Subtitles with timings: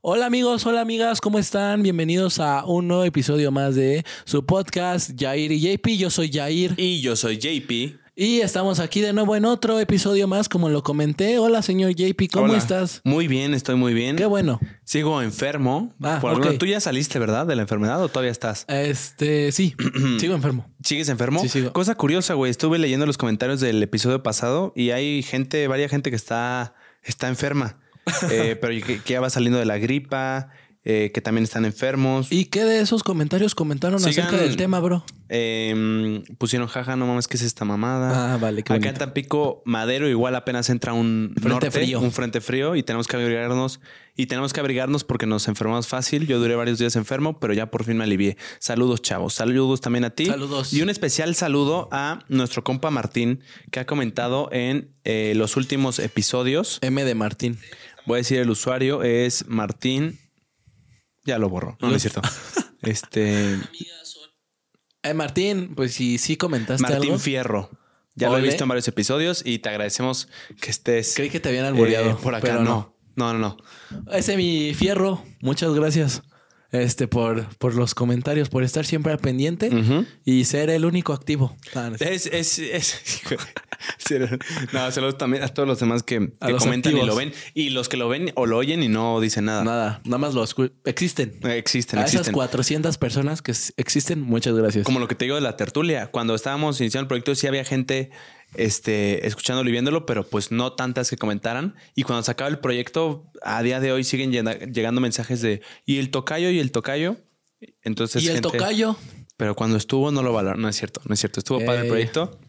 [0.00, 1.82] Hola amigos, hola amigas, ¿cómo están?
[1.82, 5.86] Bienvenidos a un nuevo episodio más de su podcast Jair y JP.
[5.98, 7.98] Yo soy Jair Y yo soy JP.
[8.14, 11.38] y estamos aquí de nuevo en otro episodio más, como lo comenté.
[11.38, 12.58] Hola señor JP, ¿cómo Hola.
[12.58, 13.00] estás?
[13.04, 14.14] Muy bien, estoy muy bien.
[14.16, 14.60] Qué bueno.
[14.84, 15.92] Sigo enfermo.
[16.00, 16.56] Ah, Por alguna-.
[16.58, 17.46] Tú ya saliste, ¿verdad?
[17.46, 18.64] De la enfermedad o todavía estás?
[18.68, 19.74] Este, sí,
[20.20, 20.70] sigo enfermo.
[20.82, 21.40] ¿Sigues enfermo?
[21.42, 21.72] Sí, sigo.
[21.72, 22.50] Cosa curiosa, güey.
[22.52, 27.26] Estuve leyendo los comentarios del episodio pasado y hay gente, varias gente que está, está
[27.28, 27.78] enferma.
[28.30, 30.50] Eh, pero que, que ya va saliendo de la gripa,
[30.84, 32.30] eh, que también están enfermos.
[32.32, 35.04] ¿Y qué de esos comentarios comentaron Sigan- acerca del tema, bro?
[35.30, 38.34] Eh, pusieron jaja, no mames, ¿qué es esta mamada?
[38.34, 38.94] Ah, vale, qué Acá en.
[38.94, 42.00] Tampico, Madero, igual apenas entra un Frente norte, frío.
[42.00, 43.80] un frente frío y tenemos que abrigarnos.
[44.16, 46.26] Y tenemos que abrigarnos porque nos enfermamos fácil.
[46.26, 48.36] Yo duré varios días enfermo, pero ya por fin me alivié.
[48.58, 49.34] Saludos, chavos.
[49.34, 50.26] Saludos también a ti.
[50.26, 50.72] Saludos.
[50.72, 56.00] Y un especial saludo a nuestro compa Martín, que ha comentado en eh, los últimos
[56.00, 56.78] episodios.
[56.80, 57.58] M de Martín.
[58.08, 60.18] Voy a decir el usuario, es Martín.
[61.24, 61.76] Ya lo borro.
[61.80, 62.22] No, no es cierto.
[62.80, 63.58] Este.
[65.02, 67.18] Eh, Martín, pues si sí comentaste Martín algo.
[67.18, 67.70] Fierro.
[68.14, 70.28] Ya lo he visto en varios episodios y te agradecemos
[70.60, 72.10] que estés Creí que te habían albureado.
[72.12, 72.46] eh, por acá.
[72.46, 73.56] pero No, no, no, no.
[74.12, 75.22] Ese mi fierro.
[75.40, 76.22] Muchas gracias.
[76.70, 79.70] Este, por, por los comentarios, por estar siempre al pendiente
[80.24, 81.56] y ser el único activo.
[81.74, 82.12] Ah, no sé.
[82.14, 83.22] Es, es, es-
[84.72, 87.32] no, saludos también a todos los demás que, A que los comentan y lo ven.
[87.54, 89.64] Y los que lo ven o lo oyen y no dicen nada.
[89.64, 91.38] Nada, nada más los existen.
[91.44, 92.34] Eh, Existen, A esas existen.
[92.34, 94.84] 400 personas que existen, muchas gracias.
[94.84, 96.08] Como lo que te digo de la tertulia.
[96.08, 98.10] Cuando estábamos iniciando el proyecto, sí había gente
[98.54, 101.74] este, escuchándolo y viéndolo, pero pues no tantas que comentaran.
[101.94, 105.98] Y cuando se acaba el proyecto, a día de hoy siguen llegando mensajes de y
[105.98, 107.16] el tocayo y el tocayo.
[107.82, 108.96] Entonces, y el gente- tocayo.
[109.36, 110.62] Pero cuando estuvo no lo valoraron.
[110.62, 111.40] No es cierto, no es cierto.
[111.40, 111.90] Estuvo padre el Eh.
[111.90, 112.40] proyecto.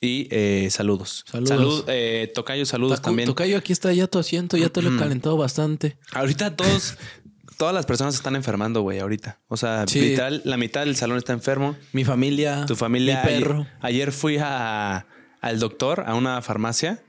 [0.00, 1.24] Y eh, saludos.
[1.30, 1.48] Saludos.
[1.48, 3.28] Salud, eh, tocayo, saludos Tacu- también.
[3.28, 5.96] Tocayo, aquí está ya tu asiento, ya te lo he calentado bastante.
[6.12, 6.96] Ahorita todos,
[7.56, 9.40] todas las personas están enfermando, güey, ahorita.
[9.46, 10.00] O sea, Sí.
[10.00, 11.76] literal, la mitad del salón está enfermo.
[11.92, 13.22] Mi familia, Tu familia.
[13.22, 13.60] mi perro.
[13.60, 15.06] Ayer, ayer fui a,
[15.42, 17.02] al doctor, a una farmacia,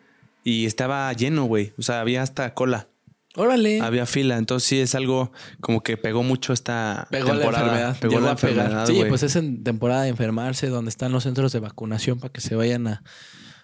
[0.44, 1.71] y estaba lleno, güey.
[1.77, 2.89] O sea, había hasta cola,
[3.35, 3.79] Órale.
[3.79, 4.38] había fila.
[4.38, 7.63] Entonces sí es algo como que pegó mucho esta Pegó la temporada.
[7.66, 7.97] enfermedad.
[8.01, 8.57] Pegó llegó la a pegar.
[8.66, 9.07] enfermedad, Sí, güey.
[9.09, 12.55] pues es en temporada de enfermarse, donde están los centros de vacunación para que se
[12.55, 13.03] vayan a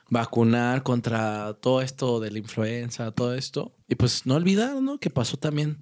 [0.09, 3.75] vacunar contra todo esto de la influenza, todo esto.
[3.88, 5.00] Y pues no olvidar, ¿no?
[5.00, 5.78] Que pasó también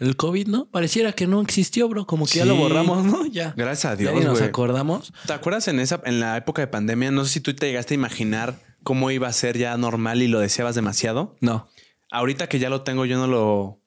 [0.00, 0.66] el COVID, ¿no?
[0.70, 2.06] Pareciera que no existió, bro.
[2.06, 3.26] Como que ya lo borramos, ¿no?
[3.26, 3.52] Ya.
[3.56, 5.12] Gracias a Ya Dios, ni nos acordamos.
[5.26, 7.10] ¿Te acuerdas en esa, en la época de pandemia?
[7.10, 10.28] No sé si tú te llegaste a imaginar cómo iba a ser ya normal y
[10.28, 11.36] lo deseabas demasiado.
[11.40, 11.68] No.
[12.10, 13.80] Ahorita que ya lo tengo, yo no lo,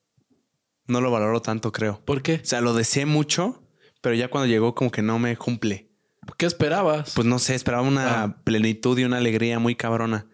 [0.88, 2.02] no lo valoro tanto, creo.
[2.06, 2.36] ¿Por qué?
[2.44, 3.64] O sea, lo deseé mucho,
[4.02, 5.90] pero ya cuando llegó como que no me cumple.
[6.38, 7.14] ¿Qué esperabas?
[7.16, 8.36] Pues no sé, esperaba una Ah.
[8.44, 10.28] plenitud y una alegría muy cabrona.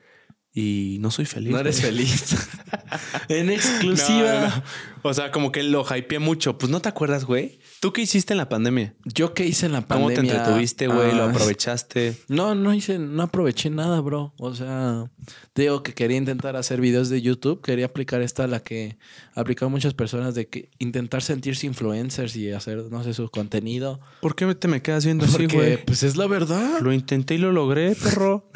[0.60, 1.52] Y no soy feliz.
[1.52, 1.92] no eres güey.
[1.92, 2.36] feliz.
[3.30, 4.34] en exclusiva.
[4.42, 4.64] no, no.
[5.04, 6.58] O sea, como que lo hypeé mucho.
[6.58, 7.60] Pues no te acuerdas, güey.
[7.80, 8.96] ¿Tú qué hiciste en la pandemia?
[9.06, 10.32] Yo qué hice en la ¿Cómo pandemia.
[10.32, 11.14] te entretuviste, güey?
[11.16, 12.18] ¿Lo Ah, aprovechaste?
[12.28, 14.34] No, no hice, no aproveché nada, bro.
[14.40, 15.12] O sea,
[15.54, 18.98] te digo que quería intentar hacer videos de YouTube, quería aplicar esta, la que
[19.36, 24.00] aplican muchas personas, de que intentar sentirse influencers y hacer, no sé, su contenido.
[24.22, 25.86] ¿Por qué te me quedas viendo así, güey?
[25.86, 26.80] pues es la verdad.
[26.82, 28.50] Lo intenté y lo logré, perro.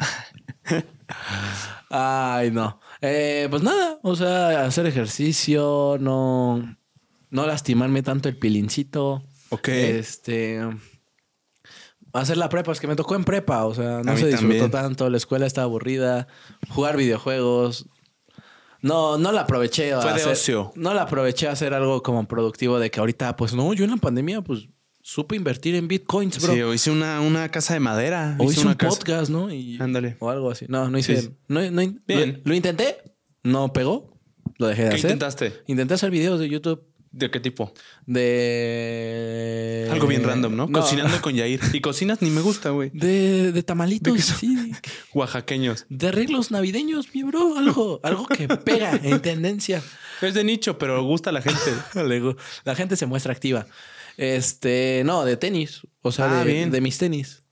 [1.94, 2.80] Ay, no.
[3.02, 6.76] Eh, pues nada, o sea, hacer ejercicio, no,
[7.30, 9.22] no lastimarme tanto el pilincito.
[9.50, 9.68] Ok.
[9.68, 10.60] Este.
[12.14, 14.70] Hacer la prepa, es que me tocó en prepa, o sea, no se disfrutó también.
[14.70, 16.28] tanto, la escuela estaba aburrida,
[16.70, 17.86] jugar videojuegos.
[18.82, 19.92] No, no la aproveché.
[19.92, 20.72] a Fue de hacer- ocio.
[20.74, 23.90] No la aproveché a hacer algo como productivo de que ahorita, pues no, yo en
[23.92, 24.68] la pandemia, pues
[25.02, 26.54] supe invertir en bitcoins, bro.
[26.54, 28.36] Sí, o hice una, una casa de madera.
[28.38, 29.52] o hice un casa- podcast, ¿no?
[29.52, 30.16] Y, Ándale.
[30.20, 30.64] O algo así.
[30.68, 31.20] No, no hice.
[31.20, 31.30] Sí.
[31.48, 32.40] No, no Bien.
[32.44, 32.96] Lo, lo intenté,
[33.42, 34.16] no pegó,
[34.58, 35.10] lo dejé de ¿Qué hacer.
[35.10, 35.52] intentaste?
[35.66, 37.74] Intenté hacer videos de YouTube ¿De qué tipo?
[38.06, 39.88] de.
[39.92, 40.72] Algo bien random, ¿no?
[40.72, 41.60] Cocinando con Yair.
[41.74, 42.90] Y cocinas ni me gusta, güey.
[42.94, 44.72] De, de tamalitos, ¿De sí.
[45.12, 45.84] Oaxaqueños.
[45.90, 47.58] De arreglos navideños, mi bro.
[47.58, 49.82] Algo, algo que pega en tendencia.
[50.22, 51.60] Es de nicho, pero gusta a la gente.
[52.64, 53.66] La gente se muestra activa.
[54.16, 55.80] Este, no, de tenis.
[56.02, 56.70] O sea, Ah, de, bien.
[56.70, 57.42] de mis tenis.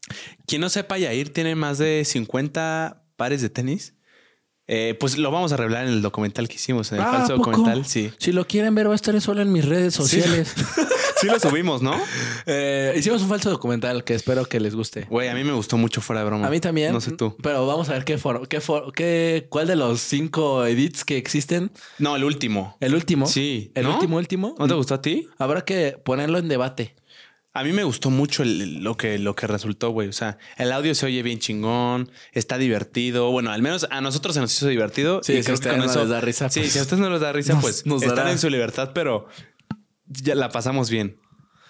[0.46, 3.94] Quien no sepa, Yair tiene más de 50 pares de tenis.
[4.66, 7.36] Eh, pues lo vamos a revelar en el documental que hicimos, en el Ah, falso
[7.36, 7.84] documental.
[7.86, 8.12] Sí.
[8.18, 10.54] Si lo quieren ver, va a estar solo en mis redes sociales.
[10.56, 10.62] Sí
[11.26, 12.00] lo subimos, ¿no?
[12.46, 15.06] Eh, hicimos un falso documental que espero que les guste.
[15.10, 16.46] Güey, a mí me gustó mucho fuera de broma.
[16.46, 16.92] A mí también.
[16.92, 17.36] No sé tú.
[17.42, 21.16] Pero vamos a ver qué for, qué for- qué, cuál de los cinco edits que
[21.16, 21.70] existen.
[21.98, 22.76] No, el último.
[22.80, 23.26] El último.
[23.26, 23.72] Sí.
[23.74, 23.94] El ¿no?
[23.94, 24.54] último, último.
[24.58, 25.28] ¿No te gustó a ti?
[25.38, 26.96] Habrá que ponerlo en debate.
[27.52, 30.06] A mí me gustó mucho el- lo, que, lo que resultó, güey.
[30.08, 33.32] O sea, el audio se oye bien chingón, está divertido.
[33.32, 35.20] Bueno, al menos a nosotros se nos hizo divertido.
[35.24, 36.00] Sí, y si a que ustedes con no eso.
[36.02, 38.02] les da risa, Sí, pues, si a ustedes no les da risa, nos- pues nos
[38.04, 39.26] en su libertad, pero
[40.10, 41.18] ya la pasamos bien.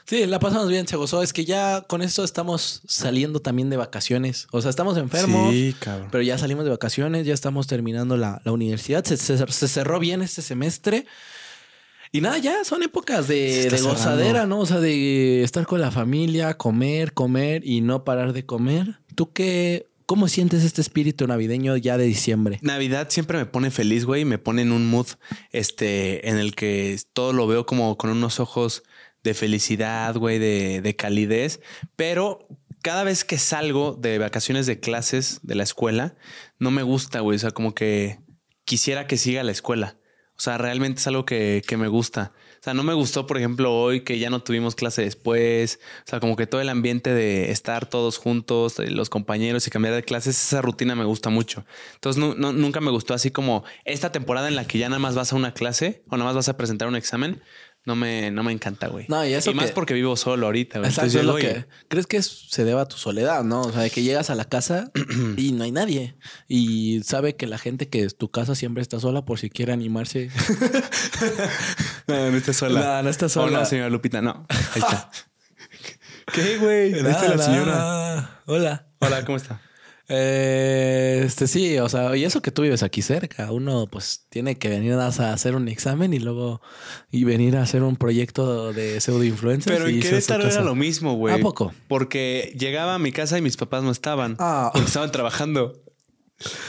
[0.07, 1.23] Sí, la pasamos bien, se gozó.
[1.23, 4.49] Es que ya con esto estamos saliendo también de vacaciones.
[4.51, 5.53] O sea, estamos enfermos.
[5.53, 6.09] Sí, cabrón.
[6.11, 9.05] Pero ya salimos de vacaciones, ya estamos terminando la, la universidad.
[9.05, 11.07] Se, se- se cerró bien este semestre.
[12.13, 14.47] Y nada, ya son épocas de, gozadera.
[14.47, 14.59] ¿no?
[14.59, 18.99] O sea, de estar con la familia, comer, comer y no parar de comer.
[19.15, 19.87] ¿Tú qué?
[20.11, 22.59] ¿Cómo sientes este espíritu navideño ya de diciembre?
[22.63, 24.25] Navidad siempre me pone feliz, güey.
[24.25, 25.07] Me pone en un mood
[25.53, 28.83] este, en el que todo lo veo como con unos ojos
[29.23, 31.61] de felicidad, güey, de, de calidez.
[31.95, 32.49] Pero
[32.83, 36.17] cada vez que salgo de vacaciones de clases de la escuela,
[36.59, 37.37] no me gusta, güey.
[37.37, 38.19] O sea, como que
[38.65, 39.97] quisiera que siga la escuela.
[40.37, 42.33] O sea, realmente es algo que, que me gusta.
[42.61, 45.81] O sea, no me gustó, por ejemplo, hoy que ya no tuvimos clase después.
[46.07, 49.71] O sea, como que todo el ambiente de estar todos juntos, eh, los compañeros y
[49.71, 51.65] cambiar de clases, esa rutina me gusta mucho.
[51.95, 54.99] Entonces, nu- nu- nunca me gustó así como esta temporada en la que ya nada
[54.99, 57.41] más vas a una clase o nada más vas a presentar un examen.
[57.87, 59.07] No me, no me encanta, güey.
[59.09, 60.91] No, y eso más que- porque vivo solo ahorita, güey.
[60.91, 63.63] Exacto, Entonces, es lo que crees que se deba a tu soledad, ¿no?
[63.63, 64.91] O sea, de que llegas a la casa
[65.39, 66.15] y no hay nadie
[66.47, 69.73] y sabe que la gente que es tu casa siempre está sola por si quiere
[69.73, 70.31] animarse.
[72.07, 72.81] No, no estás sola.
[72.81, 73.61] No, no estás Oh, sola.
[73.61, 74.47] no, señora Lupita, no.
[74.75, 75.11] Ahí está.
[76.33, 76.93] ¿Qué, güey?
[76.93, 77.73] Está Nada, la señora.
[77.73, 78.41] nada.
[78.47, 78.87] Hola.
[78.99, 79.61] Hola, ¿cómo está?
[80.13, 84.59] Eh, este sí, o sea, y eso que tú vives aquí cerca, uno pues tiene
[84.59, 86.61] que venir a hacer un examen y luego
[87.13, 89.77] y venir a hacer un proyecto de pseudo influencers.
[89.79, 91.37] Pero en Querétaro era lo mismo, güey.
[91.37, 91.73] ¿A poco?
[91.87, 94.35] Porque llegaba a mi casa y mis papás no estaban.
[94.41, 94.71] Ah.
[94.73, 95.81] Porque estaban trabajando.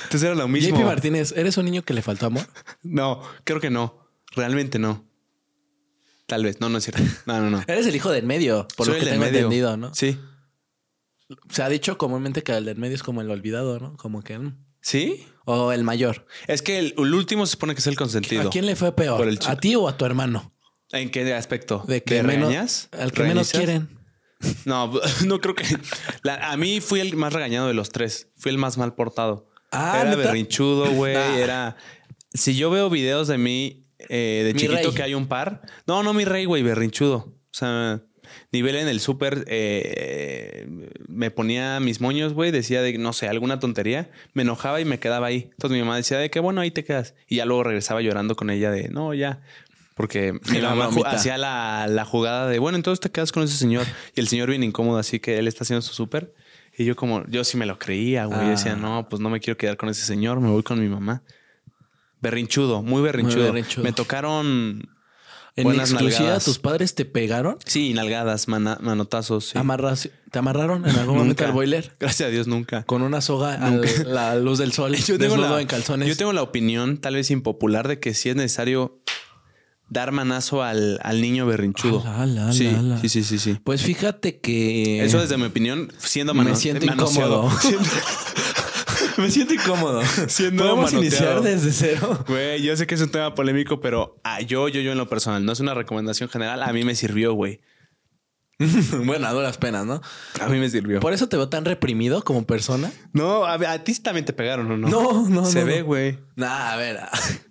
[0.03, 0.77] Entonces era lo mismo.
[0.77, 2.45] JP Martínez, ¿eres un niño que le faltó amor?
[2.83, 4.07] No, creo que no.
[4.35, 5.03] Realmente no.
[6.27, 6.61] Tal vez.
[6.61, 7.03] No, no es cierto.
[7.25, 7.63] No, no, no.
[7.67, 9.39] Eres el hijo del medio, por Soy lo que tengo medio.
[9.39, 9.93] entendido, ¿no?
[9.95, 10.17] Sí.
[11.49, 13.95] Se ha dicho comúnmente que el del medio es como el olvidado, ¿no?
[13.97, 14.37] Como que...
[14.39, 14.57] mm.
[14.81, 15.25] ¿Sí?
[15.45, 16.25] O el mayor.
[16.47, 18.47] Es que el, el último se supone que es el consentido.
[18.47, 19.27] ¿A quién le fue peor?
[19.47, 20.53] ¿A ti o a tu hermano?
[20.91, 21.83] ¿En qué aspecto?
[21.87, 22.89] De que menos, regañas?
[22.91, 23.89] al que menos quieren.
[24.65, 24.91] No,
[25.25, 25.63] no creo que.
[26.23, 28.29] la- a mí fui el más regañado de los tres.
[28.37, 29.49] Fui el más mal portado.
[29.71, 30.17] Ah, era ¿neta?
[30.23, 31.15] berrinchudo, güey.
[31.15, 31.37] Ah.
[31.37, 31.77] Era.
[32.33, 34.93] Si yo veo videos de mí eh, de Mi chiquito rey.
[34.95, 35.61] que hay un par.
[35.85, 37.17] No, no, mi rey, güey, berrinchudo.
[37.17, 38.01] O sea,
[38.51, 39.45] nivel en el súper.
[39.47, 40.67] eh,
[41.07, 42.51] me ponía mis moños, güey.
[42.51, 44.09] Decía de, no sé, alguna tontería.
[44.33, 45.49] Me enojaba y me quedaba ahí.
[45.51, 47.13] Entonces mi mamá decía de que bueno, ahí te quedas.
[47.27, 49.41] Y ya luego regresaba llorando con ella de no, ya.
[49.95, 51.11] Porque mi La mamá mamita.
[51.11, 53.85] hacía la, la jugada de bueno, entonces te quedas con ese señor.
[54.15, 56.33] Y el señor bien incómodo, así que él está haciendo su súper.
[56.77, 58.39] Y yo como, yo sí me lo creía, güey.
[58.41, 58.77] Yo decía, Ah.
[58.77, 61.21] no, pues no me quiero quedar con ese señor, me voy con mi mamá.
[62.21, 63.45] Berrinchudo, muy berrinchudo.
[63.45, 63.83] berrinchudo.
[63.83, 64.87] Me tocaron
[65.57, 66.45] En buenas exclusiva, nalgadas.
[66.45, 67.57] ¿tus padres te pegaron?
[67.65, 69.49] Sí, nalgadas, mana- manotazos.
[69.49, 69.57] sí.
[69.57, 71.45] Amarras- ¿Te amarraron en algún momento Nunca.
[71.47, 71.93] al boiler?
[71.99, 72.83] Gracias a Dios, nunca.
[72.83, 73.69] Con una soga a
[74.05, 76.07] la luz del sol, Yo tengo, la, en calzones.
[76.07, 79.01] yo tengo la opinión, tal vez impopular, de que sí es necesario
[79.89, 81.99] dar manazo al, al niño berrinchudo.
[82.07, 83.57] Ala, ala, sí, ala, sí, sí, sí, sí.
[83.61, 85.03] Pues fíjate que...
[85.03, 87.43] Eso desde mi opinión, siendo Me mano- siento manoseado.
[87.51, 87.59] incómodo.
[89.21, 90.01] Me siento incómodo.
[90.27, 91.39] Siendo ¿Podemos manoteado.
[91.39, 92.23] iniciar desde cero?
[92.27, 95.07] Güey, yo sé que es un tema polémico, pero ah, yo, yo, yo en lo
[95.07, 97.61] personal, no es una recomendación general, a mí me sirvió, güey.
[99.05, 100.01] bueno, a duras penas, ¿no?
[100.39, 100.99] A mí me sirvió.
[100.99, 102.91] Por eso te veo tan reprimido como persona.
[103.11, 104.87] No, a, a ti también te pegaron, ¿o no?
[104.87, 105.85] No, no, Se no, ve, no.
[105.85, 106.19] güey.
[106.35, 106.99] Nah, a ver.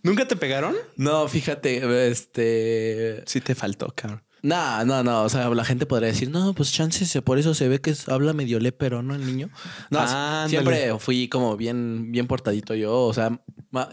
[0.03, 0.77] ¿Nunca te pegaron?
[0.97, 3.25] No, fíjate, este...
[3.27, 4.23] Sí te faltó, cabrón.
[4.43, 5.23] No, no, no.
[5.25, 8.33] O sea, la gente podría decir, no, pues chances, por eso se ve que habla
[8.33, 9.15] medio pero ¿no?
[9.15, 9.51] El niño.
[9.91, 10.49] No, Ándale.
[10.49, 13.03] siempre fui como bien, bien portadito yo.
[13.03, 13.41] O sea,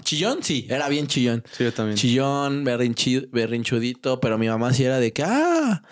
[0.04, 1.44] chillón, sí, era bien chillón.
[1.52, 1.98] Sí, yo también.
[1.98, 5.84] Chillón, berrinchi- berrinchudito, pero mi mamá sí era de que, ah,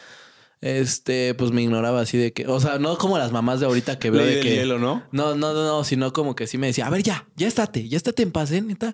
[0.61, 3.99] este, pues me ignoraba así de que, o sea, no como las mamás de ahorita
[3.99, 4.65] que veo Ley de del que.
[5.11, 7.87] No, no, no, no, sino como que sí me decía, a ver, ya, ya estate,
[7.87, 8.61] ya estate en paz, ¿eh?
[8.61, 8.93] neta.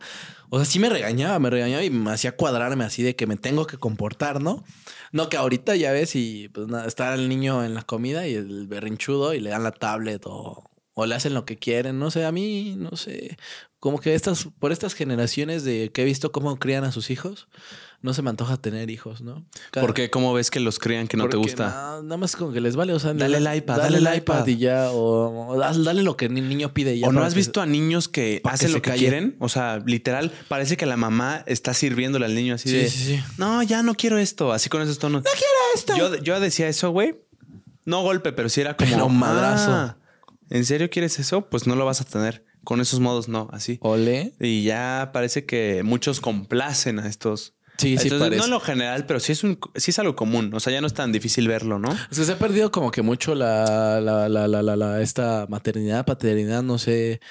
[0.50, 3.38] O sea, sí me regañaba, me regañaba y me hacía cuadrarme así de que me
[3.38, 4.66] tengo que comportar, ¿no?
[5.12, 8.34] No que ahorita ya ves y pues nada, está el niño en la comida y
[8.36, 12.12] el berrinchudo y le dan la tablet o, o le hacen lo que quieren, no
[12.12, 13.38] sé, a mí, no sé,
[13.80, 17.48] como que estas, por estas generaciones de que he visto cómo crían a sus hijos,
[18.02, 19.46] no se me antoja tener hijos, ¿no?
[19.72, 21.68] Cada- Porque cómo ves que los crían que no te gusta?
[21.68, 24.48] na- Nada más como que les vale, o sea, Dale el iPad, dale, el iPad
[24.48, 27.08] y ya, o, dale lo que el niño pide y ya.
[27.08, 29.36] ¿O no has que- visto a niños que hacen lo que quieren?
[29.40, 32.90] O sea, literal, parece que la mamá está sirviéndole al niño así Sí, de...
[32.90, 33.20] sí, sí.
[33.38, 34.52] No, ya no quiero esto.
[34.52, 35.24] Así con esos tonos.
[35.24, 35.96] No quiero esto.
[35.98, 37.16] Yo, yo decía eso, güey.
[37.86, 38.90] No golpe, pero sí era como...
[38.92, 39.72] Pero madrazo.
[39.72, 39.98] "Ah,
[40.50, 41.50] ¿En serio quieres eso?
[41.50, 42.44] Pues no lo vas a tener.
[42.64, 43.80] Con esos modos no, así.
[43.82, 44.34] Ole.
[44.40, 47.54] Y ya parece que muchos complacen a estos.
[47.82, 48.38] Sí, sí, Entonces, parece.
[48.40, 50.54] no en lo general, pero sí es, un, sí es algo común.
[50.54, 51.92] O sea, ya no es tan difícil verlo, ¿no?
[52.12, 55.46] Es que se ha perdido como que mucho la, la, la, la, la, la- esta
[55.50, 57.22] maternidad, paternidad, no sé,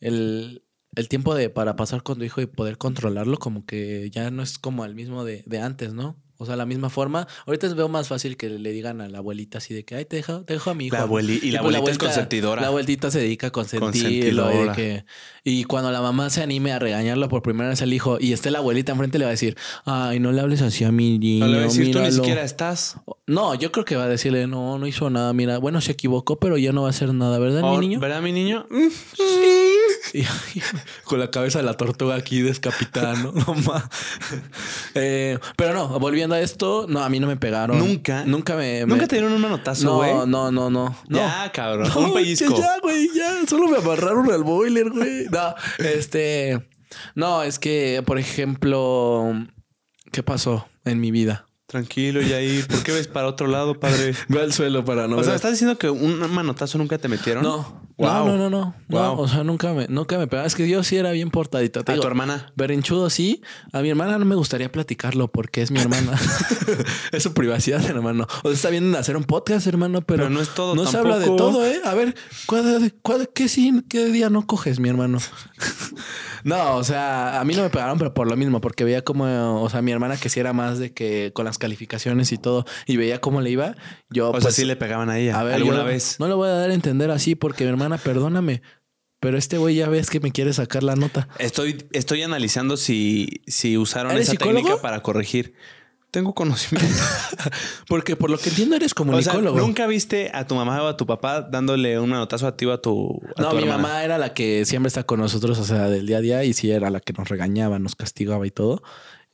[0.00, 0.62] el,
[0.94, 4.42] el tiempo de para pasar con tu hijo y poder controlarlo, como que ya no
[4.42, 6.16] es como el mismo de, de antes, ¿no?
[6.40, 7.26] O sea, la misma forma.
[7.46, 10.16] Ahorita veo más fácil que le digan a la abuelita así de que, ay, te
[10.16, 10.96] dejo, te dejo a mi hijo.
[10.96, 12.62] La abueli- y la pues abuelita es consentidora.
[12.62, 14.52] La abuelita se dedica a consentirlo.
[14.52, 15.04] Y, de que,
[15.42, 18.52] y cuando la mamá se anime a regañarlo por primera vez al hijo y esté
[18.52, 21.46] la abuelita enfrente, le va a decir, ay, no le hables así a mi niño.
[21.46, 22.12] No le voy a decir, tú ni míralo".
[22.22, 22.96] siquiera estás.
[23.26, 25.32] No, yo creo que va a decirle, no, no hizo nada.
[25.32, 28.00] Mira, bueno, se equivocó, pero ya no va a hacer nada, ¿verdad, Oh, mi niño?
[28.00, 28.64] ¿Verdad, mi niño?
[30.12, 30.62] Y- y
[31.04, 33.32] con la cabeza de la tortuga aquí descapitada, ¿no?
[33.46, 33.88] No ma.
[34.94, 37.78] Eh, pero no, volviendo a esto, no, a mí no me pegaron.
[37.78, 38.24] Nunca.
[38.24, 38.80] Nunca me.
[38.86, 40.12] ¿Nunca me- te dieron un manotazo, No, güey?
[40.12, 40.70] no, no, no.
[40.70, 40.96] no.
[41.08, 41.88] Ya, cabrón.
[41.94, 42.54] No, un pellizco.
[42.54, 43.46] que Ya, güey, ya.
[43.48, 45.26] Solo me amarraron al boiler, güey.
[45.30, 46.66] No, este.
[47.14, 49.32] No, es que, por ejemplo,
[50.10, 51.46] ¿qué pasó en mi vida?
[51.66, 52.66] Tranquilo, Yair.
[52.66, 54.14] ¿Por qué ves para otro lado, padre?
[54.28, 57.42] Ve al suelo para no o sea, ¿estás diciendo que un manotazo nunca te metieron?
[57.42, 58.26] No, Wow.
[58.26, 58.74] no, no, no, no.
[58.88, 60.46] No, o sea, nunca me, nunca me pegaba.
[60.46, 61.82] Es que yo sí era bien portadita.
[61.82, 62.52] Te ¿A digo, tu hermana?
[62.54, 63.42] Berrinchudo, sí.
[63.72, 66.12] A mi hermana no me gustaría platicarlo porque es mi hermana.
[67.12, 68.26] es su privacidad, hermano.
[68.44, 70.96] O sea, está bien hacer un podcast, hermano, pero, Pero no es todo No se
[70.96, 71.80] habla de todo, ¿eh?
[71.84, 72.14] A ver,
[72.46, 75.18] ¿cuál, cuál- qué, sí, ¿qué día no coges, mi hermano?
[76.44, 79.62] no, o sea, a mí no me pegaron, pero por lo mismo, porque veía como,
[79.62, 82.64] o sea, mi hermana que sí era más de que con las calificaciones y todo,
[82.86, 83.74] y veía cómo le iba.
[84.10, 85.38] Yo, O sea, pues, sí le pegaban a ella.
[85.38, 86.16] a ver, alguna yo vez.
[86.18, 88.60] No le voy a dar a entender así porque mi hermana, perdóname,
[89.20, 91.28] pero este güey ya ves que me quiere sacar la nota.
[91.38, 94.56] Estoy, estoy analizando si, si usaron ¿Eres esa psicólogo?
[94.58, 95.54] técnica para corregir.
[96.10, 96.94] Tengo conocimiento.
[97.88, 99.58] Porque por lo que entiendo eres o sea, comunicólogo.
[99.58, 102.72] ¿nunca viste a tu mamá o a tu papá dándole un manotazo a ti o
[102.72, 103.82] a tu, a no, tu mi hermana?
[103.82, 106.54] mamá era la que siempre está con nosotros, o sea, del día a día, y
[106.54, 108.82] sí era la que nos regañaba, nos castigaba y todo.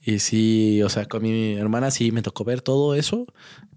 [0.01, 3.27] Y sí, o sea, con mi hermana sí me tocó ver todo eso.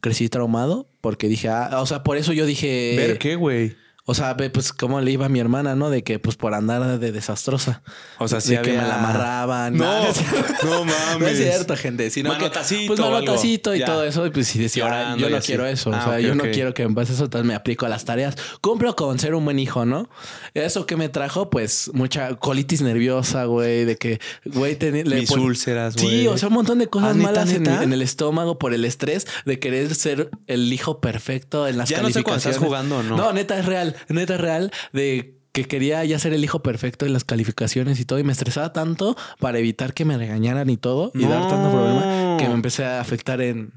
[0.01, 2.95] Crecí traumado porque dije, ah, o sea, por eso yo dije.
[2.97, 3.75] ¿Ver qué, güey?
[4.09, 5.89] O sea, ve, pues cómo le iba a mi hermana, ¿no?
[5.89, 7.81] De que pues por andar de desastrosa.
[8.19, 9.75] O sea, sí de que me la amarraban.
[9.75, 9.85] No,
[10.63, 11.19] no mames.
[11.19, 12.09] No es cierto, gente.
[12.09, 13.85] Sino Manotacito que, pues manotacito y Ya.
[13.85, 14.25] todo eso.
[14.25, 15.91] Y pues sí decía, ahora yo no quiero eso.
[15.93, 17.25] Ah, o sea, ok, yo no quiero que me pase eso.
[17.25, 18.37] Entonces me aplico a las tareas.
[18.61, 20.09] Cumplo con ser un buen hijo, ¿no?
[20.53, 23.83] Eso que me trajo, pues, mucha colitis nerviosa, güey.
[23.83, 26.21] De que, güey, le Mis pon- úlceras, güey.
[26.21, 27.83] Sí, o sea, un montón de cosas Ah, ¿neta, malas en, neta?
[27.83, 32.01] en el estómago por el estrés de querer ser el hijo perfecto en las Ya
[32.01, 32.55] no sé cuando calificaciones.
[32.55, 33.17] estás jugando no.
[33.17, 33.95] No, neta es real.
[34.09, 38.19] Neta real de que quería ya ser el hijo perfecto en las calificaciones y todo
[38.19, 42.37] y me estresaba tanto para evitar que me regañaron y todo y dar tanto problema
[42.39, 43.73] que me empecé a afectar en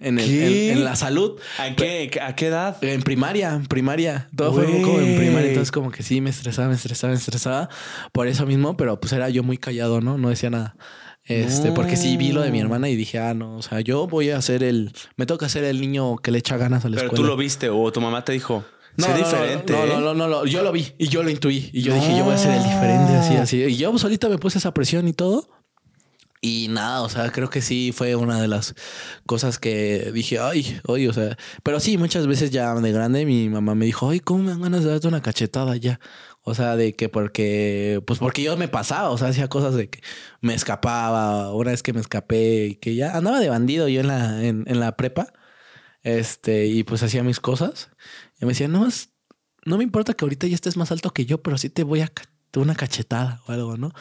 [0.00, 1.40] en, en- en la salud.
[1.58, 2.76] ¿A qué, ¿A qué edad?
[2.84, 4.28] En primaria, en primaria.
[4.36, 4.82] Todo fue Güey.
[4.82, 5.48] como en primaria.
[5.48, 7.68] Entonces, como que sí, me estresaba, me estresaba, me estresaba
[8.12, 10.16] por eso mismo, pero pues era yo muy callado, ¿no?
[10.16, 10.76] No decía nada.
[11.24, 11.74] Este, No.
[11.74, 14.30] porque sí vi lo de mi hermana y dije, ah, no, o sea, yo voy
[14.30, 17.08] a ser el, me toca ser el niño que le echa ganas a la Pero
[17.08, 17.22] escuela.
[17.24, 18.64] tú lo viste o tu mamá te dijo.
[18.98, 19.72] No, sé no, no, diferente.
[19.72, 19.88] No, ¿eh?
[19.88, 22.24] no, no, no, no, yo lo vi y yo lo intuí y yo dije, yo
[22.24, 23.62] voy a ser el diferente, así, así.
[23.62, 25.48] Y yo solita me puse esa presión y todo.
[26.40, 28.74] Y nada, o sea, creo que sí fue una de las
[29.26, 33.48] cosas que dije, ay, oye, o sea, pero sí, muchas veces ya de grande mi
[33.48, 36.00] mamá me dijo, ay, ¿cómo me dan ganas de darte una cachetada ya?
[36.42, 39.90] O sea, de que porque, pues porque yo me pasaba, o sea, hacía cosas de
[39.90, 40.00] que
[40.40, 44.08] me escapaba, una vez que me escapé y que ya andaba de bandido yo en
[44.08, 45.32] la, en, en la prepa,
[46.02, 47.90] este, y pues hacía mis cosas.
[48.40, 49.10] Y me decía, no, es-
[49.64, 52.00] no me importa que ahorita ya estés más alto que yo, pero sí te voy
[52.00, 52.12] a
[52.56, 53.92] una cachetada o algo, ¿no?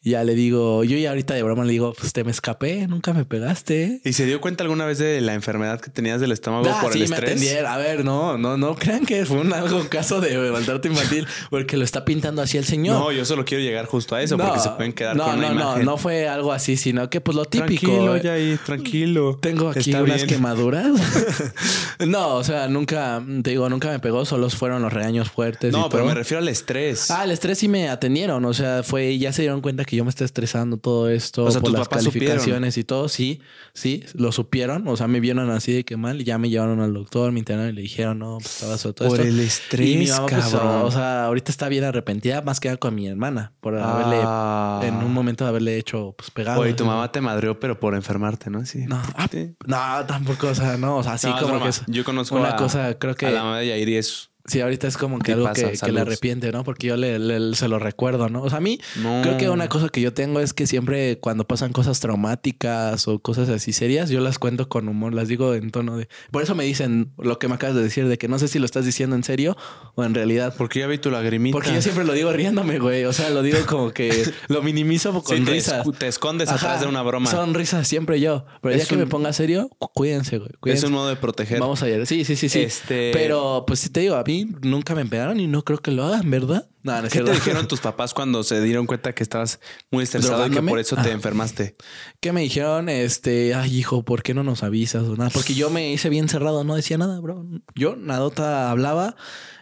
[0.00, 2.86] Y ya le digo, yo ya ahorita de broma le digo, pues te me escapé,
[2.86, 3.84] nunca me pegaste.
[3.84, 4.00] ¿eh?".
[4.04, 6.92] ¿Y se dio cuenta alguna vez de la enfermedad que tenías del estómago Ah, por
[6.92, 7.32] sí, el me estrés?
[7.32, 7.66] atendieron.
[7.72, 11.76] A ver, no, no, no crean que fue un algo caso de maltrato infantil, porque
[11.76, 12.96] lo está pintando así el señor.
[12.98, 15.48] No, yo solo quiero llegar justo a eso porque se pueden quedar no, con una
[15.52, 17.86] no, no, no fue algo así, sino que pues lo típico.
[17.86, 18.20] Tranquilo, eh.
[18.22, 19.38] Yair, tranquilo.
[19.42, 20.28] Tengo aquí Está unas bien.
[20.28, 20.86] quemaduras.
[22.06, 25.72] no, o sea, nunca, te digo, nunca me pegó, solo fueron los regaños fuertes.
[25.72, 26.06] No, y pero todo.
[26.08, 27.10] me refiero al estrés.
[27.10, 28.44] Ah, el estrés sí me atendieron.
[28.44, 31.50] O sea, fue, ya se dieron cuenta que yo me estoy estresando todo esto O
[31.50, 33.08] sea, por tus las papás calificaciones y todo.
[33.08, 33.40] Sí,
[33.72, 34.86] sí, lo supieron.
[34.86, 37.38] O sea, me vieron así de que mal y ya me llevaron al doctor, me
[37.38, 39.28] internaron y le dijeron, no, pues estaba sobre todo por esto.
[39.28, 40.82] el Y mi estrés, mamá, pues, cabrón.
[40.84, 44.80] o sea, ahorita está bien arrepentida, más que nada con mi hermana, por haberle, Ah.
[44.84, 46.60] en un momento de haberle hecho, pues, pegado.
[46.60, 48.66] Oye, tu mamá te madreó, pero por enfermarte, ¿no?
[48.66, 48.84] Sí.
[48.86, 49.54] No, ah, Sí.
[49.66, 52.50] no, tampoco, o sea, no, o sea, así No, como que es Yo conozco una
[52.50, 54.30] a- cosa, creo que A la mamá de Yair y es...
[54.48, 55.70] Sí, ahorita es como que ¿Qué algo pasa?
[55.70, 56.64] que, que le arrepiente, ¿no?
[56.64, 58.42] Porque yo le, le- se lo recuerdo, ¿no?
[58.42, 59.20] O sea, a mí No.
[59.22, 63.18] creo que una cosa que yo tengo es que siempre cuando pasan cosas traumáticas o
[63.20, 66.08] cosas así serias, yo las cuento con humor, las digo en tono de...
[66.30, 68.58] Por eso me dicen lo que me acabas de decir, de que no sé si
[68.58, 69.56] lo estás diciendo en serio
[69.94, 70.54] o en realidad.
[70.56, 71.52] Porque ya vi tu lagrimita.
[71.52, 73.04] Porque yo siempre lo digo riéndome, güey.
[73.04, 76.56] O sea, lo digo como que lo minimizo con Sí, te, escu- te escondes Ajá,
[76.68, 77.30] atrás de una broma.
[77.30, 78.44] Son risas siempre yo.
[78.62, 80.50] Pero ya Es que un- me ponga serio, cu- cuídense, güey.
[80.66, 81.60] Es un modo de proteger.
[81.60, 82.06] Vamos a ir.
[82.06, 82.60] Sí, sí, sí, sí.
[82.60, 85.78] Este- Pero pues sí te digo, a mí mí nunca me pegaron y no creo
[85.78, 86.68] que lo hagan, ¿verdad?
[86.82, 90.46] No, no ¿Qué te dijeron tus papás cuando se dieron cuenta que estabas muy estresado
[90.46, 91.12] y que por eso te Ah.
[91.12, 91.76] enfermaste?
[92.20, 92.88] ¿Qué me dijeron?
[92.88, 95.30] Este, ay, hijo, ¿por qué no nos avisas o nada?
[95.30, 97.44] Porque yo me hice bien cerrado, no decía nada, bro.
[97.74, 99.16] Yo, nadota, hablaba,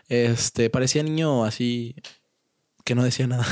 [0.09, 1.97] este, parecía niño así
[2.85, 3.45] que no decía nada.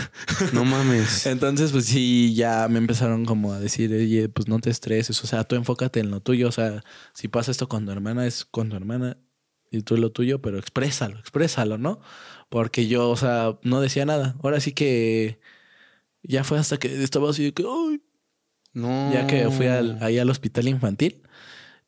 [0.52, 1.26] No mames.
[1.26, 5.26] Entonces, pues sí, ya me empezaron como a decir, oye, pues no te estreses, o
[5.26, 8.44] sea, tú enfócate en lo tuyo, o sea, si pasa esto con tu hermana, es
[8.44, 9.16] con tu hermana
[9.78, 12.00] y tú lo tuyo, pero exprésalo, exprésalo, ¿no?
[12.48, 14.36] Porque yo, o sea, no decía nada.
[14.42, 15.40] Ahora sí que
[16.22, 18.00] ya fue hasta que estaba así de que, ay,
[18.72, 19.12] No.
[19.12, 21.22] ya que fui al- ahí al hospital infantil.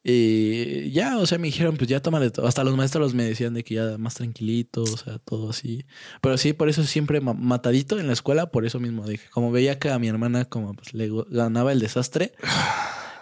[0.08, 2.46] Y ya, o sea, me dijeron, pues ya tómale todo.
[2.46, 5.84] Hasta los maestros me decían de que ya más tranquilito, o sea, todo así.
[6.20, 9.50] Pero sí, por eso siempre ma- matadito en la escuela, por eso mismo dije, como
[9.50, 12.34] veía que a mi hermana como pues, le ganaba el desastre,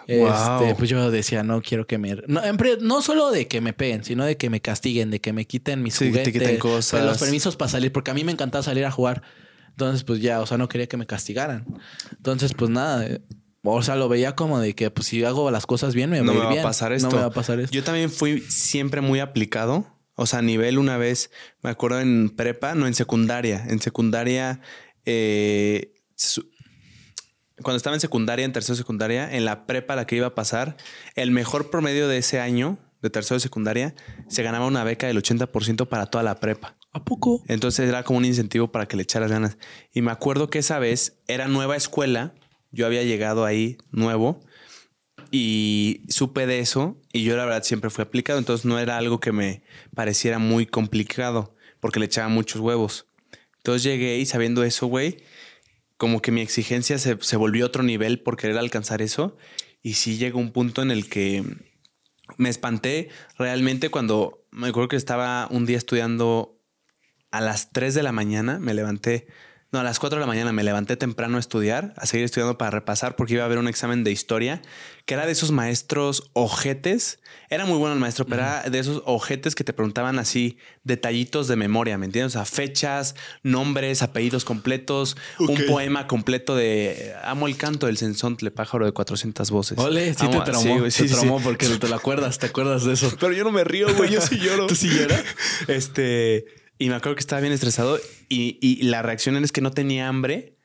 [0.07, 0.61] Wow.
[0.63, 2.15] este, pues yo decía, no quiero que me...
[2.27, 2.41] No,
[2.81, 5.81] no solo de que me peguen, sino de que me castiguen, de que me quiten
[5.83, 7.03] mis Sí, que te juguetes, quiten cosas.
[7.03, 9.23] los permisos para salir, porque a mí me encantaba salir a jugar.
[9.69, 11.65] Entonces, pues ya, o sea, no quería que me castigaran.
[12.15, 13.21] Entonces, pues nada, eh,
[13.63, 16.25] o sea, lo veía como de que pues si hago las cosas bien, me va
[16.25, 16.59] no a me va bien.
[16.61, 17.09] a pasar esto.
[17.09, 17.73] No me va a pasar esto.
[17.73, 19.85] Yo también fui siempre muy aplicado.
[20.17, 21.29] O sea, a nivel una vez,
[21.61, 23.65] me acuerdo en prepa, no en secundaria.
[23.67, 24.61] En secundaria,
[25.03, 25.93] eh,
[27.61, 30.27] cuando estaba en secundaria, en tercero de secundaria, en la prepa a la que iba
[30.27, 30.75] a pasar,
[31.15, 33.95] el mejor promedio de ese año, de tercero de secundaria,
[34.27, 36.75] se ganaba una beca del 80% para toda la prepa.
[36.91, 37.43] ¿A poco?
[37.47, 39.57] Entonces era como un incentivo para que le echaras ganas.
[39.93, 42.33] Y me acuerdo que esa vez era nueva escuela.
[42.71, 44.41] Yo había llegado ahí nuevo
[45.31, 48.39] y supe de eso y yo la verdad siempre fui aplicado.
[48.39, 53.07] Entonces no era algo que me pareciera muy complicado porque le echaba muchos huevos.
[53.57, 55.17] Entonces llegué y sabiendo eso, güey,
[55.97, 59.37] como que mi exigencia se, se volvió otro nivel por querer alcanzar eso.
[59.81, 61.43] Y sí llegó un punto en el que
[62.37, 66.59] me espanté realmente cuando me acuerdo que estaba un día estudiando
[67.31, 69.27] a las 3 de la mañana, me levanté,
[69.71, 72.57] no, a las 4 de la mañana me levanté temprano a estudiar, a seguir estudiando
[72.57, 74.61] para repasar porque iba a haber un examen de historia,
[75.05, 77.19] que era de esos maestros ojetes.
[77.49, 81.47] Era muy bueno el maestro, pero era de esos ojetes que te preguntaban así detallitos
[81.49, 82.35] de memoria, ¿me entiendes?
[82.35, 88.51] O sea, fechas, nombres, apellidos completos, un poema completo de Amo el canto del sensontle
[88.51, 89.77] pájaro de 400 voces.
[89.77, 92.93] Ole, sí Amo- te traumó, güey, te traumó porque te lo acuerdas, te acuerdas de
[92.93, 93.11] eso.
[93.19, 94.11] pero yo no me río, güey.
[94.11, 94.67] Yo sí lloro.
[94.67, 95.23] ¿Tú sí lloras?
[95.67, 96.45] Este.
[96.77, 97.99] Y me acuerdo que estaba bien estresado.
[98.29, 100.55] Y, y la reacción es que no tenía hambre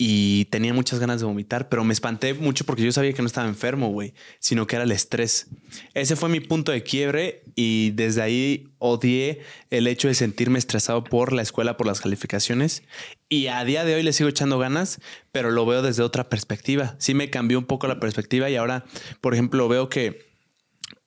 [0.00, 3.26] y tenía muchas ganas de vomitar, pero me espanté mucho porque yo sabía que no
[3.26, 5.48] estaba enfermo, güey, sino que era el estrés.
[5.92, 11.02] Ese fue mi punto de quiebre y desde ahí odié el hecho de sentirme estresado
[11.02, 12.84] por la escuela, por las calificaciones.
[13.28, 15.00] Y a día de hoy le sigo echando ganas,
[15.32, 16.94] pero lo veo desde otra perspectiva.
[17.00, 18.84] Sí me cambió un poco la perspectiva y ahora,
[19.20, 20.28] por ejemplo, veo que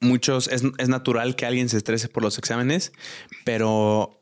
[0.02, 2.92] muchos es, es natural que alguien se estrese por los exámenes,
[3.46, 4.21] pero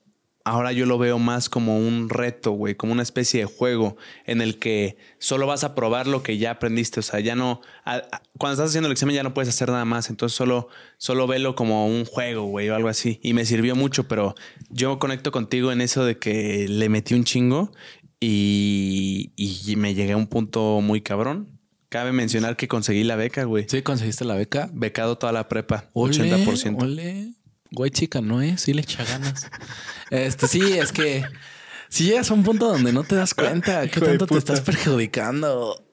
[0.49, 4.41] ahora yo lo veo más como un reto, güey, como una especie de juego en
[4.41, 6.99] el que solo vas a probar lo que ya aprendiste.
[6.99, 7.61] O sea, ya no.
[7.85, 10.09] a- a- cuando estás haciendo el examen ya no puedes hacer nada más.
[10.09, 13.19] Entonces solo, solo velo como un juego, güey, o algo así.
[13.23, 14.35] Y me sirvió mucho, pero
[14.69, 17.71] yo conecto contigo en eso de que le metí un chingo
[18.19, 21.59] y, y me llegué a un punto muy cabrón.
[21.89, 23.65] Cabe mencionar que conseguí la beca, güey.
[23.67, 24.69] Sí, conseguiste la beca.
[24.73, 26.83] Becado toda la prepa, Ole, 80%.
[26.83, 27.33] Ole.
[27.71, 29.47] Güey, chica, no es, sí le echa ganas.
[30.09, 31.23] este, sí, es que
[31.89, 35.85] si llegas a un punto donde no te das cuenta qué tanto te estás perjudicando.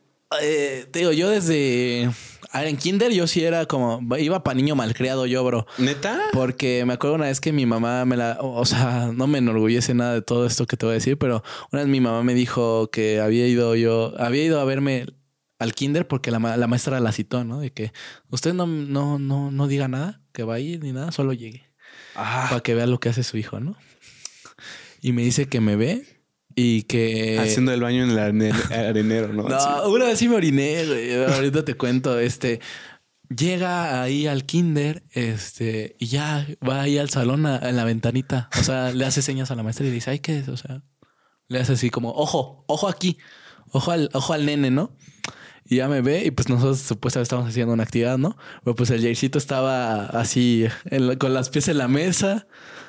[0.42, 2.10] Eh, te digo, yo desde.
[2.54, 4.00] En Kinder yo sí era como.
[4.16, 5.66] Iba para niño malcriado yo, bro.
[5.78, 6.18] ¿Neta?
[6.32, 9.94] Porque me acuerdo una vez que mi mamá me la, o sea, no me enorgullece
[9.94, 12.34] nada de todo esto que te voy a decir, pero una vez mi mamá me
[12.34, 15.06] dijo que había ido yo, había ido a verme
[15.58, 17.60] al kinder porque la, ma- la maestra la citó, ¿no?
[17.60, 17.92] De que
[18.30, 21.65] usted no, no, no, no diga nada, que va a ir ni nada, solo llegue
[22.16, 23.76] Ah, para que vea lo que hace su hijo, ¿no?
[25.02, 26.04] Y me dice que me ve
[26.54, 27.38] y que...
[27.38, 29.48] haciendo el baño en el arene- arenero, ¿no?
[29.48, 31.14] No, una vez sí me oriné, güey.
[31.24, 32.18] Ahorita te cuento.
[32.18, 32.60] Este
[33.28, 38.48] llega ahí al kinder, este, y ya va ahí al salón a- en la ventanita.
[38.58, 40.48] O sea, le hace señas a la maestra y dice, ay, ¿qué es?
[40.48, 40.82] O sea,
[41.48, 43.18] le hace así como, ojo, ojo aquí,
[43.72, 44.96] ojo al, ojo al nene, ¿no?
[45.68, 48.36] Y ya me ve y pues nosotros supuestamente estamos haciendo una actividad, ¿no?
[48.64, 52.46] Pero pues el Jaircito estaba así en con las pies en la mesa,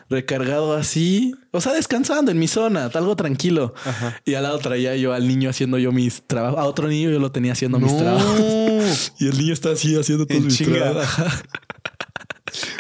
[0.09, 3.73] recargado así, o sea, descansando en mi zona, algo tranquilo.
[4.25, 7.19] Y al lado traía yo al niño haciendo yo mis trabajos, a otro niño yo
[7.19, 8.41] lo tenía haciendo mis trabajos.
[9.19, 11.25] Y el niño está así haciendo todos En mis trabajos.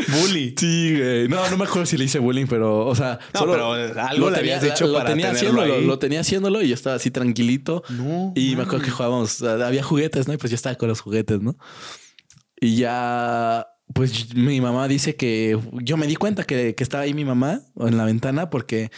[0.07, 0.55] Bully.
[0.57, 1.27] Sí, güey.
[1.27, 4.37] No, no me acuerdo si le hice bullying, pero, o sea, No, pero algo le
[4.37, 5.85] tenía- habías dicho lo para tenía tenerlo haciéndolo, ahí.
[5.85, 7.83] lo tenía haciéndolo y yo estaba así tranquilito.
[7.89, 10.33] No, Y me acuerdo que jugábamos, había juguetes, ¿no?
[10.33, 11.57] Y pues yo estaba con los juguetes, ¿no?
[12.59, 17.13] Y ya, pues mi mamá dice que yo me di cuenta que, que estaba ahí
[17.13, 18.89] mi mamá en la ventana porque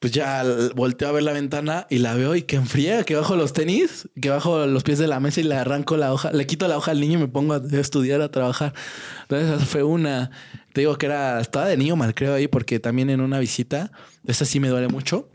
[0.00, 0.42] pues ya
[0.74, 4.08] volteo a ver la ventana y la veo y que enfría, que bajo los tenis,
[4.20, 6.78] que bajo los pies de la mesa y le arranco la hoja, le quito la
[6.78, 8.72] hoja al niño y me pongo a estudiar, a trabajar.
[9.28, 10.30] Entonces fue una,
[10.72, 13.92] te digo que era, estaba de niño mal creo ahí porque también en una visita,
[14.26, 15.28] esa sí me duele mucho,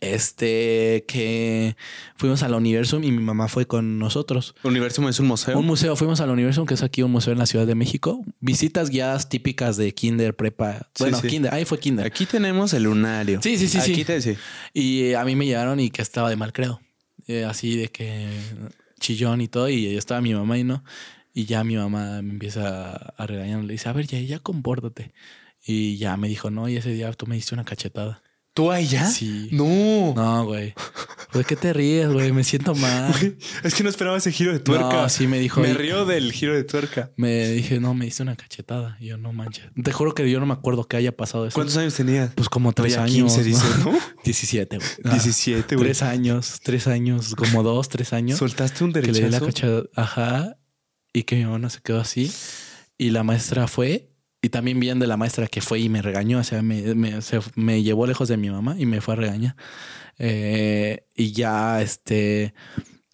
[0.00, 1.76] este, que
[2.16, 4.54] fuimos al Universum y mi mamá fue con nosotros.
[4.62, 5.58] ¿Universum es un museo?
[5.58, 8.24] Un museo, fuimos al Universum, que es aquí un museo en la Ciudad de México.
[8.40, 10.88] Visitas guiadas típicas de kinder, prepa.
[10.98, 12.06] Bueno, kinder, ahí fue kinder.
[12.06, 13.40] Aquí tenemos el lunario.
[13.42, 13.78] Sí, sí, sí.
[13.78, 14.04] Aquí sí.
[14.04, 14.36] Te, sí.
[14.72, 16.80] Y eh, a mí me llevaron y que estaba de mal credo.
[17.26, 18.28] Eh, así de que
[19.00, 20.84] chillón y todo, y estaba mi mamá y no.
[21.34, 25.12] Y ya mi mamá me empieza a regañar, le dice, a ver, ya, ya compórtate.
[25.64, 28.22] Y ya me dijo, no, y ese día tú me diste una cachetada.
[28.58, 29.06] ¿Tú ya?
[29.06, 29.50] Sí.
[29.52, 30.14] No.
[30.16, 30.74] No, güey.
[31.32, 32.32] ¿De qué te ríes, güey?
[32.32, 33.12] Me siento mal.
[33.12, 35.02] Güey, es que no esperaba ese giro de tuerca.
[35.02, 35.60] No, sí me dijo.
[35.60, 37.12] Me río del giro de tuerca.
[37.14, 38.96] Me dije, no, me diste una cachetada.
[38.98, 39.66] Y yo, no manches.
[39.80, 41.54] Te juro que yo no me acuerdo que haya pasado eso.
[41.54, 42.32] ¿Cuántos años tenías?
[42.34, 43.32] Pues como tres Traía años.
[43.36, 43.96] 15, dice, ¿no?
[44.24, 44.88] 17, güey.
[45.04, 45.86] Ah, 17, güey.
[45.86, 48.40] Tres años, tres años, como dos, tres años.
[48.40, 49.46] Soltaste un que le di la derechazo.
[49.46, 49.82] cachetada.
[49.94, 50.56] Ajá.
[51.12, 52.28] Y que mi mamá se quedó así.
[52.98, 54.10] Y la maestra fue.
[54.40, 56.38] Y también bien de la maestra que fue y me regañó.
[56.38, 59.16] O sea, me, me, se- me llevó lejos de mi mamá y me fue a
[59.16, 59.56] regañar.
[60.18, 62.54] Eh, y ya, este,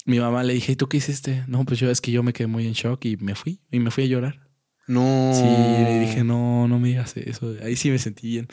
[0.05, 1.45] mi mamá le dije, ¿y tú qué hiciste?
[1.47, 3.61] No, pues yo es que yo me quedé muy en shock y me fui.
[3.71, 4.41] Y me fui a llorar.
[4.87, 5.31] No.
[5.33, 7.55] Sí, le dije, no, no me digas eso.
[7.63, 8.49] Ahí sí me sentí bien,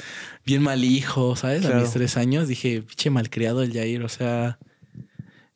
[0.46, 1.66] bien mal hijo, ¿sabes?
[1.66, 4.58] A mis tres años dije, pinche malcriado el Jair, o sea.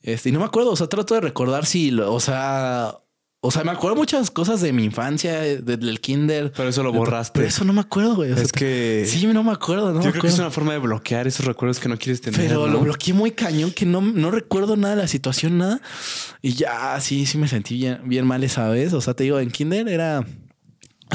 [0.01, 2.97] Este, y no me acuerdo, o sea, trato de recordar si, o sea,
[3.45, 6.51] o sea, me acuerdo muchas cosas de mi infancia, de- del kinder.
[6.55, 7.39] Pero eso lo borraste.
[7.39, 8.31] Pero eso no me acuerdo, güey.
[8.31, 9.05] o sea, es que.
[9.07, 11.45] Sí, no me acuerdo, no yo me creo que es una forma de bloquear esos
[11.45, 12.39] recuerdos que no quieres tener.
[12.39, 12.73] Pero ¿no?
[12.73, 15.81] lo bloqueé muy cañón que no, no recuerdo nada de la situación, nada.
[16.41, 18.93] Y ya, sí, sí me sentí bien, bien mal esa vez.
[18.93, 20.25] O sea, te digo, en kinder era...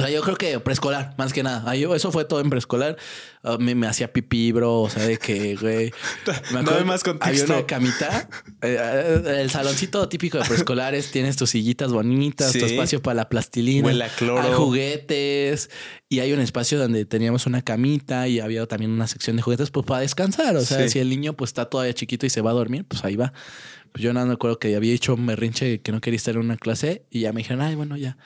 [0.01, 1.63] O sea, yo creo que preescolar, más que nada.
[1.71, 2.97] Ahí, eso fue todo en preescolar.
[3.43, 4.81] Ah, me, me hacía pipí, bro.
[4.83, 5.93] O sea, de que, güey...
[6.53, 7.45] me acuerdo Dame más contexto.
[7.45, 8.29] Había una camita.
[8.63, 11.11] eh, eh, el saloncito típico de preescolares.
[11.11, 13.87] tienes tus sillitas bonitas, tu espacio para la plastilina.
[13.87, 14.43] Huele a cloro.
[14.43, 15.71] Hay juguetes.
[16.09, 19.71] Y hay un espacio donde teníamos una camita y había también una sección de juguetes
[19.71, 20.57] pues para descansar.
[20.57, 20.89] O sea, Sí.
[20.91, 23.33] si el niño pues está todavía chiquito y se va a dormir, pues ahí va.
[23.93, 26.41] Pues yo nada me acuerdo que había hecho un berrinche que no quería estar en
[26.41, 28.17] una clase y ya me dijeron, ay, bueno, ya.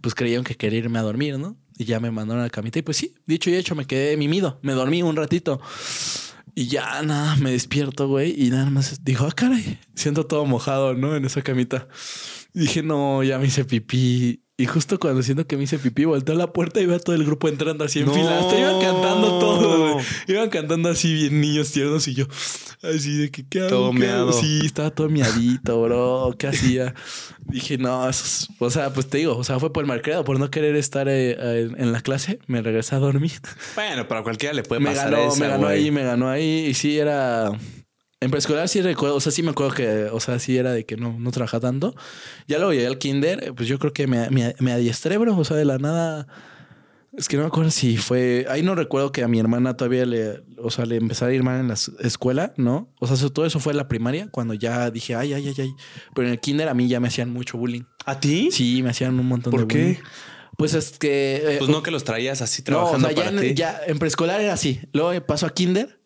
[0.00, 1.56] Pues creyeron que quería irme a dormir, ¿no?
[1.76, 4.16] Y ya me mandaron a la camita y pues sí, dicho y hecho, me quedé
[4.16, 4.58] mimido.
[4.62, 5.60] Me dormí un ratito.
[6.54, 10.94] Y ya nada, me despierto, güey, y nada más dijo, ah, caray, siento todo mojado,
[10.94, 11.16] ¿no?
[11.16, 11.88] En esa camita.
[12.52, 14.41] Dije, no, ya me hice pipí.
[14.58, 17.00] Y justo cuando siento que me hice pipí, volteé a la puerta y veo a
[17.00, 18.12] todo el grupo entrando así en No.
[18.12, 18.38] fila.
[18.38, 19.98] Hasta iban cantando todo.
[20.28, 22.26] Iban cantando así bien niños tiernos y yo
[22.82, 23.68] así de que, ¿qué hago?
[23.70, 24.32] Todo meado.
[24.32, 26.34] Sí, estaba todo miadito, bro.
[26.38, 26.94] ¿Qué hacía?
[27.46, 30.38] Dije, no, eso es- o sea, pues te digo, o sea, fue por malcriado, por
[30.38, 32.38] no querer estar eh, eh, en la clase.
[32.46, 33.32] Me regresé a dormir
[33.74, 36.28] Bueno, pero a cualquiera le puede me pasar ganó, esa, me ganó ahí, me ganó
[36.28, 36.66] ahí.
[36.68, 37.50] Y sí, era.
[38.22, 40.84] En preescolar sí recuerdo, o sea, sí me acuerdo que, o sea, sí era de
[40.86, 41.94] que no, no trabajaba tanto.
[42.48, 45.36] Ya luego llegué al kinder, eh, pues yo creo que me, me, me adiestré, bro.
[45.36, 46.26] O sea, de la nada.
[47.14, 48.46] Es que no me acuerdo si fue.
[48.48, 51.42] Ahí no recuerdo que a mi hermana todavía le, o sea, le empezara a ir
[51.42, 52.88] mal en la escuela, ¿no?
[53.00, 55.54] O sea, eso- todo eso fue en la primaria, cuando ya dije, ay, ay, ay,
[55.58, 55.74] ay.
[56.14, 57.82] Pero en el kinder a mí ya me hacían mucho bullying.
[58.06, 58.48] ¿A ti?
[58.50, 59.78] Sí, me hacían un montón ¿Por de qué?
[59.82, 59.96] bullying.
[60.56, 61.42] Pues es que.
[61.44, 63.54] eh, Pues no que los traías así no, o trabajando sea, ya para en, ti.
[63.54, 64.80] ya en preescolar era así.
[64.92, 65.98] Luego pasó a kinder.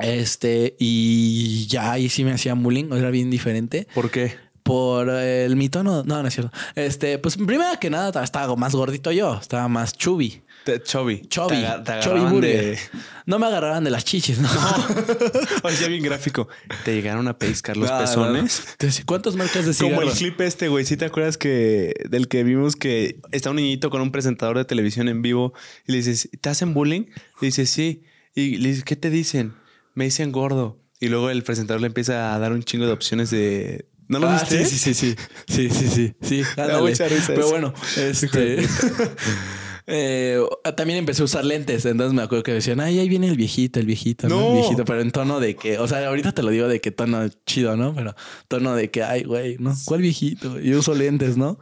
[0.00, 3.86] Este, y ya ahí sí me hacían bullying, era bien diferente.
[3.94, 4.36] ¿Por qué?
[4.62, 6.50] Por el mi tono, no, no es cierto.
[6.74, 10.42] Este, pues primero que nada estaba más gordito yo, estaba más chubby.
[10.82, 11.20] Chubby.
[11.28, 12.78] Chubby, Te, te chubby de...
[13.26, 14.48] No me agarraban de las chichis, ¿no?
[15.62, 16.48] Oye, bien gráfico.
[16.86, 18.64] Te llegaron a pellizcar los No, pezones.
[18.80, 18.88] no.
[19.04, 20.10] ¿Cuántas marcas de Como cigarro?
[20.10, 20.86] el clip este, güey.
[20.86, 24.64] ¿Sí te acuerdas que del que vimos que está un niñito con un presentador de
[24.64, 25.52] televisión en vivo
[25.86, 27.02] y le dices, ¿te hacen bullying?
[27.42, 28.02] Le dice, sí.
[28.34, 29.52] Y le dices, ¿qué te dicen?
[29.94, 30.80] Me dicen gordo.
[31.00, 33.88] Y luego el presentador le empieza a dar un chingo de opciones de.
[34.08, 34.64] ¿No lo Ah, viste?
[34.66, 35.16] sí, sí, sí,
[35.48, 35.68] sí.
[35.70, 36.42] Sí, sí, sí.
[36.56, 36.94] Ándale.
[37.26, 38.66] Pero bueno, este.
[39.86, 40.40] eh,
[40.76, 41.84] también empecé a usar lentes.
[41.84, 44.40] Entonces me acuerdo que decían, ay, ahí viene el viejito, el viejito, ¿no?
[44.40, 44.46] No.
[44.48, 46.90] El viejito, pero en tono de que, o sea, ahorita te lo digo de que
[46.90, 47.94] tono chido, ¿no?
[47.94, 48.14] Pero
[48.48, 49.74] tono de que, ay, güey, ¿no?
[49.84, 50.58] ¿Cuál viejito?
[50.60, 51.58] Yo uso lentes, ¿no?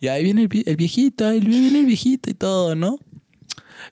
[0.00, 2.98] Y ahí viene el, el viejito, ahí viene el viejito y todo, ¿no?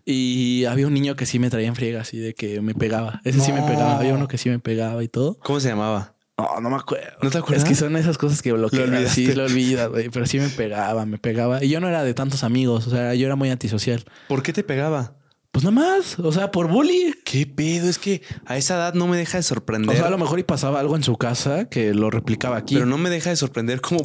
[0.05, 3.21] Y había un niño que sí me traía en friega, así de que me pegaba.
[3.25, 3.99] Ese sí me pegaba.
[3.99, 5.39] Había uno que sí me pegaba y todo.
[5.43, 6.15] ¿Cómo se llamaba?
[6.37, 7.17] No, no me acuerdo.
[7.23, 7.63] ¿No te acuerdas?
[7.63, 8.91] Es que son esas cosas que bloquean.
[8.91, 10.09] Lo Sí, lo olvidas, güey.
[10.11, 11.63] Pero sí me pegaba, me pegaba.
[11.63, 12.87] Y yo no era de tantos amigos.
[12.87, 14.05] O sea, yo era muy antisocial.
[14.29, 15.17] ¿Por qué te pegaba?
[15.53, 16.19] Pues nada más.
[16.19, 17.15] O sea, por bully.
[17.25, 17.89] ¿Qué pedo?
[17.89, 19.95] Es que a esa edad no me deja de sorprender.
[19.95, 22.75] O sea, a lo mejor y pasaba algo en su casa que lo replicaba aquí.
[22.75, 24.01] Pero no me deja de sorprender cómo,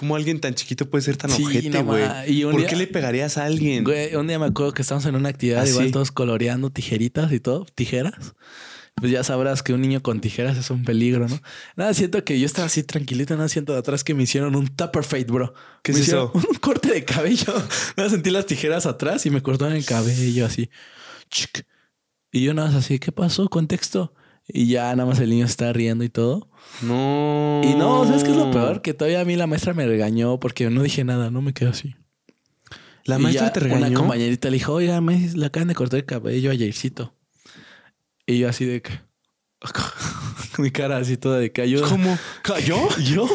[0.00, 2.02] ¿Cómo alguien tan chiquito puede ser tan Sí, ojete, güey?
[2.44, 3.84] un ¿Por día- qué le pegarías a alguien?
[3.84, 5.92] Güey, un día me acuerdo que estábamos en una actividad, ¿Ah, igual sí?
[5.92, 8.32] todos coloreando tijeritas y todo, tijeras.
[8.96, 11.38] Pues ya sabrás que un niño con tijeras es un peligro, ¿no?
[11.76, 14.68] Nada, siento que yo estaba así tranquilito, nada, siento de atrás que me hicieron un
[14.68, 15.52] tupper fade, bro.
[15.82, 16.48] ¿Qué Me es hicieron eso?
[16.50, 17.52] Un corte de cabello.
[17.98, 20.70] Nada, sentí las tijeras atrás y me cortaron el cabello así.
[21.30, 21.66] Chic.
[22.32, 23.48] Y yo nada más así, ¿qué pasó?
[23.50, 24.14] Contexto.
[24.52, 26.48] Y ya nada más el niño se está riendo y todo.
[26.82, 27.60] No.
[27.64, 28.82] Y no, ¿sabes qué es lo peor?
[28.82, 31.70] Que todavía a mí la maestra me regañó porque no dije nada, no me quedé
[31.70, 31.96] así.
[33.04, 33.86] La Y maestra te regañó.
[33.86, 37.14] Una compañerita le dijo, oiga, me le acaban de cortar el cabello a Jaircito.
[38.26, 39.09] Y yo así de que...
[40.58, 41.88] Mi cara así toda de que ayuda.
[41.88, 42.18] ¿Cómo?
[42.66, 42.88] ¿Yo?
[42.98, 43.28] ¿Yo?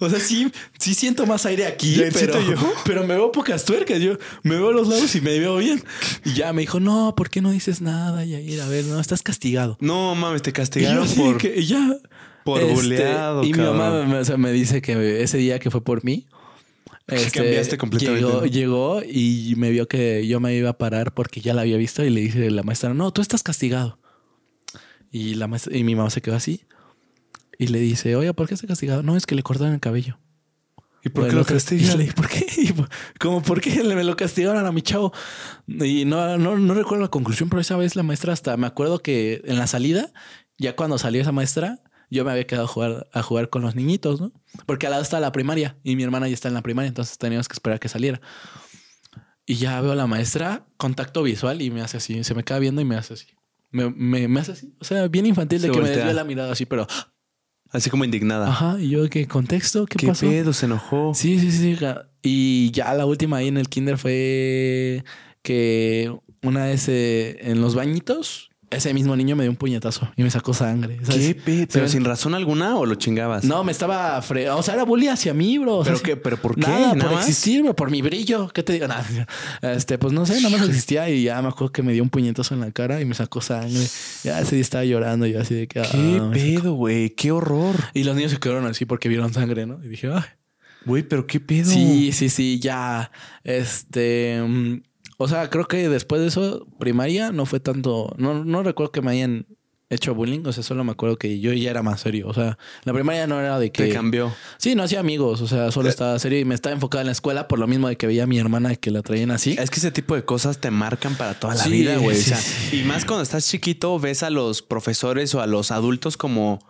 [0.00, 2.72] O sea, sí, sí siento más aire aquí, ¿Jaircito pero, yo?
[2.84, 4.00] pero me veo pocas tuercas.
[4.00, 5.82] Yo me veo los lados y me veo bien.
[6.24, 8.60] Y ya me dijo, no, ¿por qué no dices nada, Yair?
[8.60, 9.76] A ver, no, estás castigado.
[9.80, 11.96] No mames, te Y yo castigaron de por, que y ya...
[12.44, 15.70] por este, buleado, Y mi mamá me, o sea, me dice que ese día que
[15.70, 16.26] fue por mí,
[17.08, 21.52] este, cambiaste completamente, Llegó, y me vio que yo me iba a parar porque ya
[21.52, 23.98] la había visto y le dice a la maestra, no, tú estás castigado.
[25.10, 26.66] Y, la maestra, y mi mamá se quedó así
[27.58, 29.02] y le dice, oye, ¿por qué está castigado?
[29.02, 30.18] No, es que le cortaron el cabello.
[31.04, 32.46] ¿Y por qué lo y dije, ¿por qué?
[32.56, 32.74] Y,
[33.18, 35.12] como, ¿por qué me lo castigaron a mi chavo?
[35.66, 39.00] Y no, no, no recuerdo la conclusión, pero esa vez la maestra hasta me acuerdo
[39.00, 40.12] que en la salida,
[40.56, 43.74] ya cuando salió esa maestra, yo me había quedado a jugar, a jugar con los
[43.74, 44.32] niñitos, ¿no?
[44.66, 47.18] Porque al lado está la primaria y mi hermana ya está en la primaria, entonces
[47.18, 48.20] teníamos que esperar que saliera.
[49.46, 52.58] Y ya veo a la maestra, contacto visual y me hace así, se me queda
[52.58, 53.37] viendo y me hace así.
[53.70, 56.24] Me, me, me hace así, o sea, bien infantil de Se que me desvía la
[56.24, 56.86] mirada así, pero
[57.70, 58.48] Así como indignada.
[58.48, 59.84] ajá, y yo, ¿qué contexto?
[59.84, 60.26] ¿Qué, ¿Qué pasó?
[60.26, 60.52] pedo?
[60.54, 61.12] Se enojó.
[61.14, 61.78] Sí, sí, sí.
[62.22, 65.04] Y ya la última ahí en el kinder fue
[65.42, 66.10] que
[66.42, 70.30] una vez eh, en los bañitos, ese mismo niño me dio un puñetazo y me
[70.30, 70.98] sacó sangre.
[71.02, 71.28] ¿sabes?
[71.28, 71.66] ¿Qué pedo?
[71.72, 73.44] ¿Pero sin razón alguna o lo chingabas?
[73.44, 74.50] No, me estaba fre...
[74.50, 75.82] O sea, era bullying hacia mí, bro.
[75.84, 76.16] ¿Pero qué?
[76.16, 76.62] ¿Pero por qué?
[76.62, 77.28] Nada, ¿Nada por más?
[77.28, 78.48] existir, bro, por mi brillo.
[78.48, 78.86] ¿Qué te digo?
[78.86, 79.06] Nada.
[79.62, 82.10] Este, pues no sé, nada más existía y ya me acuerdo que me dio un
[82.10, 83.86] puñetazo en la cara y me sacó sangre.
[84.22, 85.80] Ya ese día estaba llorando y yo así de que...
[85.80, 87.10] ¿Qué ah, pedo, güey?
[87.10, 87.76] ¿Qué horror?
[87.94, 89.82] Y los niños se quedaron así porque vieron sangre, ¿no?
[89.82, 90.24] Y dije, ay.
[90.84, 91.70] Güey, ¿pero qué pedo?
[91.70, 93.10] Sí, sí, sí, ya.
[93.44, 94.40] Este.
[95.18, 98.14] O sea, creo que después de eso, primaria no fue tanto.
[98.16, 99.46] No, no recuerdo que me hayan
[99.90, 100.42] hecho bullying.
[100.46, 102.28] O sea, solo me acuerdo que yo ya era más serio.
[102.28, 103.88] O sea, la primaria no era de que.
[103.88, 104.32] Te cambió.
[104.58, 105.40] Sí, no hacía amigos.
[105.40, 107.88] O sea, solo estaba serio y me estaba enfocada en la escuela por lo mismo
[107.88, 109.56] de que veía a mi hermana que la traían así.
[109.58, 112.14] Es que ese tipo de cosas te marcan para toda la Sí, vida, güey.
[112.16, 112.80] sí, o sea, sí.
[112.80, 116.60] Y más cuando estás chiquito, ves a los profesores o a los adultos como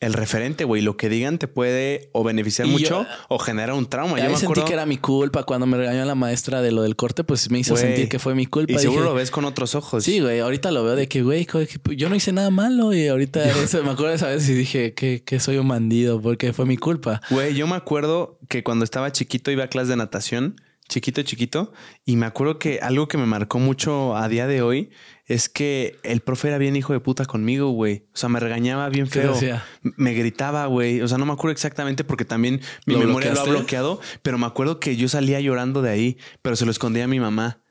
[0.00, 0.80] el referente, güey.
[0.82, 4.16] Lo que digan te puede o beneficiar Y mucho yo- o generar un trauma.
[4.18, 4.64] Yo me sentí acuerdo.
[4.64, 7.58] que era mi culpa cuando me regañó la maestra de lo del corte, pues me
[7.58, 8.72] hizo Güey, sentir que fue mi culpa.
[8.72, 10.02] Y seguro Dije, lo ves con otros ojos.
[10.04, 13.06] Sí, güey, ahorita lo veo de que, güey, que yo no hice nada malo y
[13.08, 16.52] ahorita eso, me acuerdo de esa vez y dije que, que soy un bandido porque
[16.54, 17.20] fue mi culpa.
[17.30, 21.72] Güey, yo me acuerdo que cuando estaba chiquito iba a clase de natación, chiquito, chiquito,
[22.04, 24.90] y me acuerdo que algo que me marcó mucho a día de hoy
[25.30, 28.02] es que el profe era bien hijo de puta conmigo, güey.
[28.12, 29.62] O sea, me regañaba bien ¿Qué feo.
[29.80, 31.02] Me gritaba, güey.
[31.02, 34.38] O sea, no me acuerdo exactamente porque también mi ¿Lo memoria lo ha bloqueado, pero
[34.38, 37.62] me acuerdo que yo salía llorando de ahí, pero se lo escondía a mi mamá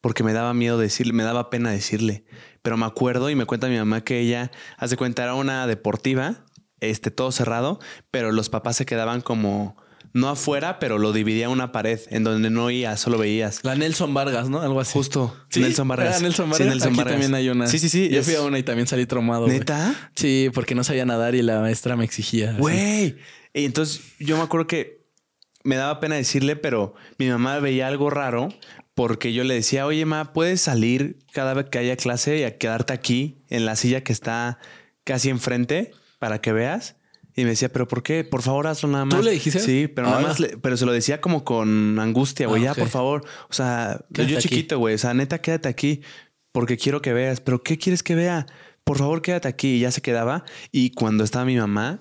[0.00, 2.24] porque me daba miedo decirle, me daba pena decirle.
[2.62, 6.46] Pero me acuerdo y me cuenta mi mamá que ella, hace cuenta, era una deportiva,
[6.80, 7.78] este, todo cerrado,
[8.10, 9.76] pero los papás se quedaban como,
[10.14, 13.60] no afuera, pero lo dividía una pared en donde no oías, solo veías.
[13.64, 14.60] La Nelson Vargas, ¿no?
[14.60, 14.92] Algo así.
[14.92, 16.08] Justo, Sí, Nelson Vargas.
[16.16, 16.68] era Nelson Sí, Vargas.
[16.68, 17.12] Nelson Aquí Vargas.
[17.14, 17.66] también hay una.
[17.66, 18.08] Sí, sí, sí.
[18.10, 19.46] Yo es- fui a una y también salí traumado.
[19.46, 19.58] güey.
[19.58, 20.10] ¿Neta?
[20.14, 22.52] Sí, porque no sabía nadar y la maestra me exigía.
[22.58, 23.16] Güey.
[23.54, 25.02] Y entonces yo me acuerdo que
[25.64, 28.48] me daba pena decirle, pero mi mamá veía algo raro
[28.94, 32.58] porque yo le decía, oye, ma, ¿puedes salir cada vez que haya clase y a
[32.58, 34.58] quedarte aquí en la silla que está
[35.04, 36.96] casi enfrente para que veas?
[37.34, 38.24] Y me decía, pero ¿por qué?
[38.24, 39.24] Por favor, hazlo nada ¿Tú más.
[39.24, 39.58] le dijiste?
[39.60, 40.28] Sí, pero nada Ahora.
[40.28, 43.24] más, le- pero se lo decía como con angustia, güey, Ah, ya, por favor.
[43.48, 46.02] O sea, Quédate yo chiquito, güey, o sea, neta, quédate aquí
[46.52, 47.40] porque quiero que veas.
[47.40, 48.46] Pero ¿qué quieres que vea?
[48.84, 49.76] Por favor, quédate aquí.
[49.76, 50.44] Y ya se quedaba.
[50.72, 52.00] Y cuando estaba mi mamá,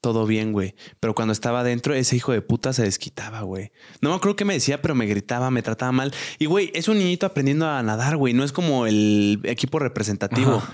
[0.00, 0.74] todo bien, güey.
[1.00, 3.70] Pero cuando estaba adentro, ese hijo de puta se desquitaba, güey.
[4.00, 6.12] No me acuerdo qué me decía, pero me gritaba, me trataba mal.
[6.38, 8.34] Y, güey, es un niñito aprendiendo a nadar, güey.
[8.34, 10.56] No es como el equipo representativo.
[10.56, 10.72] Ajá.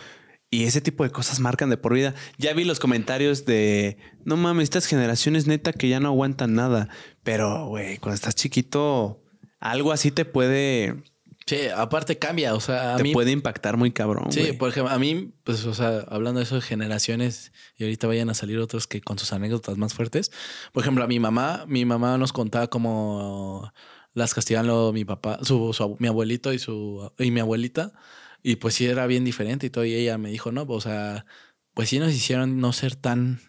[0.51, 2.15] Y ese tipo de cosas marcan de por vida.
[2.39, 6.89] Ya vi los comentarios de, no mames, estas generaciones neta que ya no aguantan nada.
[7.23, 9.23] Pero, güey, cuando estás chiquito,
[9.61, 11.03] algo así te puede,
[11.47, 12.55] Sí, aparte cambia.
[12.55, 13.13] O sea, a te mí.
[13.13, 14.31] puede impactar muy cabrón.
[14.33, 18.07] Sí, por ejemplo, a mí, pues, o sea, hablando de eso de generaciones y ahorita
[18.07, 20.31] vayan a salir otros que con sus anécdotas más fuertes.
[20.73, 23.71] Por ejemplo, a mi mamá, mi mamá nos contaba cómo
[24.15, 27.93] las castigan mi papá, su, su- mi abuelito y su y mi abuelita.
[28.43, 29.85] Y pues sí era bien diferente y todo.
[29.85, 31.27] Y ella me dijo, no, pues, o sea,
[31.75, 33.41] pues sí nos hicieron no ser tan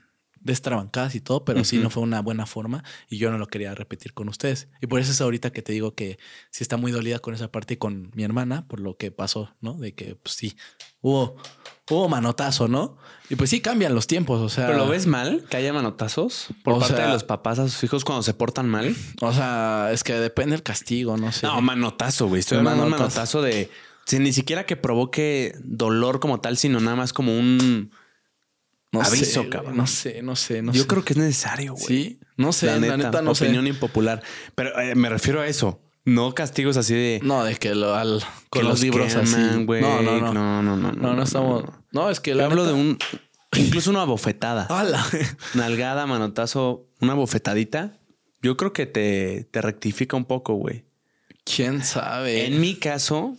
[0.41, 3.75] destrabancadas y todo, pero sí no fue una buena forma y yo no lo quería
[3.75, 4.69] repetir con ustedes.
[4.81, 6.17] Y por eso es ahorita que te digo que
[6.49, 9.53] sí está muy dolida con esa parte y con mi hermana por lo que pasó,
[9.59, 9.73] ¿no?
[9.73, 10.55] De que pues sí,
[11.01, 11.35] hubo,
[11.89, 12.97] hubo manotazo, ¿no?
[13.29, 14.67] Y pues sí cambian los tiempos, o sea...
[14.67, 17.83] ¿Pero lo ves mal que haya manotazos por parte sea- de los papás a sus
[17.83, 18.95] hijos cuando se portan mal?
[19.21, 21.47] O sea, es que depende del castigo, no sé.
[21.47, 22.39] No, manotazo, güey.
[22.39, 23.69] Estoy hablando de un manotazo de...
[24.09, 27.91] sí, ni siquiera que provoque dolor como tal, sino nada más como un...
[28.91, 29.77] no aviso, sé, cabrón.
[29.77, 30.87] No sé, no sé, no Yo sé.
[30.87, 31.85] creo que es necesario, güey.
[31.85, 33.45] Sí, no sé, la neta, no sé.
[33.45, 34.21] opinión impopular.
[34.55, 35.81] Pero eh, me refiero a eso.
[36.05, 37.19] No castigos así de...
[37.23, 39.35] No, de que lo al que con los, libros así.
[39.35, 40.33] No, no, no.
[40.33, 40.91] No, no, no.
[40.91, 41.65] No, no estamos.
[41.91, 42.97] No, es que la hablo neta- de un...
[43.57, 44.65] Incluso una bofetada.
[44.69, 45.05] ¡Hala!
[45.53, 47.99] Nalgada, manotazo, una bofetadita.
[48.41, 50.85] Yo creo que te, te rectifica un poco, güey.
[51.43, 52.45] ¿Quién sabe?
[52.45, 53.35] En mi caso,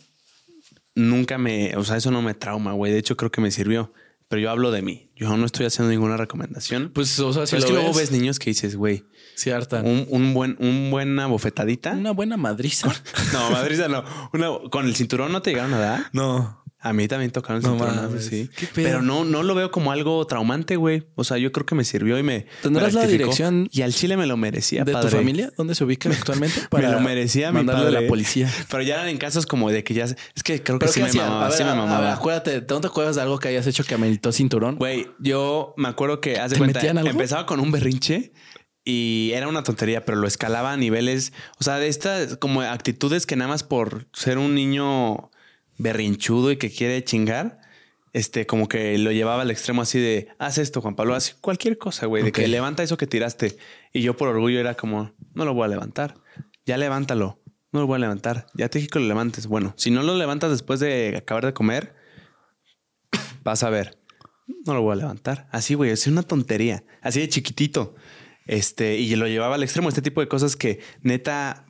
[0.94, 2.92] nunca me, o sea, eso no me trauma, güey.
[2.92, 3.92] De hecho, creo que me sirvió.
[4.28, 5.10] Pero yo hablo de mí.
[5.16, 6.92] Yo no estoy haciendo ninguna recomendación.
[6.94, 9.84] Pues, o sea, si Pero es que luego ves, niños que dices, güey, sí hartan.
[9.84, 11.90] un, un buen, un buena bofetadita.
[11.92, 12.88] Una buena madriza.
[13.32, 14.04] No, madriza no.
[14.32, 16.10] Una, con el cinturón no te llegaron a dar.
[16.12, 16.62] No.
[16.82, 17.76] A mí también tocaron No
[18.20, 18.48] sí.
[18.74, 21.06] Pero no, no lo veo como algo traumante, güey.
[21.14, 22.46] O sea, yo creo que me sirvió y me.
[22.62, 25.10] ¿Tendrás me la dirección Y al chile me lo merecía, ¿De padre.
[25.10, 25.52] tu familia?
[25.58, 26.58] ¿Dónde se ubican actualmente?
[26.72, 27.98] me lo merecía mi padre.
[27.98, 28.50] a la policía.
[28.70, 30.04] Pero ya eran en casos como de que ya.
[30.04, 31.44] Es que creo que ¿Pero sí me mamaba.
[31.44, 32.12] A ver, sí me a- a ver, mamaba.
[32.14, 34.76] acuérdate, ¿no te acuerdas de algo que hayas hecho que ameritó cinturón?
[34.76, 37.06] Güey, yo me acuerdo que, ¿Te cuenta, algo?
[37.08, 38.32] empezaba con un berrinche
[38.84, 43.26] y era una tontería, pero lo escalaba a niveles, o sea, de estas como actitudes
[43.26, 45.30] que nada más por ser un niño
[45.80, 47.60] berrinchudo y que quiere chingar,
[48.12, 51.78] este, como que lo llevaba al extremo así de, haz esto, Juan Pablo, haz cualquier
[51.78, 53.56] cosa, güey, de que levanta eso que tiraste.
[53.92, 56.14] Y yo por orgullo era como, no lo voy a levantar,
[56.66, 57.40] ya levántalo,
[57.72, 59.46] no lo voy a levantar, ya te dije que lo levantes.
[59.46, 61.94] Bueno, si no lo levantas después de acabar de comer,
[63.42, 64.00] vas a ver
[64.64, 65.48] no lo voy a levantar.
[65.50, 66.84] Así, güey, es una tontería.
[67.02, 67.94] Así de chiquitito.
[68.46, 69.88] Este, y lo llevaba al extremo.
[69.88, 71.66] Este tipo de cosas que neta,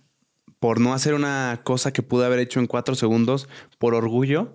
[0.61, 4.55] por no hacer una cosa que pude haber hecho en cuatro segundos, por orgullo,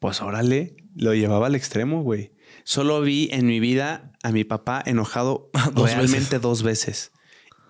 [0.00, 2.32] pues órale, lo llevaba al extremo, güey.
[2.64, 7.12] Solo vi en mi vida a mi papá enojado Dos realmente dos veces.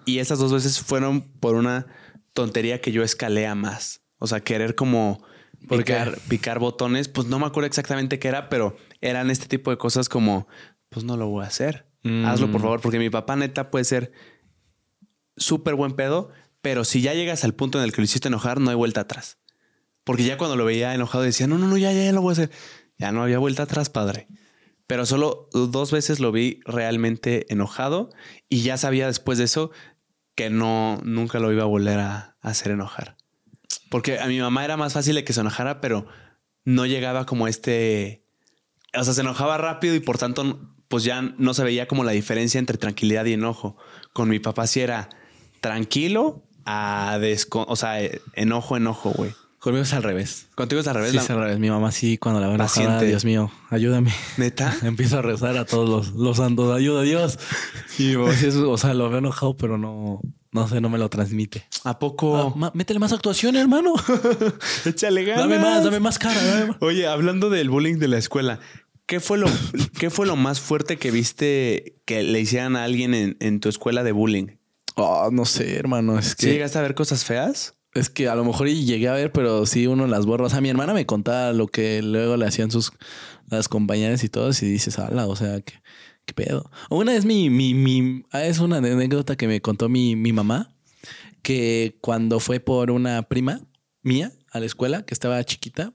[0.07, 1.87] Y esas dos veces fueron por una
[2.33, 4.01] tontería que yo escalé a más.
[4.19, 5.23] O sea, querer como
[5.69, 7.09] picar, picar botones.
[7.09, 10.47] Pues no me acuerdo exactamente qué era, pero eran este tipo de cosas como,
[10.89, 11.87] pues no lo voy a hacer.
[12.03, 12.25] Mm.
[12.25, 14.13] Hazlo, por favor, porque mi papá neta puede ser
[15.37, 16.31] súper buen pedo,
[16.67, 19.03] pero si ya llegas al punto en el que lo hiciste enojar, no hay vuelta
[19.03, 19.39] atrás.
[20.03, 22.31] Porque ya cuando lo veía enojado decía, no, no, no, ya, ya, ya lo voy
[22.31, 22.51] a hacer.
[22.99, 24.27] Ya no había vuelta atrás, padre.
[24.89, 28.11] Pero solo dos veces lo vi realmente enojado
[28.49, 29.71] y ya sabía después de eso
[30.35, 33.17] que no, nunca lo iba a volver a, a hacer enojar.
[33.89, 36.09] Porque a mi mamá era más fácil de que se enojara, pero
[36.65, 38.27] no llegaba como este...
[38.93, 42.11] O sea, se enojaba rápido y por tanto, pues ya no se veía como la
[42.11, 43.77] diferencia entre tranquilidad y enojo.
[44.13, 45.11] Con mi papá sí era
[45.61, 47.65] tranquilo a desco...
[47.69, 47.99] O sea,
[48.35, 49.33] enojo, enojo, güey.
[49.59, 50.47] Conmigo es al revés.
[50.55, 51.11] Contigo es al revés.
[51.11, 51.59] Sí, la- es al revés.
[51.59, 53.07] Mi mamá sí, cuando la veo enojada, Paciente.
[53.07, 54.13] Dios mío, ayúdame.
[54.37, 54.77] Neta.
[54.83, 56.77] Empiezo a rezar a todos los, los santos.
[56.77, 57.39] Ayuda a Dios.
[57.99, 60.21] Y es- o sea, lo veo enojado, pero no,
[60.53, 61.67] no sé, no me lo transmite.
[61.85, 62.55] ¿A poco?
[62.63, 63.95] Ah, métele más actuación, hermano.
[64.85, 65.41] Échale ganas.
[65.43, 66.41] dame más, dame más cara.
[66.43, 66.77] Dame más.
[66.81, 68.61] Oye, hablando del bullying de la escuela,
[69.07, 69.47] ¿qué fue lo,
[69.99, 73.69] ¿qué fue lo más fuerte que viste que le hicieran a alguien en, en tu
[73.69, 74.47] escuela de bullying?
[74.97, 76.19] Oh, no sé, hermano.
[76.19, 77.77] Es ¿Sí que, llegaste a ver cosas feas?
[77.99, 80.47] es que a lo mejor llegué a ver, pero sí uno las borra.
[80.47, 82.93] O sea, mi hermana me contaba lo que luego le hacían sus
[83.49, 85.75] las compañeras y todo, y dices, ala, o sea, ¿qué,
[86.25, 86.71] qué pedo?
[86.91, 90.33] O Una vez mi, mi, mi, ah, es una anécdota que me contó mi, mi
[90.33, 90.75] mamá,
[91.43, 93.61] que cuando fue por una prima
[94.03, 95.93] mía a la escuela, que estaba chiquita,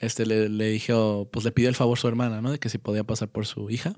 [0.00, 2.52] este le, le dijo, pues le pidió el favor a su hermana, ¿no?
[2.52, 3.94] De que si podía pasar por su hija.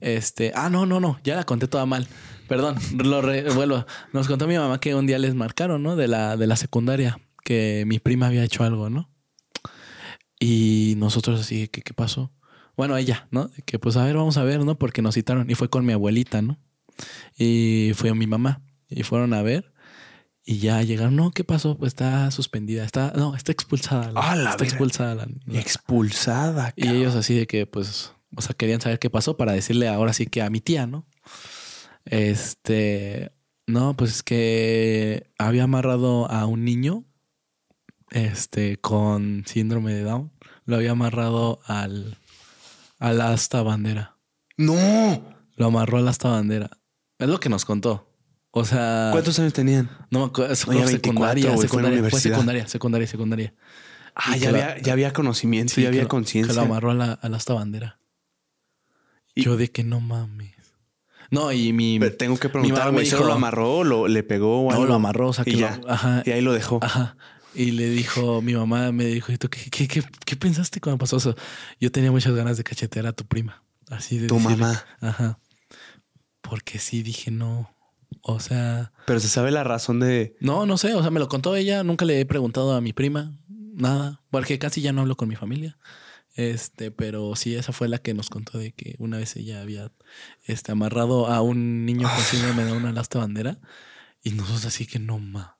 [0.00, 2.08] Este, ah, no, no, no, ya la conté toda mal.
[2.50, 3.86] Perdón, lo revuelvo.
[4.12, 5.94] Nos contó mi mamá que un día les marcaron, ¿no?
[5.96, 9.08] De la, de la secundaria, que mi prima había hecho algo, ¿no?
[10.38, 12.32] Y nosotros así, ¿qué, qué pasó?
[12.76, 13.50] Bueno, ella, ¿no?
[13.66, 14.78] Que pues a ver, vamos a ver, ¿no?
[14.78, 16.58] Porque nos citaron y fue con mi abuelita, ¿no?
[17.38, 19.72] Y fue mi mamá y fueron a ver
[20.44, 21.76] y ya llegaron, no, ¿qué pasó?
[21.78, 24.10] Pues está suspendida, está, no, está expulsada.
[24.16, 25.14] Ah, la está expulsada.
[25.14, 26.72] la- la- Expulsada.
[26.76, 30.12] y ellos así de que, pues, o sea, querían saber qué pasó para decirle ahora
[30.12, 31.06] sí que a mi tía, ¿no?
[32.10, 33.30] Este,
[33.68, 37.04] no, pues es que había amarrado a un niño,
[38.10, 40.32] este, con síndrome de Down.
[40.64, 42.18] Lo había amarrado al,
[42.98, 44.16] al asta bandera.
[44.56, 45.36] No.
[45.54, 46.70] Lo amarró al asta bandera.
[47.20, 48.12] Es lo que nos contó.
[48.50, 49.88] O sea, ¿Cuántos años tenían?
[50.10, 53.54] no me acuerdo, es Oye, fue 24, secundaria, fue secundaria, fue secundaria, secundaria, secundaria.
[54.16, 56.52] Ah, ya la- había, ya había conocimiento, Sí, ya había conciencia.
[56.52, 58.00] Que lo amarró a la, a la bandera.
[59.36, 60.56] Y- Yo de que no mames.
[61.30, 61.98] No, y mi.
[61.98, 64.94] Pero tengo que mi preguntar, ¿solo dijo- lo amarró lo, le pegó o No, lo
[64.94, 65.80] amarró, o sea que y lo- ya.
[65.88, 66.22] ajá.
[66.26, 66.80] Y ahí lo dejó.
[66.82, 67.16] Ajá.
[67.54, 70.98] Y le dijo, mi mamá me dijo, ¿y tú qué, qué, qué, qué pensaste cuando
[70.98, 71.34] pasó eso?
[71.80, 73.62] Yo tenía muchas ganas de cachetear a tu prima.
[73.90, 74.84] Así de Tu decirle- mamá.
[75.00, 75.38] Ajá.
[76.40, 77.74] Porque sí dije no.
[78.22, 80.36] O sea, Pero se sabe la razón de.
[80.40, 80.94] no, no sé.
[80.94, 81.82] O sea, me lo contó ella.
[81.84, 84.20] Nunca le he preguntado a mi prima nada.
[84.30, 85.78] Porque casi ya no hablo con mi familia.
[86.40, 89.92] Este, pero sí, esa fue la que nos contó de que una vez ella había
[90.46, 93.58] este, amarrado a un niño con síndrome de una lasta bandera.
[94.22, 95.58] Y nosotros así que no ma.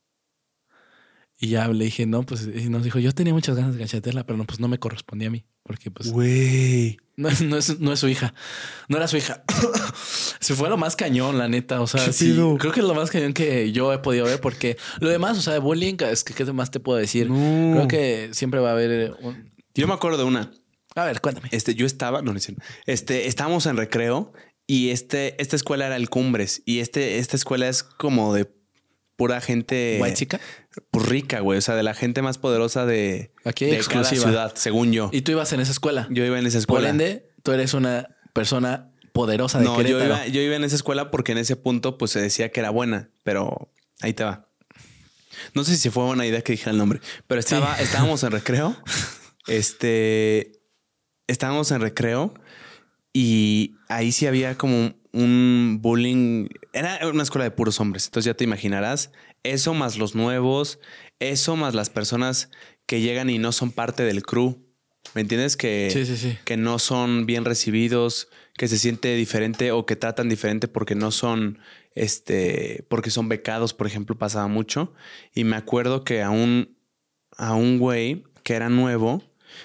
[1.39, 4.24] Y ya le dije, no, pues, y nos dijo, yo tenía muchas ganas de cachetearla,
[4.24, 5.45] pero no, pues no me correspondía a mí.
[5.62, 6.99] Porque pues Güey.
[7.16, 8.33] no, es- no es, no es su hija.
[8.89, 9.45] No era su hija.
[10.41, 11.83] Se fue lo más cañón, la neta.
[11.83, 14.41] O sea, ¿Qué sí, creo que es lo más cañón que yo he podido ver,
[14.41, 17.28] porque lo demás, o sea, de bullying, es que qué más te puedo decir.
[17.31, 17.72] No.
[17.74, 19.51] Creo que siempre va a haber un...
[19.74, 20.51] Yo me acuerdo de una.
[20.97, 21.49] A ver, cuéntame.
[21.53, 22.41] Este, yo estaba, no, no.
[22.86, 24.32] Este, estábamos en recreo
[24.66, 28.51] y este, esta escuela era el Cumbres y este, esta escuela es como de
[29.16, 30.41] pura gente White chica.
[30.91, 31.59] pues, rica, güey.
[31.59, 34.22] O sea, de la gente más poderosa de, Aquí de exclusiva.
[34.22, 35.11] cada ciudad, según yo.
[35.12, 36.09] Y tú ibas en esa escuela.
[36.11, 36.88] Yo iba en esa Por escuela.
[36.91, 40.07] ende, tú eres una persona poderosa de no, yo Querétaro.
[40.07, 42.70] iba, yo iba en esa escuela porque en ese punto pues se decía que era
[42.70, 44.49] buena, pero ahí te va.
[45.55, 48.76] No sé si fue buena idea que dijera el nombre, pero estaba, estábamos en recreo.
[49.47, 50.59] Este,
[51.31, 52.35] estábamos en recreo
[53.12, 56.49] y ahí sí había como un, bullying.
[56.72, 59.11] Era una escuela de puros hombres, entonces ya te imaginarás.
[59.43, 60.78] Eso más los nuevos,
[61.18, 62.51] eso más las personas
[62.87, 64.59] que llegan y no son parte del crew.
[65.14, 65.57] ¿Me entiendes?
[65.57, 66.39] Que, Sí, sí, sí.
[66.45, 71.11] que no son bien recibidos, que se siente diferente o que tratan diferente porque no
[71.11, 71.59] son,
[71.95, 74.93] este, porque son becados, por ejemplo, pasaba mucho.
[75.35, 76.76] Y me acuerdo que a un,
[77.37, 79.22] a un güey que era nuevo,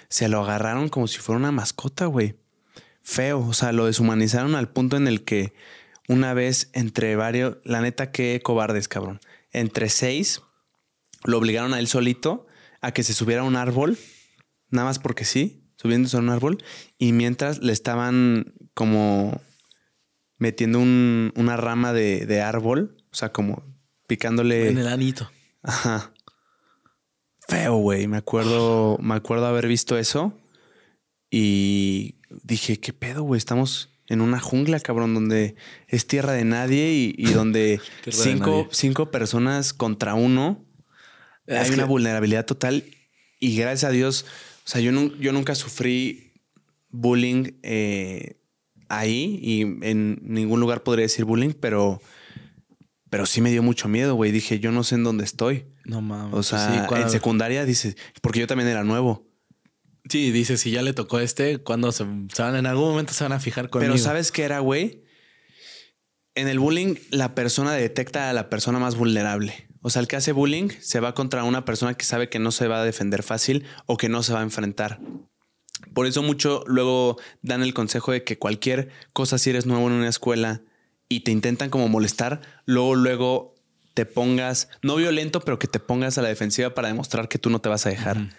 [0.09, 2.35] se lo agarraron como si fuera una mascota, güey.
[3.03, 5.53] Feo, o sea, lo deshumanizaron al punto en el que
[6.07, 9.19] una vez entre varios, la neta, qué cobardes, cabrón.
[9.51, 10.41] Entre seis,
[11.23, 12.47] lo obligaron a él solito
[12.81, 13.97] a que se subiera a un árbol
[14.69, 16.63] nada más porque sí, subiéndose a un árbol,
[16.97, 19.39] y mientras le estaban como
[20.37, 23.63] metiendo un- una rama de, de árbol, o sea, como
[24.07, 24.67] picándole.
[24.69, 25.29] En el anito.
[25.63, 26.11] Ajá.
[27.47, 28.07] Feo, güey.
[28.07, 30.33] Me acuerdo, me acuerdo haber visto eso
[31.29, 33.37] y dije, ¿qué pedo, güey?
[33.37, 35.55] Estamos en una jungla, cabrón, donde
[35.87, 37.79] es tierra de nadie y, y donde
[38.09, 38.67] cinco, nadie.
[38.71, 40.63] cinco personas contra uno.
[41.47, 42.83] Es Hay que- una vulnerabilidad total
[43.39, 44.25] y gracias a Dios,
[44.65, 46.33] o sea, yo, yo nunca sufrí
[46.89, 48.37] bullying eh,
[48.89, 52.01] ahí y en ningún lugar podría decir bullying, pero,
[53.15, 54.33] pero sí me dio mucho miedo, güey.
[54.33, 55.67] Dije, yo no sé en dónde estoy.
[55.85, 56.33] No mames.
[56.33, 59.25] O sea, sí, cuando- en secundaria dices, porque yo también era nuevo.
[60.09, 63.23] Sí, dice, si ya le tocó este, cuando se, se van, en algún momento se
[63.23, 63.93] van a fijar conmigo.
[63.93, 65.05] Pero ¿sabes qué era, güey?
[66.35, 69.69] En el bullying, la persona detecta a la persona más vulnerable.
[69.79, 72.51] O sea, el que hace bullying se va contra una persona que sabe que no
[72.51, 74.99] se va a defender fácil o que no se va a enfrentar.
[75.93, 79.93] Por eso mucho luego dan el consejo de que cualquier cosa, si eres nuevo en
[79.93, 80.63] una escuela
[81.09, 83.55] y te intentan como molestar, luego, luego
[83.93, 87.49] te pongas, no violento, pero que te pongas a la defensiva para demostrar que tú
[87.49, 88.29] no te vas a dejar.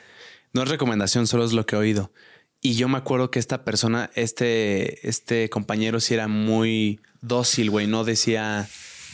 [0.52, 2.12] No es recomendación, solo es lo que he oído.
[2.60, 7.86] Y yo me acuerdo que esta persona, este, este compañero sí era muy dócil, güey.
[7.86, 8.68] No decía,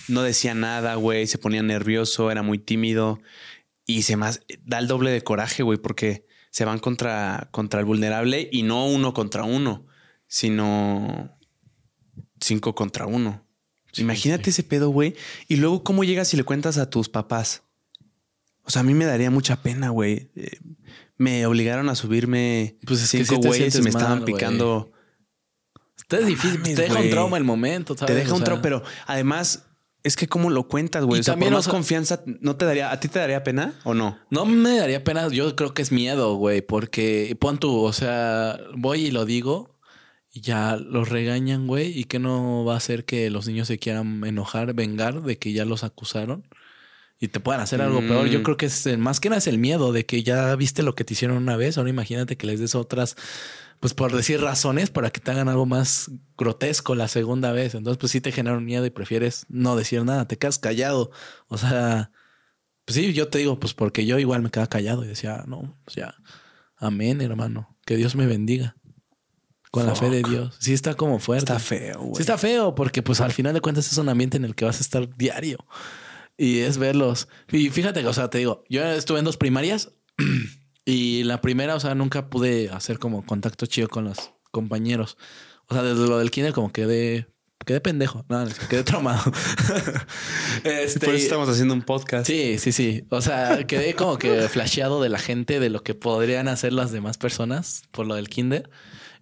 [0.08, 1.26] no decía nada, güey.
[1.26, 3.20] Se ponía nervioso, era muy tímido.
[3.86, 7.86] Y se más da el doble de coraje, güey, porque se van contra, contra el
[7.86, 9.86] vulnerable y no uno contra uno,
[10.26, 11.36] sino
[12.42, 13.44] cinco contra uno.
[13.92, 14.50] Sí, Imagínate sí.
[14.50, 15.14] ese pedo, güey.
[15.48, 17.62] Y luego, ¿cómo llegas y le cuentas a tus papás?
[18.64, 20.30] O sea, a mí me daría mucha pena, güey.
[20.36, 20.58] Eh,
[21.18, 24.92] me obligaron a subirme Pues es cinco güeyes y me estaban mal, picando.
[25.96, 28.14] Está difícil, mames, te deja un trauma el momento, ¿sabes?
[28.14, 29.66] Te deja O un trauma, pero además
[30.02, 31.20] es que cómo lo cuentas, güey.
[31.20, 33.78] O sea, por o más sea- confianza, ¿no te daría, a ti te daría pena
[33.84, 34.18] o no?
[34.30, 38.58] No me daría pena, yo creo que es miedo, güey, porque pon tú, o sea,
[38.74, 39.71] voy y lo digo
[40.32, 43.78] y ya los regañan, güey, y que no va a hacer que los niños se
[43.78, 46.48] quieran enojar, vengar de que ya los acusaron
[47.20, 48.08] y te puedan hacer algo Mm.
[48.08, 48.26] peor.
[48.28, 50.82] Yo creo que es el- más que nada es el miedo de que ya viste
[50.82, 53.14] lo que te hicieron una vez, ahora imagínate que les des otras,
[53.78, 57.74] pues por decir razones para que te hagan algo más grotesco la segunda vez.
[57.74, 61.10] Entonces, pues sí te genera un miedo y prefieres no decir nada, te quedas callado.
[61.48, 62.10] O sea,
[62.86, 65.78] pues sí, yo te digo, pues porque yo igual me quedaba callado y decía, no,
[65.84, 66.14] pues ya,
[66.76, 68.76] amén, hermano, que Dios me bendiga.
[69.72, 70.22] Con la fe de.
[70.22, 70.54] Dios.
[70.60, 71.50] Sí está como fuerte.
[71.50, 72.14] Está feo, güey.
[72.14, 74.66] Sí está feo porque pues al final de cuentas es un ambiente en el que
[74.66, 75.58] vas a estar diario
[76.36, 77.28] y es verlos.
[77.50, 79.92] Y fíjate o sea, te digo, yo estuve en dos primarias
[80.84, 85.16] y la primera, o sea, nunca pude hacer como contacto chido con los compañeros.
[85.68, 87.28] O sea, desde lo del kinder como quedé,
[87.64, 88.26] quedé pendejo.
[88.28, 89.22] No, no, quedé traumado.
[90.64, 92.26] este, Por eso estamos haciendo un podcast.
[92.26, 93.06] Sí, sí, sí.
[93.08, 96.92] O sea, quedé como que flasheado de la gente de lo que podrían hacer las
[96.92, 98.68] demás personas por lo del kinder.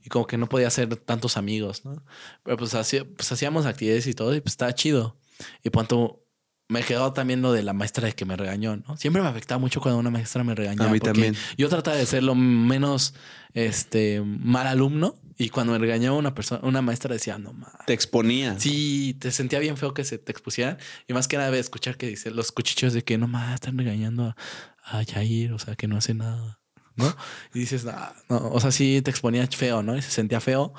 [0.04, 2.02] Y como que no podía hacer tantos amigos, ¿no?
[2.42, 2.70] Pero pues,
[3.16, 5.18] pues hacíamos actividades y todo y pues estaba chido.
[5.62, 6.24] Y cuanto
[6.70, 8.96] me quedó también lo de la maestra de que me regañó, ¿no?
[8.96, 10.88] Siempre me afectaba mucho cuando una maestra me regañaba.
[10.88, 11.34] A mí también.
[11.58, 13.14] Yo trataba de ser lo menos
[13.54, 17.72] este, mal alumno y cuando me regañaba una persona, una maestra decía, no más.
[17.86, 18.58] Te exponía.
[18.60, 20.78] Sí, te sentía bien feo que se te expusieran.
[21.08, 23.76] Y más que nada de escuchar que dice los cuchichos de que no más están
[23.76, 24.36] regañando a,
[24.84, 26.59] a Jair, o sea, que no hace nada,
[27.00, 27.16] ¿no?
[27.54, 27.84] Y dices,
[28.28, 29.96] no, o sea, sí te exponía feo, ¿no?
[29.96, 30.72] Y se sentía feo.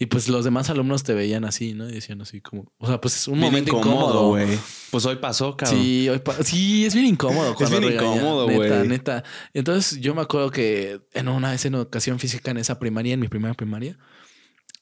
[0.00, 1.88] Y pues los demás alumnos te veían así, ¿no?
[1.88, 4.46] Y decían así como, o sea, pues es un momento incómodo, güey.
[4.92, 5.80] Pues hoy pasó, cabrón.
[5.80, 7.56] Sí, hoy sí, es bien incómodo.
[7.58, 8.70] es bien incómodo, güey.
[8.70, 9.24] Neta, neta.
[9.54, 13.20] Entonces yo me acuerdo que en una vez en educación física en esa primaria, en
[13.20, 13.98] mi primera primaria,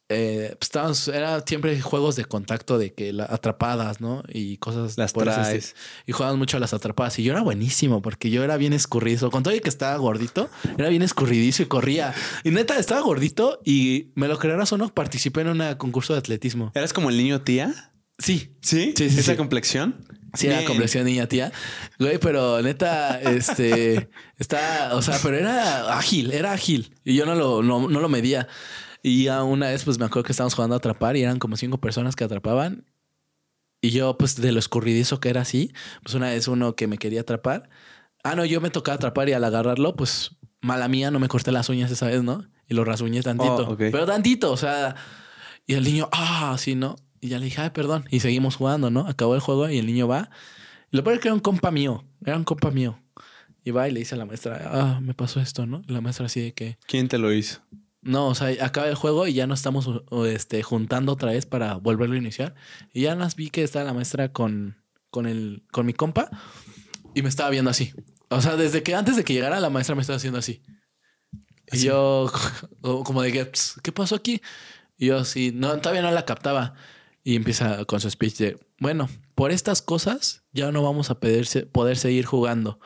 [0.08, 4.22] eh, pues estábamos, era siempre juegos de contacto de que la, atrapadas, ¿no?
[4.28, 4.96] Y cosas.
[4.96, 5.74] Las traes.
[6.06, 7.18] y jugábamos mucho a las atrapadas.
[7.18, 9.30] Y yo era buenísimo porque yo era bien escurridizo.
[9.30, 10.48] Con todo el que estaba gordito,
[10.78, 12.14] era bien escurridizo y corría.
[12.44, 16.20] Y neta, estaba gordito y me lo creerás o no, participé en un concurso de
[16.20, 16.70] atletismo.
[16.74, 17.92] ¿Eras como el niño tía?
[18.18, 18.56] Sí.
[18.62, 18.94] ¿Sí?
[18.96, 20.06] Sí, sí ¿Esa complexión?
[20.34, 21.50] Sí, era complexión niña tía.
[21.98, 26.94] Güey, pero neta, este, está, o sea, pero era ágil, era ágil.
[27.04, 28.46] Y yo no lo, no, no lo medía.
[29.06, 31.56] Y ya una vez, pues me acuerdo que estábamos jugando a atrapar y eran como
[31.56, 32.86] cinco personas que atrapaban.
[33.80, 36.98] Y yo, pues de lo escurridizo que era así, pues una vez uno que me
[36.98, 37.70] quería atrapar.
[38.24, 41.52] Ah, no, yo me tocaba atrapar y al agarrarlo, pues mala mía, no me corté
[41.52, 42.46] las uñas esa vez, ¿no?
[42.66, 43.68] Y lo rasguñé tantito.
[43.68, 44.96] Oh, Pero tantito, o sea.
[45.68, 46.96] Y el niño, ah, sí, ¿no?
[47.20, 48.06] Y ya le dije, ay, perdón.
[48.10, 49.06] Y seguimos jugando, ¿no?
[49.06, 50.30] Acabó el juego y el niño va.
[50.90, 52.04] Y lo peor es que era un compa mío.
[52.24, 52.98] Era un compa mío.
[53.62, 55.82] Y va y le dice a la maestra, ah, me pasó esto, ¿no?
[55.86, 56.76] Y la maestra así de que.
[56.88, 57.60] ¿Quién te lo hizo?
[58.06, 59.90] No, o sea, acaba el juego y ya no estamos
[60.28, 62.54] este, juntando otra vez para volverlo a iniciar.
[62.92, 64.76] Y ya las vi que estaba la maestra con,
[65.10, 66.30] con, el, con mi compa
[67.14, 67.92] y me estaba viendo así.
[68.28, 70.62] O sea, desde que antes de que llegara la maestra me estaba haciendo así.
[71.72, 72.30] Y yo,
[72.80, 73.50] como de que,
[73.82, 74.40] ¿qué pasó aquí?
[74.96, 76.74] Y yo sí, no, todavía no la captaba.
[77.24, 81.48] Y empieza con su speech de, bueno, por estas cosas ya no vamos a poder,
[81.72, 82.78] poder seguir jugando.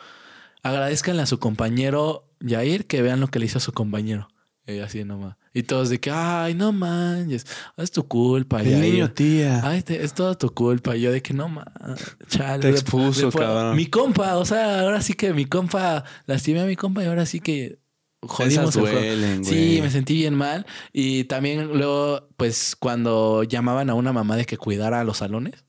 [0.62, 4.28] Agradezcanle a su compañero Jair que vean lo que le hizo a su compañero.
[4.74, 5.36] Y así nomás.
[5.52, 7.46] Y todos de que, ay, no manches,
[7.76, 8.62] es tu culpa.
[8.62, 9.60] El niño, tía.
[9.64, 10.96] Ay, es toda tu culpa.
[10.96, 12.62] Y yo de que no manches, chale.
[12.62, 13.76] Te expuso, cabrón.
[13.76, 17.26] Mi compa, o sea, ahora sí que mi compa, lastimé a mi compa y ahora
[17.26, 17.78] sí que
[18.22, 20.66] jodimos duelen, Sí, me sentí bien mal.
[20.92, 25.64] Y también luego, pues, cuando llamaban a una mamá de que cuidara los salones,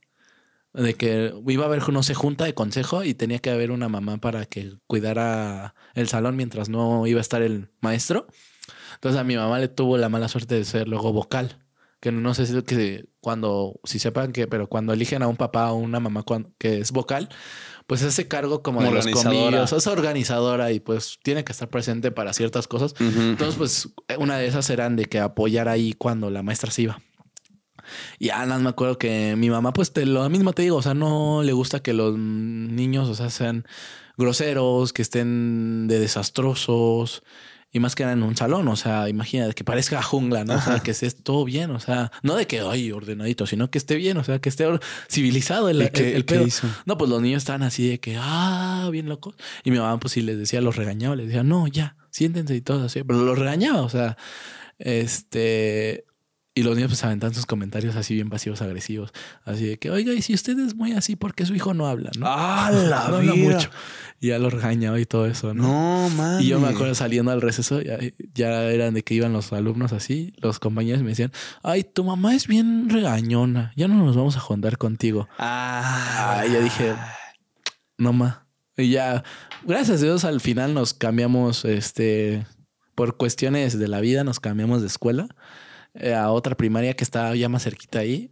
[0.73, 3.89] de que iba a haber, no sé, junta de consejo y tenía que haber una
[3.89, 8.27] mamá para que cuidara el salón mientras no iba a estar el maestro.
[9.01, 11.57] Entonces a mi mamá le tuvo la mala suerte de ser luego vocal.
[11.99, 15.71] Que no sé si que cuando, si sepan que, pero cuando eligen a un papá
[15.71, 16.23] o una mamá
[16.59, 17.27] que es vocal,
[17.87, 22.11] pues ese cargo como, de los convivios, es organizadora y pues tiene que estar presente
[22.11, 22.93] para ciertas cosas.
[22.99, 23.89] Entonces, pues
[24.19, 27.01] una de esas eran de que apoyar ahí cuando la maestra se iba.
[28.19, 30.93] Y nada me acuerdo que mi mamá, pues te, lo mismo te digo, o sea,
[30.93, 33.65] no le gusta que los niños, o sea, sean
[34.15, 37.23] groseros, que estén de desastrosos,
[37.73, 40.55] y más que era en un salón, o sea, imagínate que parezca jungla, ¿no?
[40.55, 43.77] O sea, que esté todo bien, o sea, no de que, ay, ordenadito, sino que
[43.77, 44.67] esté bien, o sea, que esté
[45.09, 46.45] civilizado el, el, pedo.
[46.85, 49.35] No, pues los niños estaban así de que, ah, bien locos.
[49.63, 52.61] Y mi mamá, pues sí les decía, los regañaba, les decía, no, ya, siéntense y
[52.61, 54.17] todo así, pero los regañaba, o sea,
[54.77, 56.03] este,
[56.53, 59.13] y los niños pues aventan sus comentarios así bien pasivos, agresivos.
[59.45, 62.11] Así de que, oiga, y si usted es muy así, porque su hijo no habla?
[62.17, 62.25] ¿no?
[62.27, 63.69] ¡Ah, la no habla mucho.
[64.19, 65.63] Y ya lo regañaba y todo eso, ¿no?
[65.63, 66.41] No, man.
[66.41, 67.97] Y yo me acuerdo saliendo al receso, ya,
[68.33, 71.31] ya, eran de que iban los alumnos así, los compañeros me decían,
[71.63, 75.29] ay, tu mamá es bien regañona, ya no nos vamos a juntar contigo.
[75.39, 76.95] Ah, y ya dije,
[77.97, 78.45] no ma.
[78.75, 79.23] Y ya,
[79.63, 82.45] gracias a Dios, al final nos cambiamos, este,
[82.93, 85.29] por cuestiones de la vida, nos cambiamos de escuela.
[85.93, 88.31] Eh, a otra primaria que estaba ya más cerquita ahí.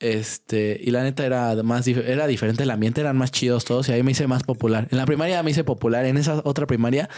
[0.00, 3.92] Este, y la neta era más era diferente el ambiente, eran más chidos todos y
[3.92, 4.86] ahí me hice más popular.
[4.92, 7.08] En la primaria me hice popular, en esa otra primaria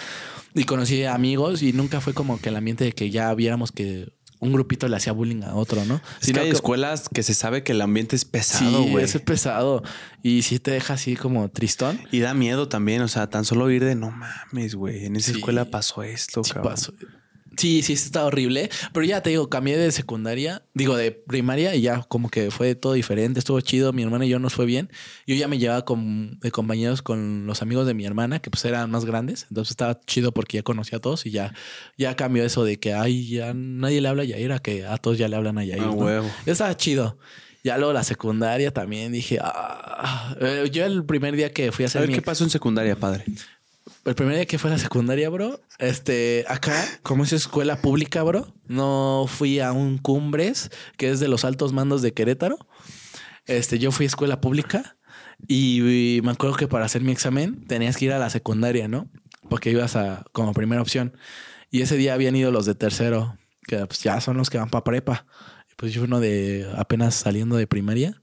[0.55, 4.11] y conocí amigos y nunca fue como que el ambiente de que ya viéramos que
[4.39, 6.01] un grupito le hacía bullying a otro, ¿no?
[6.23, 9.07] Es que hay escuelas que se sabe que el ambiente es pesado, güey.
[9.07, 9.83] Sí, es pesado.
[10.23, 12.01] Y sí te deja así como tristón.
[12.11, 15.05] Y da miedo también, o sea, tan solo ir de no mames, güey.
[15.05, 16.95] En esa escuela pasó esto, sí Pasó.
[17.61, 18.71] Sí, sí, está horrible.
[18.95, 22.75] Pero ya te digo, cambié de secundaria, digo, de primaria y ya como que fue
[22.75, 23.39] todo diferente.
[23.39, 23.93] Estuvo chido.
[23.93, 24.91] Mi hermana y yo nos fue bien.
[25.27, 28.65] Yo ya me llevaba con, de compañeros con los amigos de mi hermana, que pues
[28.65, 29.47] eran más grandes.
[29.51, 31.53] Entonces estaba chido porque ya conocía a todos y ya,
[31.99, 34.97] ya cambió eso de que, ay, ya nadie le habla a Yair, a que a
[34.97, 35.83] todos ya le hablan a Yair.
[35.83, 35.93] Ah, ¿no?
[35.93, 36.31] huevo.
[36.47, 37.19] Ya estaba chido.
[37.63, 41.87] Ya luego la secundaria también dije, ah, eh, yo el primer día que fui a
[41.87, 43.27] A hacer ver mi qué pasó en secundaria, padre.
[44.05, 48.23] El primer día que fue a la secundaria, bro, este, acá, como es escuela pública,
[48.23, 52.59] bro, no fui a un Cumbres, que es de los altos mandos de Querétaro.
[53.47, 54.97] Este, yo fui a escuela pública
[55.49, 59.09] y, me acuerdo que para hacer mi examen tenías que ir a la secundaria, ¿no?
[59.49, 61.17] Porque ibas a, como primera opción.
[61.71, 64.71] Y ese día habían ido los de tercero, que pues, ya son los que van
[64.71, 65.27] para prepa.
[65.77, 68.21] Pues yo uno de apenas saliendo de primaria.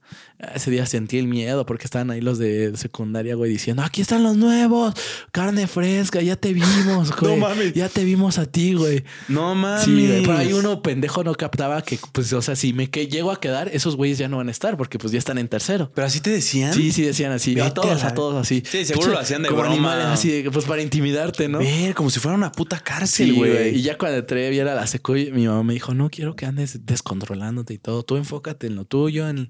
[0.54, 4.22] Ese día sentí el miedo porque estaban ahí los de secundaria, güey, diciendo, aquí están
[4.22, 4.94] los nuevos,
[5.32, 7.38] carne fresca, ya te vimos, güey.
[7.38, 7.74] mames.
[7.74, 9.04] Ya te vimos a ti, güey.
[9.30, 9.86] No mames.
[9.86, 10.22] Sí, güey.
[10.22, 13.40] Pero ahí uno pendejo no captaba que, pues, o sea, si me que llego a
[13.40, 15.92] quedar, esos güeyes ya no van a estar porque pues ya están en tercero.
[15.96, 16.72] Pero así te decían.
[16.72, 17.56] Sí, sí, decían así.
[17.56, 18.62] Vete A todos, a todos así.
[18.70, 19.74] Sí, seguro lo hacían de Como broma.
[19.74, 21.58] animales así, de pues para intimidarte, ¿no?
[21.60, 23.52] Ver, como si fuera una puta cárcel, Sí, güey.
[23.52, 23.76] güey.
[23.80, 26.86] Y ya cuando entré viera la secu, mi mamá me dijo, no quiero que andes
[26.86, 28.04] descontrolándote y todo.
[28.04, 29.50] Tú enfócate en lo tuyo, en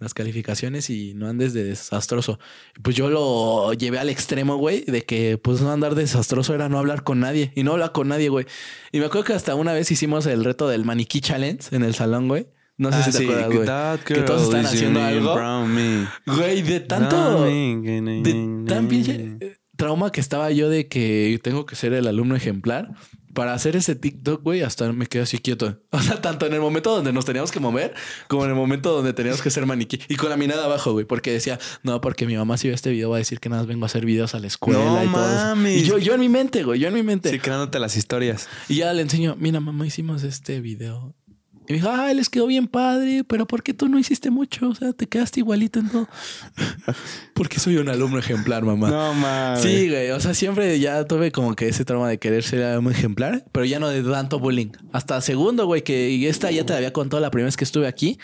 [0.00, 2.38] las calificaciones y no andes de desastroso.
[2.82, 6.78] Pues yo lo llevé al extremo, güey, de que pues no andar desastroso era no
[6.78, 7.52] hablar con nadie.
[7.54, 8.46] Y no hablar con nadie, güey.
[8.92, 11.94] Y me acuerdo que hasta una vez hicimos el reto del maniquí challenge en el
[11.94, 12.48] salón, güey.
[12.76, 14.20] No sé Ah, si te acuerdas, que güey.
[14.22, 15.36] Que todos están haciendo algo.
[16.26, 17.44] Güey, de tanto...
[17.44, 22.34] De tan pinche eh, trauma que estaba yo de que tengo que ser el alumno
[22.34, 22.90] ejemplar.
[23.34, 25.78] Para hacer ese TikTok, güey, hasta me quedé así quieto.
[25.90, 27.94] O sea, tanto en el momento donde nos teníamos que mover,
[28.28, 30.00] como en el momento donde teníamos que ser maniquí.
[30.08, 32.90] Y con la mirada abajo, güey, porque decía, no, porque mi mamá si ve este
[32.90, 35.04] video va a decir que nada más vengo a hacer videos a la escuela No
[35.04, 35.34] y todo eso.
[35.34, 35.82] mames.
[35.82, 37.30] Y yo, yo en mi mente, güey, yo en mi mente.
[37.30, 38.48] Sí, creándote las historias.
[38.68, 41.14] Y ya le enseño, mira, mamá, hicimos este video.
[41.66, 44.68] Y me dijo, ay, les quedó bien padre, pero ¿por qué tú no hiciste mucho?
[44.68, 46.08] O sea, te quedaste igualito en todo.
[47.34, 49.12] porque soy un alumno ejemplar, mamá.
[49.14, 49.62] mames.
[49.62, 50.10] Sí, güey.
[50.10, 53.64] O sea, siempre ya tuve como que ese trauma de querer ser un ejemplar, pero
[53.64, 54.72] ya no de tanto bullying.
[54.92, 57.64] Hasta segundo, güey, que y esta ya te la había contado la primera vez que
[57.64, 58.18] estuve aquí.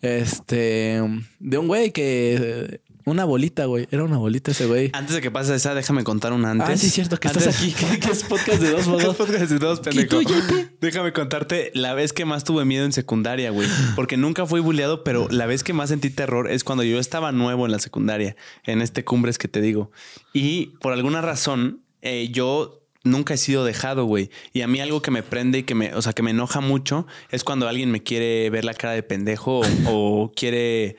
[0.00, 1.02] Este,
[1.40, 3.88] de un güey que una bolita, güey.
[3.90, 4.90] Era una bolita ese güey.
[4.92, 6.68] Antes de que pase esa, déjame contar una antes.
[6.68, 9.14] Ah, sí, es cierto que Antes- estás aquí, que, que es podcast de dos Es
[9.16, 10.20] podcast de dos, ¿Y pendejo.
[10.22, 10.34] tú?
[10.80, 13.68] Déjame contarte la vez que más tuve miedo en secundaria, güey.
[13.96, 17.32] Porque nunca fui bulleado, pero la vez que más sentí terror es cuando yo estaba
[17.32, 19.90] nuevo en la secundaria, en este cumbres que te digo.
[20.32, 24.28] Y por alguna razón, eh, yo nunca he sido dejado, güey.
[24.52, 26.60] Y a mí algo que me prende y que me, o sea, que me enoja
[26.60, 30.96] mucho es cuando alguien me quiere ver la cara de pendejo o, o quiere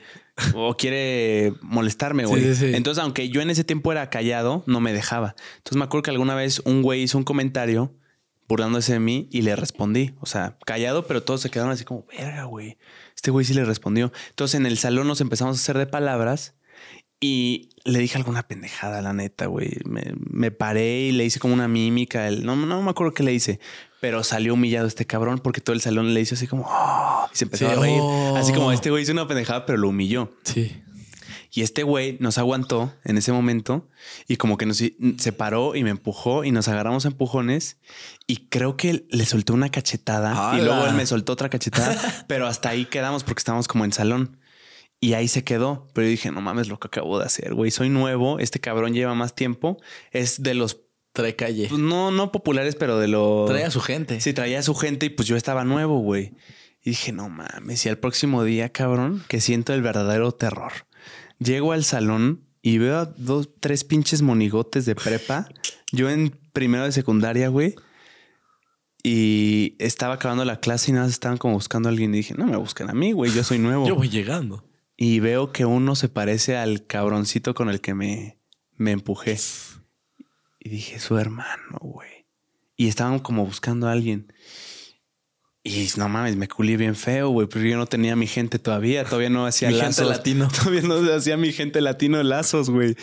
[0.54, 2.42] o quiere molestarme, güey.
[2.42, 2.74] Sí, sí, sí.
[2.74, 5.34] Entonces, aunque yo en ese tiempo era callado, no me dejaba.
[5.58, 7.94] Entonces me acuerdo que alguna vez un güey hizo un comentario
[8.48, 10.14] burlándose de mí y le respondí.
[10.20, 12.78] O sea, callado, pero todos se quedaron así como, verga, güey.
[13.14, 14.12] Este güey sí le respondió.
[14.30, 16.54] Entonces en el salón nos empezamos a hacer de palabras
[17.20, 19.70] y le dije alguna pendejada, la neta, güey.
[19.84, 22.26] Me, me paré y le hice como una mímica.
[22.26, 23.60] El, no, no me acuerdo qué le hice,
[24.00, 27.36] pero salió humillado este cabrón porque todo el salón le hizo así como, "Oh", y
[27.36, 28.00] se empezó Sí, a reír.
[28.02, 28.36] oh.
[28.36, 30.32] Así como este güey hizo una pendejada, pero lo humilló.
[30.44, 30.82] Sí.
[31.52, 33.88] Y este güey nos aguantó en ese momento
[34.28, 37.78] y como que nos se paró y me empujó y nos agarramos a empujones
[38.28, 41.96] y creo que le soltó una cachetada y luego él me soltó otra cachetada,
[42.28, 44.36] pero hasta ahí quedamos porque estábamos como en salón.
[45.02, 45.88] Y ahí se quedó.
[45.94, 47.70] Pero yo dije, no mames lo que acabo de hacer, güey.
[47.70, 48.38] Soy nuevo.
[48.38, 49.78] Este cabrón lleva más tiempo.
[50.12, 50.82] Es de los,
[51.12, 51.66] Trae calle.
[51.68, 53.48] pues, no, no populares, pero de los...
[53.48, 54.20] Trae a su gente.
[54.20, 56.34] Sí, traía a su gente y pues yo estaba nuevo, güey.
[56.82, 60.72] Y dije, no mames, y al próximo día, cabrón, que siento el verdadero terror.
[61.38, 65.48] Llego al salón y veo a dos, tres pinches monigotes de prepa.
[65.92, 67.74] Yo en primero de secundaria, güey.
[69.02, 72.14] Y estaba acabando la clase y nada, más estaban como buscando a alguien.
[72.14, 73.86] Y dije, no me busquen a mí, güey, yo soy nuevo.
[73.86, 74.64] Yo voy llegando.
[74.96, 78.38] Y veo que uno se parece al cabroncito con el que me,
[78.76, 79.38] me empujé.
[80.60, 82.26] Y dije, su hermano, güey.
[82.76, 84.32] Y estaban como buscando a alguien.
[85.62, 87.48] Y no mames, me culí bien feo, güey.
[87.48, 89.04] Pero yo no tenía mi gente todavía.
[89.04, 90.08] Todavía no hacía Mi gente lazos.
[90.08, 90.48] latino.
[90.54, 92.96] Todavía no hacía mi gente latino lazos, güey.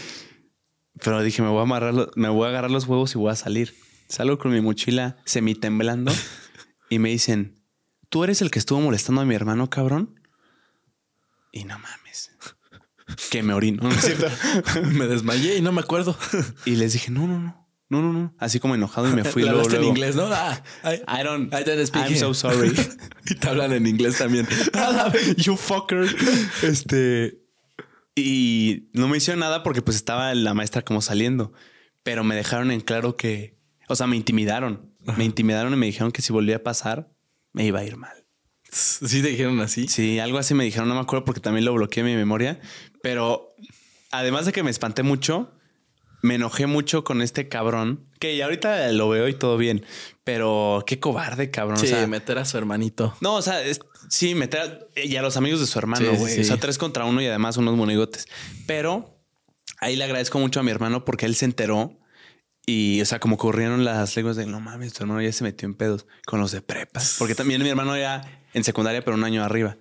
[1.04, 3.36] Pero dije, me voy a amarrar, me voy a agarrar los huevos y voy a
[3.36, 3.76] salir.
[4.08, 6.12] Salgo con mi mochila semi temblando
[6.90, 7.62] y me dicen,
[8.10, 10.20] ¿tú eres el que estuvo molestando a mi hermano, cabrón?
[11.52, 12.32] Y no mames.
[13.30, 14.28] Que me orino, ¿no es cierto?
[14.94, 16.18] me desmayé y no me acuerdo.
[16.66, 18.36] Y les dije, no, no, no, no, no, no.
[18.38, 19.96] Así como enojado y me fui luego, hablaste en luego.
[19.96, 20.28] inglés, ¿no?
[20.32, 22.74] Ah, I, I don't, I don't speak I'm so sorry.
[23.26, 24.48] y te hablan en inglés también.
[25.38, 26.06] you fucker.
[26.64, 27.40] Este.
[28.16, 31.54] Y no me hicieron nada porque pues estaba la maestra como saliendo.
[32.04, 34.94] Pero me dejaron en claro que O sea, me intimidaron.
[35.18, 37.10] Me intimidaron y me dijeron que si volvía a pasar,
[37.54, 38.26] me iba a ir mal.
[38.70, 39.88] ¿Sí te dijeron así?
[39.88, 42.60] Sí, algo así me dijeron, no me acuerdo porque también lo bloqueé en mi memoria.
[43.08, 43.56] Pero
[44.12, 45.50] además de que me espanté mucho,
[46.22, 49.86] me enojé mucho con este cabrón, que ahorita lo veo y todo bien,
[50.26, 51.78] pero qué cobarde, cabrón.
[51.80, 53.16] Sí, o sea, meter a su hermanito.
[53.22, 53.80] no, o sea, es-
[54.10, 56.34] sí, meter a, y a los amigos de su hermano, güey.
[56.36, 56.42] sí.
[56.42, 58.28] O sea, tres contra uno y además unos monigotes.
[58.66, 59.18] Pero
[59.80, 61.98] ahí le agradezco mucho a mi hermano porque él se enteró
[62.66, 65.66] y, o sea, como corrieron las lenguas de no mames, tu hermano ya se metió
[65.66, 67.02] en pedos con los de prepa.
[67.20, 69.78] Porque también mi hermano ya en secundaria, pero un año arriba.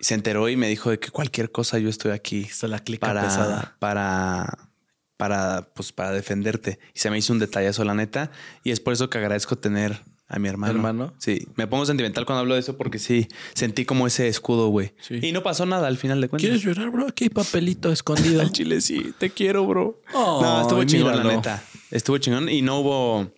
[0.00, 3.06] Se enteró y me dijo de que cualquier cosa yo estoy aquí Está la clica
[3.06, 3.76] para, pesada.
[3.78, 4.68] para,
[5.16, 6.78] para, pues, para defenderte.
[6.94, 8.30] Y se me hizo un detallazo, la neta.
[8.62, 10.72] Y es por eso que agradezco tener a mi hermano.
[10.72, 11.14] ¿Hermano?
[11.18, 14.92] Sí, me pongo sentimental cuando hablo de eso porque sí, sentí como ese escudo, güey.
[15.00, 15.20] Sí.
[15.22, 16.48] Y no pasó nada al final de cuentas.
[16.48, 17.06] ¿Quieres llorar, bro?
[17.08, 18.40] Aquí hay papelito escondido.
[18.46, 20.00] Al chile sí, te quiero, bro.
[20.12, 21.62] No, estuvo chingón, la neta.
[21.90, 23.32] Estuvo chingón y no hubo.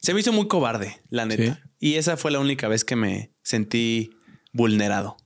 [0.00, 1.54] Se me hizo muy cobarde, la neta.
[1.54, 1.60] Sí.
[1.80, 4.10] Y esa fue la única vez que me sentí
[4.52, 5.16] vulnerado.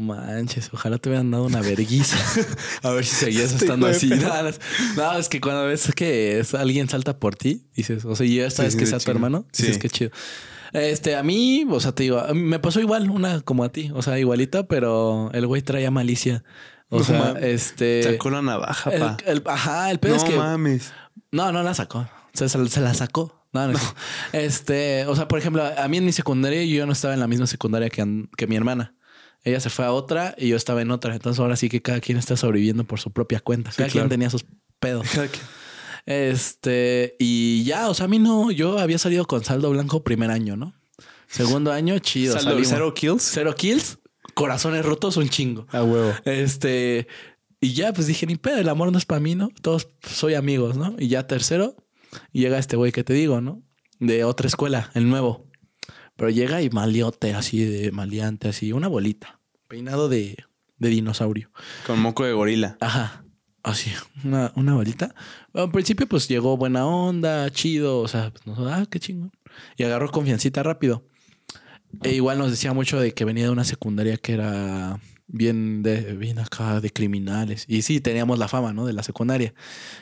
[0.00, 2.16] Manches, ojalá te hubieran dado una verguiza.
[2.82, 4.08] a ver si seguías estando así.
[4.08, 4.42] perra.
[4.42, 4.50] No,
[4.96, 8.50] no, no, es que cuando ves que alguien salta por ti, dices, o sea, ya
[8.50, 9.80] sabes sí, que sea tu hermano, dices Sí.
[9.80, 10.10] que chido.
[10.72, 14.02] Este, a mí, o sea, te digo, me pasó igual, una como a ti, o
[14.02, 16.44] sea, igualita, pero el güey traía malicia.
[16.90, 17.42] O No sea, mames.
[17.44, 18.02] este.
[18.02, 19.16] Sacó la navaja, el- pa.
[19.26, 20.36] el- ajá, el pedo no es que.
[20.36, 20.92] mames.
[21.32, 22.08] No, no la sacó.
[22.32, 23.36] Se, se- se la sacó.
[23.52, 23.78] No, no.
[24.32, 27.26] Este, o sea, por ejemplo, a mí en mi secundaria yo no estaba en la
[27.26, 28.94] misma secundaria que mi hermana.
[29.44, 31.14] Ella se fue a otra y yo estaba en otra.
[31.14, 33.70] Entonces ahora sí que cada quien está sobreviviendo por su propia cuenta.
[33.70, 34.08] Cada quien claro.
[34.08, 34.44] tenía sus
[34.78, 35.06] pedos.
[36.06, 40.30] Este, y ya, o sea, a mí no, yo había salido con saldo blanco primer
[40.30, 40.74] año, ¿no?
[41.28, 42.34] Segundo año, chido.
[42.34, 42.68] Saldo- salimos.
[42.68, 43.22] ¿Cero kills?
[43.22, 43.98] Cero kills,
[44.34, 45.66] corazones rotos, un chingo.
[45.70, 46.12] A huevo.
[46.24, 47.06] Este,
[47.60, 49.50] y ya pues dije, ni pedo, el amor no es para mí, ¿no?
[49.62, 50.96] Todos soy amigos, ¿no?
[50.98, 51.76] Y ya tercero,
[52.32, 53.62] llega este güey que te digo, ¿no?
[53.98, 55.46] De otra escuela, el nuevo.
[56.20, 60.36] Pero llega y maliote, así de maleante, así, una bolita, peinado de,
[60.76, 61.50] de dinosaurio.
[61.86, 62.76] Con moco de gorila.
[62.80, 63.24] Ajá.
[63.62, 63.90] Así,
[64.22, 65.14] una, una bolita.
[65.54, 68.00] Al principio, pues llegó buena onda, chido.
[68.00, 69.32] O sea, pues, ah, qué chingón.
[69.78, 71.06] Y agarró confiancita rápido.
[72.02, 75.00] E igual nos decía mucho de que venía de una secundaria que era
[75.32, 77.64] bien de bien acá de criminales.
[77.68, 78.86] Y sí, teníamos la fama, ¿no?
[78.86, 79.54] De la secundaria,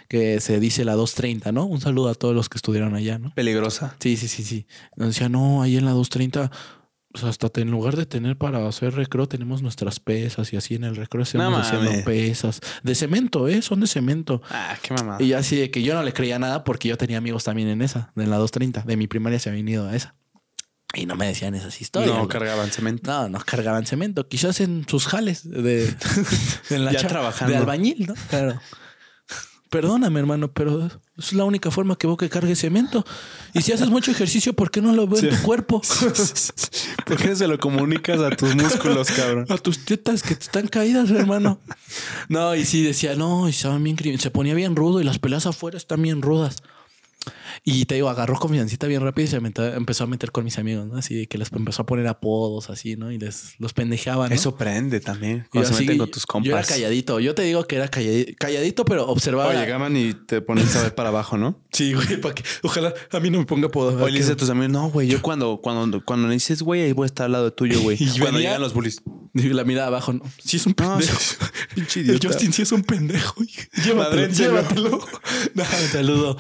[0.09, 1.67] que se dice la 230, ¿no?
[1.67, 3.35] Un saludo a todos los que estudiaron allá, ¿no?
[3.35, 3.97] Peligrosa.
[4.01, 4.67] Sí, sí, sí, sí.
[4.97, 6.51] Nos decía, no, ahí en la 230,
[7.15, 10.75] o sea, hasta en lugar de tener para hacer recreo, tenemos nuestras pesas y así
[10.75, 12.61] en el recreo estamos No haciendo pesas.
[12.83, 13.63] De cemento, ¿eh?
[13.63, 14.43] Son de cemento.
[14.51, 15.23] Ah, qué mamada.
[15.23, 17.83] Y así de que yo no le creía nada porque yo tenía amigos también en
[17.83, 18.83] esa, en la 230.
[18.83, 20.15] De mi primaria se habían ido a esa.
[20.99, 22.15] Y no me decían esas historias.
[22.15, 22.29] no ¿no?
[22.29, 23.11] cargaban cemento.
[23.11, 24.27] No, no cargaban cemento.
[24.29, 25.95] Quizás en sus jales de,
[26.71, 27.53] en la Ya trabajando.
[27.53, 28.15] De albañil, ¿no?
[28.29, 28.61] Claro.
[29.71, 33.05] Perdóname, hermano, pero es la única forma que veo que cargue cemento.
[33.53, 35.83] Y si haces mucho ejercicio, ¿por qué no lo veo en tu cuerpo?
[37.07, 39.45] ¿Por qué se lo comunicas a tus músculos, cabrón?
[39.51, 41.61] A tus tetas que te están caídas, hermano.
[42.31, 45.45] No, y sí decía, no, y estaban bien se ponía bien rudo y las peleas
[45.45, 46.63] afuera están bien rudas.
[47.65, 50.87] Y te digo, agarró confiancita bien rápido y se empezó a meter con mis amigos,
[50.87, 50.97] ¿no?
[50.97, 53.13] Así de que les empezó a poner apodos así, ¿no?
[53.13, 54.35] Y les los pendejeaba, ¿no?
[54.35, 55.47] Eso prende también.
[55.51, 56.49] Cuando se así, meten con tus compas.
[56.49, 57.21] Yo era calladito.
[57.21, 59.51] Yo te digo que era calladito, calladito pero observaba.
[59.51, 61.61] O llegaban y te ponen a ver para abajo, ¿no?
[61.73, 64.03] Sí, güey, para que ojalá a mí no me ponga apodo.
[64.03, 66.83] O le dices a tus amigos, no, güey, yo cuando, cuando, cuando le dices, güey,
[66.83, 67.97] ahí voy a estar al lado tuyo, güey.
[68.01, 69.03] Y cuando venía- llegan los bullies.
[69.35, 70.23] Y la mirada abajo, no.
[70.43, 71.19] Sí es un pendejo.
[71.75, 72.29] pinche El idiota.
[72.29, 73.35] Justin sí es un pendejo.
[73.85, 75.01] Llévatelo, llévatelo.
[75.55, 76.37] No, saludo.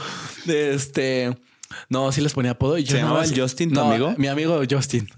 [0.47, 1.08] Este.
[1.89, 2.79] No, sí les ponía apodo.
[2.79, 4.15] Y yo ¿Se llamaba Justin, tu no, amigo?
[4.17, 5.09] Mi amigo Justin.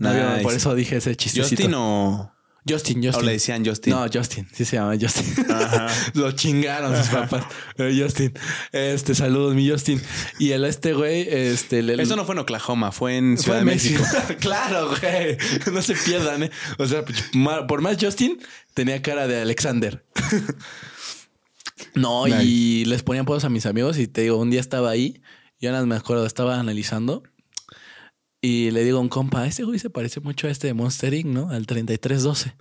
[0.43, 1.62] Por eso dije ese chistecito.
[1.62, 2.32] Justin o...
[2.68, 3.22] Justin, Justin.
[3.22, 3.95] o le decían Justin.
[3.95, 4.47] No, Justin.
[4.53, 5.51] Sí se llama Justin.
[5.51, 5.88] Ajá.
[6.14, 7.45] Lo chingaron sus papás.
[7.74, 8.34] Pero Justin.
[8.70, 10.01] Este, saludos, mi Justin.
[10.38, 11.80] Y el este güey, este...
[12.01, 14.05] Eso no fue en Oklahoma, fue en Fue Ciudad de en México.
[14.41, 15.38] claro, güey.
[15.72, 16.51] No se pierdan, ¿eh?
[16.78, 18.38] O sea, ma- por más Justin,
[18.74, 20.05] tenía cara de Alexander.
[21.95, 25.22] no, y les ponían podos a mis amigos y te digo, un día estaba ahí,
[25.61, 27.22] yo nada me acuerdo, estaba analizando
[28.43, 31.12] y le digo a un compa, este güey se parece mucho a este de Monster
[31.12, 31.51] Inc., ¿no?
[31.51, 32.55] Al 3312.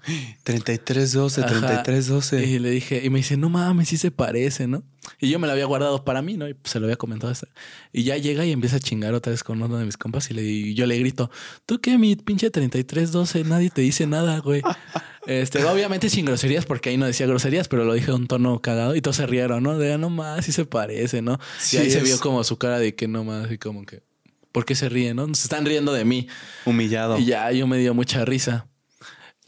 [0.43, 1.49] 3312, Ajá.
[1.83, 2.45] 3312.
[2.45, 4.83] Y le dije, y me dice, no mames, sí se parece, ¿no?
[5.19, 6.47] Y yo me lo había guardado para mí, ¿no?
[6.49, 7.31] Y pues, se lo había comentado.
[7.31, 7.47] hasta-
[7.93, 10.33] Y ya llega y empieza a chingar otra vez con uno de mis compas y,
[10.33, 11.31] le, y yo le grito,
[11.65, 13.43] ¿tú qué, mi pinche 3312?
[13.45, 14.61] Nadie te dice nada, güey.
[15.27, 18.61] este, obviamente sin groserías, porque ahí no decía groserías, pero lo dije de un tono
[18.61, 19.77] cagado y todos se rieron, ¿no?
[19.77, 21.39] De, "Ah, no más, sí se parece, ¿no?
[21.59, 24.01] Sí y ahí se vio como su cara de que no más, así como que,
[24.51, 25.25] ¿por qué se ríen, no?
[25.27, 26.27] Se están riendo de mí.
[26.65, 27.17] Humillado.
[27.19, 28.67] Y ya yo me dio mucha risa.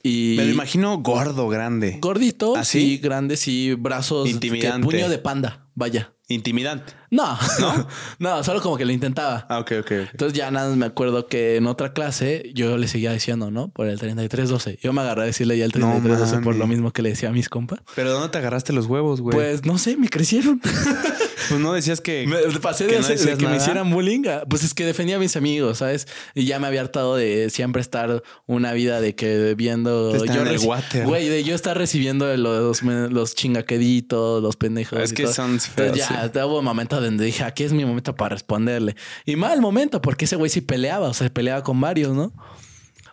[0.03, 1.97] Y Me lo imagino gordo, grande.
[2.01, 2.97] Gordito, ¿Ah, sí, sí?
[2.97, 4.87] grande, sí, brazos, Intimidante.
[4.87, 6.13] que puño de panda, vaya.
[6.27, 6.93] Intimidante.
[7.11, 7.87] No, no,
[8.19, 9.45] no, solo como que lo intentaba.
[9.49, 9.91] Ah, ok, ok.
[10.11, 13.67] Entonces ya nada más me acuerdo que en otra clase yo le seguía diciendo, ¿no?
[13.69, 14.79] Por el 3312.
[14.81, 16.59] Yo me agarré a decirle ya el No 3312 por mames.
[16.59, 17.79] lo mismo que le decía a mis compas.
[17.95, 19.35] ¿Pero dónde te agarraste los huevos, güey?
[19.35, 20.61] Pues, Pues no sé, me crecieron.
[21.59, 22.25] no decías que...
[22.27, 24.25] Me pasé que de, no hacer- de decías que me hicieran bullying.
[24.29, 26.07] a- Pues es que defendía a mis amigos, ¿sabes?
[26.33, 30.15] Y ya me había hartado de siempre estar una vida de que viendo.
[30.15, 31.05] Estar en el water.
[31.05, 34.99] Güey, de yo estar recibiendo los, los chingaqueditos, los pendejos.
[34.99, 35.33] Es y que todo.
[35.33, 38.95] son Entonces feos, ya hubo un momento donde dije, aquí es mi momento para responderle.
[39.25, 42.33] Y mal momento, porque ese güey sí peleaba, o sea, peleaba con varios, ¿no?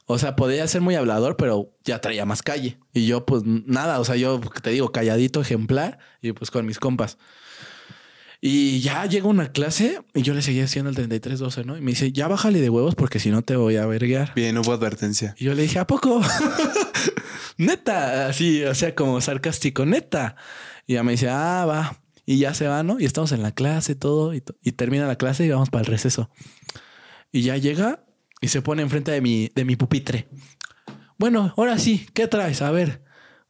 [0.07, 2.79] O sea, podía ser muy hablador, pero ya traía más calle.
[2.95, 6.79] Y yo, pues nada, o sea, yo te digo, calladito, ejemplar, y pues con mis
[6.79, 7.19] compas.
[8.41, 11.77] Y ya llega una clase y yo le seguía haciendo el 3312, ¿no?
[11.77, 14.33] Y me dice, ya bájale de huevos porque si no te voy a verguear.
[14.35, 15.35] Bien, hubo advertencia.
[15.39, 16.23] Y yo le dije, ¿a poco?
[17.59, 20.37] neta, así, o sea, como sarcástico, neta.
[20.87, 22.01] Y ya me dice, ah, va.
[22.31, 23.01] Y ya se va, ¿no?
[23.01, 26.29] Y estamos en la clase, todo, y, termina la clase y vamos para el receso.
[27.33, 28.05] Y ya llega
[28.43, 30.29] y se pone enfrente de mi, de mi pupitre.
[31.17, 32.61] Bueno, ahora sí, ¿qué traes?
[32.61, 33.03] A ver.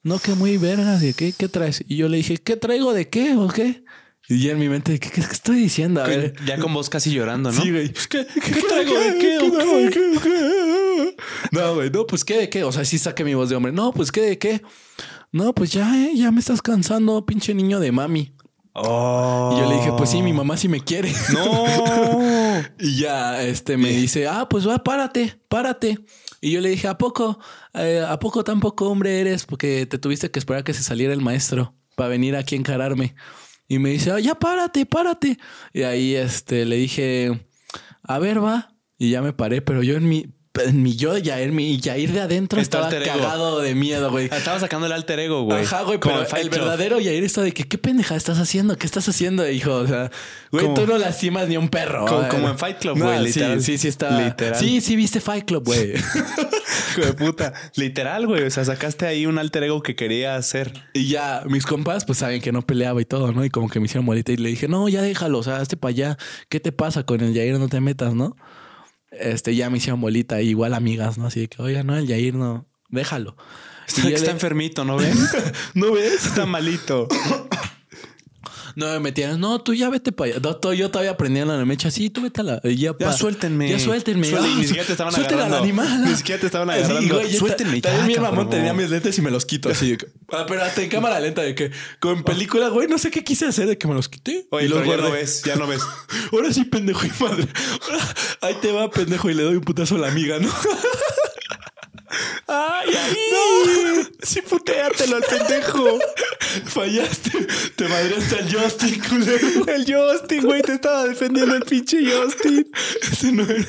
[0.05, 1.83] No, que muy vergas, ¿y ¿qué, ¿qué traes?
[1.89, 3.83] Y yo le dije, ¿qué traigo de qué o qué?
[4.29, 6.01] Y ya en mi mente, ¿qué, qué estoy diciendo?
[6.01, 6.35] A ver.
[6.47, 7.61] Ya con voz casi llorando, ¿no?
[7.61, 7.93] Sí, güey.
[8.09, 9.39] ¿Qué, qué traigo de qué?
[9.41, 11.17] o qué?
[11.51, 12.63] No, güey, no, pues qué de qué.
[12.63, 13.73] O sea, sí saqué mi voz de hombre.
[13.73, 14.63] No, pues qué de qué.
[15.33, 18.38] No, pues ya, eh, ya me estás cansando, pinche niño de mami.
[18.83, 19.53] Oh.
[19.55, 21.13] Y yo le dije, pues sí, mi mamá sí me quiere.
[21.33, 21.65] No.
[22.81, 25.99] Y ya, este, me dice, ah, pues va, párate, párate.
[26.41, 27.39] Y yo le dije, ¿a poco?
[27.75, 29.45] Eh, ¿A poco tan poco hombre eres?
[29.45, 32.59] Porque te tuviste que esperar a que se saliera el maestro para venir aquí a
[32.59, 33.15] encararme.
[33.69, 35.39] Y me dice, ah, ya párate, párate.
[35.73, 37.49] Y ahí, este, le dije,
[38.03, 38.75] a ver, va.
[38.97, 40.27] Y ya me paré, pero yo en mi,
[40.73, 44.27] mi yo, ya en mi Yair de adentro estaba cagado de miedo, güey.
[44.27, 45.65] Estaba sacando el alter ego, güey.
[45.65, 48.77] Ajá, güey, pero el verdadero Yair está de que, ¿qué pendeja estás haciendo?
[48.77, 49.73] ¿Qué estás haciendo, hijo?
[49.75, 50.11] O sea,
[50.53, 52.07] güey, Como- tú no lastimas ni a un perro.
[52.07, 53.63] Como- en Fight Club, güey, sí, literal.
[53.63, 54.21] Sí, sí, está.
[54.21, 54.59] Literal.
[54.59, 55.95] Sí, sí, viste Fight Club, güey.
[56.91, 57.53] Hijo de puta.
[57.77, 58.43] Literal, güey.
[58.45, 60.73] O sea, sacaste ahí un alter ego que quería hacer.
[60.95, 63.45] y ya mis compas, pues saben que no peleaba y todo, ¿no?
[63.45, 65.77] Y como que me hicieron bolita y le dije, no, ya déjalo, o sea, hazte
[65.77, 66.19] para allá.
[66.49, 67.59] ¿Qué te pasa con el Yair?
[67.59, 68.37] No te metas, ¿no?
[69.11, 71.27] Este, ya me hicieron bolita, igual amigas, ¿no?
[71.27, 73.37] Así de que, oiga, no, el Yair no, déjalo.
[73.89, 75.17] Está, le- enfermito, ¿no ven?
[75.75, 76.27] ¿No ves?
[76.27, 77.09] está malito.
[78.79, 80.41] No me metían, no, tú ya vete para allá.
[80.41, 82.61] No, yo todavía aprendiendo la mecha, sí, tú vete a la.
[82.63, 83.69] Ya, Ya suéltenme.
[83.69, 84.29] Ya suéltenme.
[84.29, 85.57] Ni Ah, siquiera te estaban suelten agarrando.
[85.57, 86.05] al animal.
[86.05, 87.15] Ni siquiera te estaban agarrando.
[87.17, 89.99] güey, ya Suéltenme También mi mamón tenía mis lentes y me los quito así.
[90.31, 93.47] Ah, pero hasta en cámara lenta de que con película, güey, no sé qué quise
[93.47, 94.47] hacer de que me los quité.
[94.51, 95.83] Oye, y los pero ya no ves, ya no ves.
[96.33, 97.49] Ahora sí, pendejo y madre.
[97.83, 100.51] Ahora, ahí te va, pendejo, y le doy un putazo a la amiga, ¿no?
[102.47, 104.07] ¡Ay, ay!
[104.23, 105.99] Sí, puteátelo al pendejo.
[106.67, 107.31] Fallaste.
[107.77, 109.67] Te madreaste al Justin, culero.
[109.67, 112.71] El Justin, güey, te estaba defendiendo el pinche Justin.
[113.03, 113.65] Ese no era.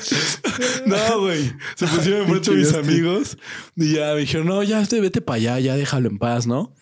[0.86, 1.52] No, güey.
[1.76, 3.38] Se pusieron enfrente mis amigos
[3.76, 6.74] y ya me dijeron, no, ya vete para allá, ya déjalo en paz, ¿no?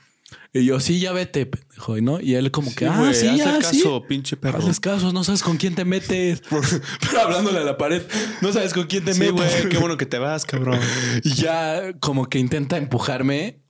[0.53, 2.01] Y yo, sí, ya vete, pendejo.
[2.01, 2.21] ¿no?
[2.21, 3.79] Y él como que, ah, sí, hazle ya, sí.
[3.83, 4.59] caso, pinche perro.
[4.59, 6.43] Hazles caso, no sabes con quién te metes.
[7.01, 8.03] Pero hablándole a la pared,
[8.41, 9.35] no sabes con quién te Sí, metes.
[9.35, 10.81] güey, qué bueno que te vas, cabrón.
[11.23, 13.61] Y ya como que intenta empujarme.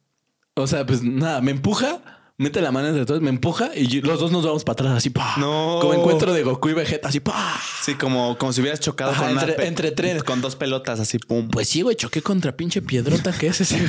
[0.54, 2.00] O sea, pues nada, me empuja,
[2.36, 4.92] mete la mano entre todos, me empuja y yo- los dos nos vamos para atrás
[4.96, 5.34] así, ¡pah!
[5.38, 5.78] No.
[5.80, 7.56] Como encuentro de Goku y Vegeta, así, ¡pah!
[7.84, 10.22] Sí, como, como si hubieras chocado Ajá, con una entre- pe- entre tres.
[10.24, 11.48] Con dos pelotas así, pum.
[11.48, 13.80] Pues sí, güey, choqué contra pinche piedrota que es ese.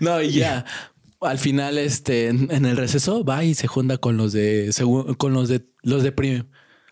[0.00, 0.64] no, y ya.
[1.20, 4.70] Al final, este, en, en el receso, va y se junta con los de
[5.18, 6.48] con los de los de prim-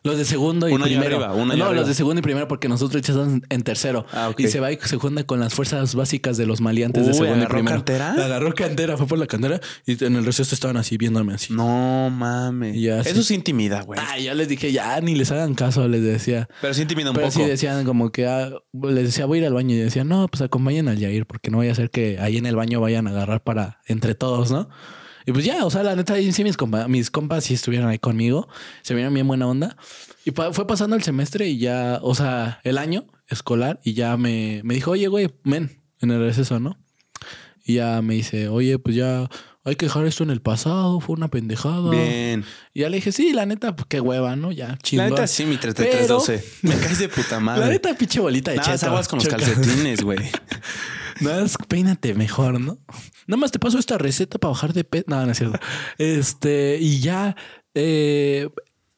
[0.09, 1.16] los de segundo y Un año primero.
[1.24, 4.04] arriba, un año no, los de segundo y primero, porque nosotros ya estamos en tercero.
[4.12, 4.40] Ah, ok.
[4.40, 7.34] Y se va y se junta con las fuerzas básicas de los maleantes de segundo
[7.36, 7.76] y ¿agarró primero.
[7.76, 8.12] cantera?
[8.12, 11.52] Agarró cantera, fue por la cantera y en el receso estaban así viéndome así.
[11.52, 12.80] No mames.
[12.80, 13.28] Ya, Eso sí.
[13.28, 14.00] sí intimida, güey.
[14.02, 16.48] Ah, yo les dije, ya ni les hagan caso, les decía.
[16.61, 17.38] Pero sí intimida un Pero poco.
[17.40, 20.26] sí decían como que ah, les decía voy a ir al baño y decían no
[20.28, 23.06] pues acompañen al Yair porque no vaya a ser que ahí en el baño vayan
[23.06, 24.68] a agarrar para entre todos no
[25.28, 27.98] y pues ya o sea la neta sí mis compas mis compas sí estuvieron ahí
[27.98, 28.48] conmigo
[28.80, 29.76] se vieron bien buena onda
[30.24, 34.16] y pa- fue pasando el semestre y ya o sea el año escolar y ya
[34.16, 36.78] me, me dijo oye güey men en el receso no
[37.62, 39.28] y ya me dice oye pues ya
[39.64, 42.42] hay que dejar esto en el pasado fue una pendejada Bien.
[42.72, 45.26] y ya le dije sí la neta pues qué hueva no ya La chingón neta
[45.26, 46.42] sí, mi 3312.
[46.62, 47.66] Me caes de puta madre.
[47.66, 48.86] la neta, pinche bolita de cheto.
[48.86, 49.36] aguas con los Choca.
[49.36, 50.20] calcetines, güey.
[51.20, 52.78] Nada más peínate mejor, ¿no?
[53.26, 55.04] Nada más te paso esta receta para bajar de peso.
[55.08, 55.58] No, no es cierto.
[55.98, 57.36] Este, y ya,
[57.74, 58.48] eh,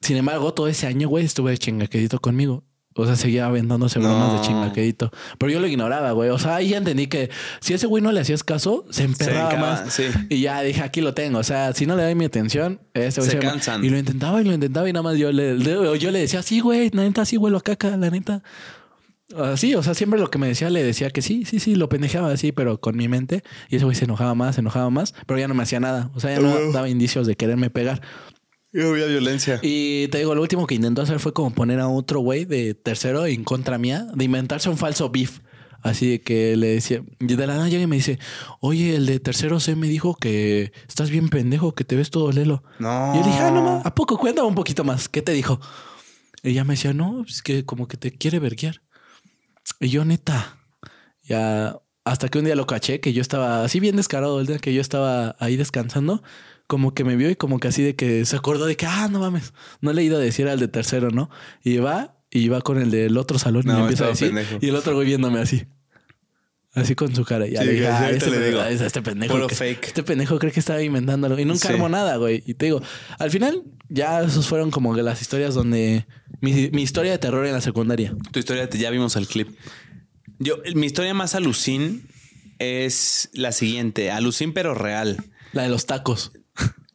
[0.01, 2.65] sin embargo, todo ese año, güey, estuve chingaquedito conmigo.
[2.97, 4.41] O sea, seguía aventándose bromas No.
[4.41, 5.11] de chingaquedito.
[5.39, 6.29] Pero yo lo ignoraba, güey.
[6.31, 9.05] O sea, ahí ya entendí que si a ese güey no le hacías caso, se
[9.05, 9.93] emperraba encaba, más.
[9.95, 10.05] sí.
[10.29, 11.39] Y ya dije, aquí lo tengo.
[11.39, 13.85] O sea, si no le doy mi atención, ese güey Se me- cansan.
[13.85, 16.43] Y lo intentaba y lo intentaba y nada más yo le, le- yo le decía,
[16.43, 18.43] sí, güey, la neta, sí, güey, lo caca, la neta.
[19.37, 21.89] Así, o sea, siempre lo que me decía le decía que sí, sí, sí, lo
[21.89, 23.43] pendejeaba así, pero con mi mente.
[23.69, 26.11] Y ese güey se enojaba más, se enojaba más, pero ya no me hacía nada.
[26.15, 28.03] O sea, ya no daba indicios de quererme pegar.
[28.73, 29.59] Y había violencia.
[29.63, 32.75] Y te digo, lo último que intentó hacer fue como poner a otro güey de
[32.75, 35.41] tercero en contra mía, de inventarse un falso beef.
[35.83, 38.19] Así que le decía, y de la nada llega y me dice,
[38.61, 42.33] oye, el de tercero C me dijo que estás bien pendejo, que te ves todo
[42.33, 42.63] lelo.
[42.79, 43.13] No.
[43.15, 44.19] Y yo dije, ah, no, ma, ¿a poco?
[44.19, 45.09] Cuéntame un poquito más.
[45.09, 45.59] ¿Qué te dijo?
[46.43, 48.83] Y ella me decía, no, es que como que te quiere verguiar.
[49.81, 50.59] Y yo, neta,
[51.23, 54.59] ya hasta que un día lo caché, que yo estaba así bien descarado, el día
[54.59, 56.23] que yo estaba ahí descansando,
[56.67, 59.09] como que me vio y como que así de que se acordó de que, ah,
[59.11, 61.31] no mames, no le he ido a decir al de tercero, ¿no?
[61.63, 64.29] Y va y va con el del otro salón y No, me empieza a decir.
[64.29, 64.59] pendejo.
[64.61, 65.67] Y el otro güey viéndome así.
[66.73, 67.49] Así con su cara.
[67.49, 68.63] Y Ya Sí, le dije, ah, este, le digo.
[68.63, 69.47] este- pendejo.
[69.49, 69.87] Que- fake.
[69.89, 71.37] Este pendejo cree que estaba inventándolo.
[71.39, 71.73] Y nunca Sí.
[71.75, 72.45] armó nada, güey.
[72.47, 72.81] Y te digo,
[73.19, 76.07] al final, ya esos fueron como que las historias donde.
[76.41, 78.15] Mi, mi historia de terror en la secundaria.
[78.31, 79.49] Tu historia, ya vimos el clip.
[80.39, 82.09] Yo, mi historia más alucin
[82.59, 84.11] es la siguiente.
[84.11, 85.17] Alucin, pero real.
[85.53, 86.33] La de los tacos.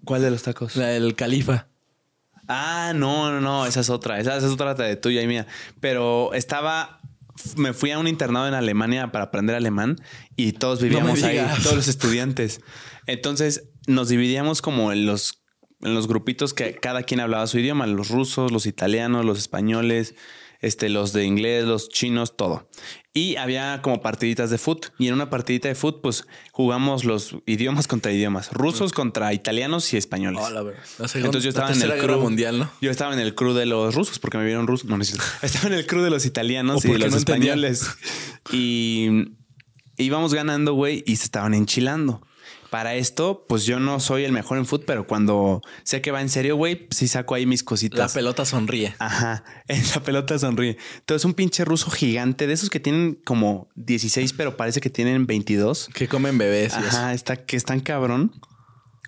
[0.06, 0.78] ¿Cuál de los tacos?
[0.78, 1.68] La del califa.
[2.48, 3.66] Ah, no, no, no.
[3.66, 4.20] Esa es otra.
[4.20, 5.48] Esa, esa es otra de tuya y mía.
[5.82, 7.02] Pero estaba.
[7.58, 9.98] Me fui a un internado en Alemania para aprender alemán
[10.38, 11.62] y todos vivíamos ahí, digas.
[11.62, 12.62] todos los estudiantes.
[13.08, 15.45] Entonces nos dividíamos como en los,
[15.86, 20.15] en los grupitos que cada quien hablaba su idioma: los rusos, los italianos, los españoles,
[20.61, 22.67] este, los de inglés, los chinos, todo.
[23.13, 24.88] Y había como partiditas de foot.
[24.99, 29.93] Y en una partidita de foot, pues jugamos los idiomas contra idiomas: rusos contra italianos
[29.93, 30.41] y españoles.
[30.43, 30.81] Oh, la verdad.
[30.99, 32.71] La segunda- Entonces yo estaba en el crew mundial, ¿no?
[32.81, 34.86] Yo estaba en el crew de los rusos porque me vieron ruso.
[34.88, 35.15] No, no es.
[35.41, 37.63] Estaba en el crew de los italianos y de los no entendían.
[37.63, 37.88] españoles.
[38.51, 39.07] Y
[39.97, 42.21] íbamos ganando, güey, y se estaban enchilando.
[42.76, 46.19] Para esto, pues yo no soy el mejor en foot, pero cuando sé que va
[46.19, 48.13] en serio, güey, sí saco ahí mis La cositas.
[48.13, 48.93] pelota sonríe.
[48.99, 49.45] Ajá,
[49.95, 50.76] la pelota sonríe.
[50.97, 55.26] Entonces, un pinche ruso gigante, de esos que tienen como 16, pero parece que tienen
[55.26, 55.88] 22.
[55.93, 56.97] Que comen bebés y eso.
[56.97, 58.34] Ajá, está que es tan cabrón.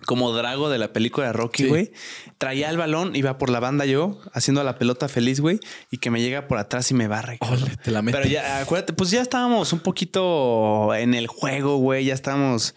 [0.05, 1.69] Como Drago de la película Rocky, Sí.
[1.69, 1.91] güey.
[2.37, 5.59] Traía el balón, iba por la banda yo, haciendo la pelota feliz, güey.
[5.91, 7.37] Y que me llega por atrás y me barre.
[7.41, 8.17] Ole, te la mete.
[8.17, 12.05] Pero ya, acuérdate, pues ya estábamos un poquito en el juego, güey.
[12.05, 12.75] Ya estábamos,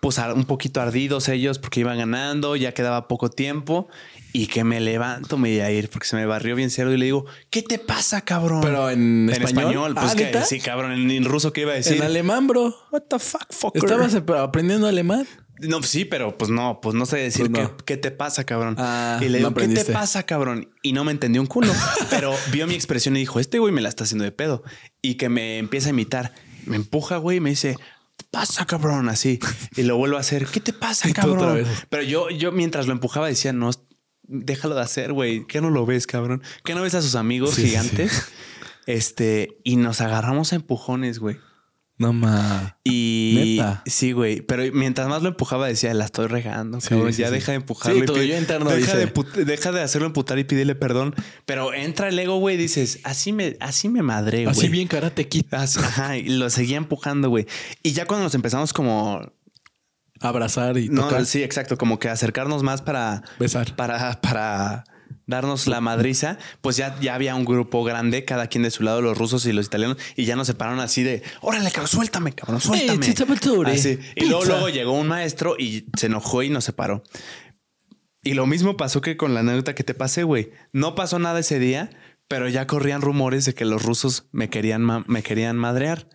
[0.00, 2.56] pues, un poquito ardidos ellos porque iban ganando.
[2.56, 3.88] Ya quedaba poco tiempo.
[4.32, 6.92] Y que me levanto, me voy a ir porque se me barrió bien cero.
[6.92, 8.60] Y le digo, ¿qué te pasa, cabrón?
[8.60, 9.48] Pero en En español.
[9.48, 10.92] español, pues Ah, que sí, cabrón.
[10.92, 11.96] En, en ruso, ¿qué iba a decir?
[11.96, 12.74] En alemán, bro.
[12.92, 13.82] What the fuck, fucker?
[13.84, 15.26] ¿Estabas aprendiendo alemán?
[15.60, 17.76] No, sí, pero pues no, pues no sé decir Pues no.
[17.78, 18.76] qué, qué te pasa, cabrón.
[18.78, 20.68] Ah, y le no digo, ¿qué te pasa, cabrón?
[20.82, 21.72] Y no me entendió un culo,
[22.10, 24.62] pero vio mi expresión y dijo, este güey me la está haciendo de pedo.
[25.02, 26.32] Y que me empieza a imitar.
[26.66, 27.82] Me empuja, güey, y me dice, ¿qué
[28.38, 29.08] pasa, cabrón?
[29.08, 29.38] Así.
[29.76, 31.54] Y lo vuelvo a hacer, ¿qué te pasa, otra cabrón?
[31.56, 31.68] vez.
[31.88, 33.70] Pero yo, yo mientras lo empujaba decía, no,
[34.22, 35.46] déjalo de hacer, güey.
[35.46, 36.42] ¿Qué no lo ves, cabrón?
[36.64, 38.28] ¿Qué no ves a sus amigos Sí, sí, gigantes?
[38.86, 41.36] Este, y nos agarramos a empujones, güey.
[41.98, 42.78] No ma.
[42.84, 43.82] Y Neta.
[43.86, 44.40] sí, güey.
[44.40, 46.80] Pero mientras más lo empujaba, decía, la estoy regando.
[46.80, 47.12] Sí, cabrón.
[47.12, 47.34] sí, ya sí.
[47.34, 48.00] deja de empujarlo.
[48.14, 51.14] Pide- yo interno deja, dice- de deja de hacerlo emputar y pídele perdón.
[51.44, 54.56] Pero entra el ego, güey, y dices, así me, así me madré, güey.
[54.56, 55.28] Así bien karate.
[55.50, 57.46] Así- ajá, y lo seguía empujando, güey.
[57.82, 59.20] Y ya cuando nos empezamos como...
[60.20, 61.26] Abrazar y No, tocar.
[61.26, 61.78] sí, exacto.
[61.78, 63.22] Como que acercarnos más para...
[63.38, 63.76] Besar.
[63.76, 64.84] Para, para
[65.28, 69.00] darnos la madriza, pues ya, ya había un grupo grande, cada quien de su lado,
[69.00, 72.60] los rusos y los italianos, y ya nos separaron así de, órale, cabrón, suéltame, cabrón,
[72.60, 72.98] suéltame.
[73.72, 73.98] Así.
[74.16, 77.04] Y luego, llegó un maestro y se enojó y nos separó.
[78.24, 80.50] Y lo mismo pasó que con la anécdota que te pasé, güey.
[80.72, 81.90] No pasó nada ese día,
[82.26, 86.08] pero ya corrían rumores de que los rusos me querían, me querían madrear.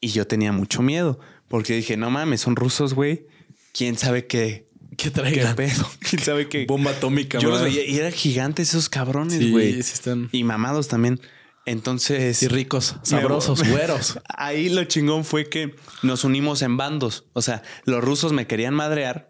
[0.00, 3.26] Y yo tenía mucho miedo, porque dije, no mames, son rusos, güey.
[3.72, 4.67] ¿Quién sabe qué?
[4.98, 5.56] ¿Qué ¿Qué traigan?
[5.56, 5.88] pedo?
[6.00, 6.66] ¿Quién sabe qué?
[6.66, 9.82] Bomba atómica, Yo los veía y eran gigantes esos cabrones, Sí, güey.
[9.82, 10.28] sí están.
[10.32, 11.20] Y mamados también.
[11.64, 12.42] Entonces.
[12.42, 14.18] Y ricos, me- sabrosos, güeros.
[14.28, 17.24] Ahí lo chingón fue que nos unimos en bandos.
[17.32, 19.28] O sea, los rusos me querían madrear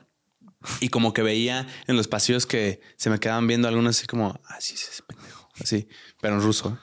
[0.81, 4.41] y como que veía en los pasillos que se me quedaban viendo algunos así como,
[4.49, 5.49] así es ese pendejo.
[5.61, 5.89] Así,
[6.21, 6.79] pero en ruso,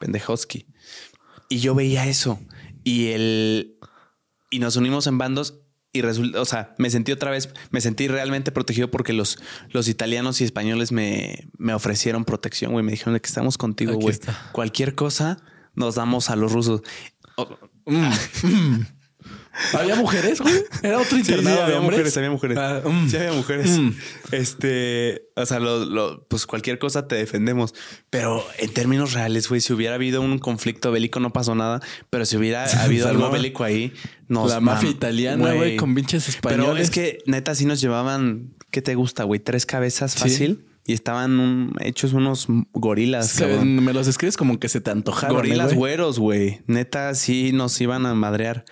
[0.00, 0.66] pendejoski.
[1.48, 2.40] Y yo veía eso
[2.82, 3.78] y el.
[4.50, 5.60] Y nos unimos en bandos
[5.96, 9.38] y resulta, o sea, me sentí otra vez, me sentí realmente protegido porque los,
[9.70, 12.84] los italianos y españoles me, me ofrecieron protección, güey.
[12.84, 14.18] Me dijeron de que estamos contigo, güey.
[14.52, 15.38] Cualquier cosa
[15.74, 16.82] nos damos a los rusos.
[17.86, 18.80] Mm,
[19.72, 20.54] ¿Había mujeres, güey?
[20.82, 21.98] Era otro internado sí, había hombres.
[21.98, 22.58] mujeres, había mujeres.
[22.58, 23.08] Ah, mm.
[23.08, 23.78] Sí, había mujeres.
[23.78, 23.90] Mm.
[24.32, 27.74] Este, o sea, lo- lo- pues cualquier cosa te defendemos.
[28.10, 31.80] Pero en términos reales, güey, si hubiera habido un conflicto bélico, no pasó nada.
[32.10, 33.92] Pero si hubiera habido algo bélico ahí,
[34.28, 36.66] nos La mafia italiana, güey, con pinches españoles.
[36.66, 39.40] Pero es que neta, sí nos llevaban, ¿qué te gusta, güey?
[39.40, 40.64] Tres cabezas fácil.
[40.88, 43.28] Y estaban un- hechos unos gorilas.
[43.28, 45.34] Se- me los describes como que se te antojaron.
[45.36, 46.60] Gorilas güeros, güey.
[46.68, 48.64] Neta, sí nos iban a madrear.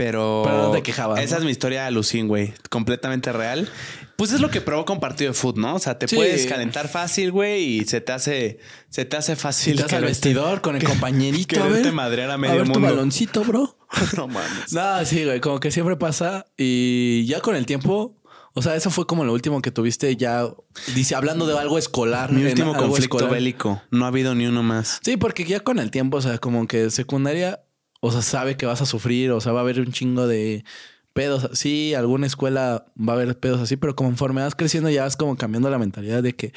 [0.00, 0.40] Pero.
[0.44, 1.38] Pero no te quejabas, Esa ¿no?
[1.40, 2.54] es mi historia de Lucín, güey.
[2.70, 3.68] Completamente real.
[4.16, 5.74] Pues es lo que provoca un partido de fútbol, ¿no?
[5.74, 6.16] O sea, te Sí.
[6.16, 9.82] puedes calentar fácil, güey, y se te hace, se te hace fácil.
[9.84, 11.56] te al vestidor con el compañerito.
[11.60, 12.88] a quererte ver, madrear a a medio ver tu mundo.
[12.88, 13.76] baloncito, bro.
[14.16, 14.72] no mames.
[14.72, 18.16] No, sí, güey, como que siempre pasa y ya con el tiempo,
[18.54, 20.46] o sea, eso fue como lo último que tuviste ya,
[20.94, 22.32] dice, hablando de algo escolar.
[22.32, 23.30] Mi último conflicto escolar.
[23.34, 23.82] bélico.
[23.90, 24.98] No ha habido ni uno más.
[25.02, 27.60] Sí, porque ya con el tiempo, o sea, como que secundaria,
[28.00, 30.64] o sea, sabe que vas a sufrir, o sea, va a haber un chingo de
[31.12, 31.50] pedos.
[31.58, 35.36] Sí, alguna escuela va a haber pedos así, pero conforme vas creciendo ya vas como
[35.36, 36.52] cambiando la mentalidad de que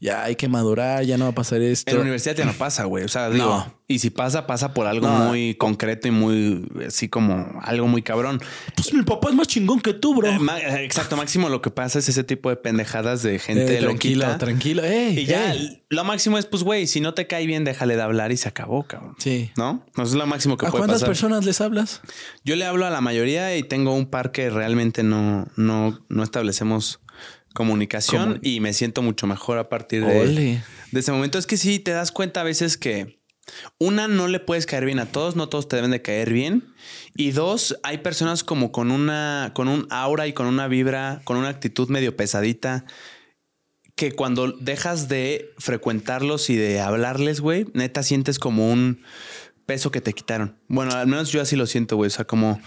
[0.00, 1.90] ya hay que madurar, ya no va a pasar esto.
[1.90, 3.04] En la universidad ya no pasa, güey.
[3.04, 3.74] O sea, digo, No.
[3.88, 5.18] y si pasa, pasa por algo No.
[5.26, 8.40] muy concreto y muy, así como algo muy cabrón.
[8.76, 10.28] Pues mi papá es más chingón que tú, bro.
[10.30, 13.80] Eh, eh, Exacto, máximo lo que pasa es ese tipo de pendejadas de gente Eh,
[13.80, 14.38] tranquilo, loquita.
[14.38, 14.84] tranquilo.
[14.84, 15.82] Ey, Y ya, ey.
[15.88, 18.48] lo máximo es, pues, güey, si no te cae bien, déjale de hablar y se
[18.48, 19.16] acabó, cabrón.
[19.18, 19.50] Sí.
[19.56, 19.84] ¿No?
[19.94, 21.08] Eso es lo máximo que ¿A puede cuántas pasar.
[21.08, 22.02] personas les hablas?
[22.44, 26.22] Yo le hablo a la mayoría y tengo un par que realmente no, no, no
[26.22, 27.00] establecemos
[27.58, 31.38] comunicación y me siento mucho mejor a partir de, de ese momento.
[31.38, 33.18] Es que sí, te das cuenta a veces que
[33.80, 36.72] una, no le puedes caer bien a todos, no todos te deben de caer bien.
[37.16, 41.36] Y dos, hay personas como con una, con un aura y con una vibra, con
[41.36, 42.84] una actitud medio pesadita,
[43.96, 49.02] que cuando dejas de frecuentarlos y de hablarles, güey, neta sientes como un
[49.66, 50.60] peso que te quitaron.
[50.68, 52.06] Bueno, al menos yo así lo siento, güey.
[52.06, 52.60] O sea, como...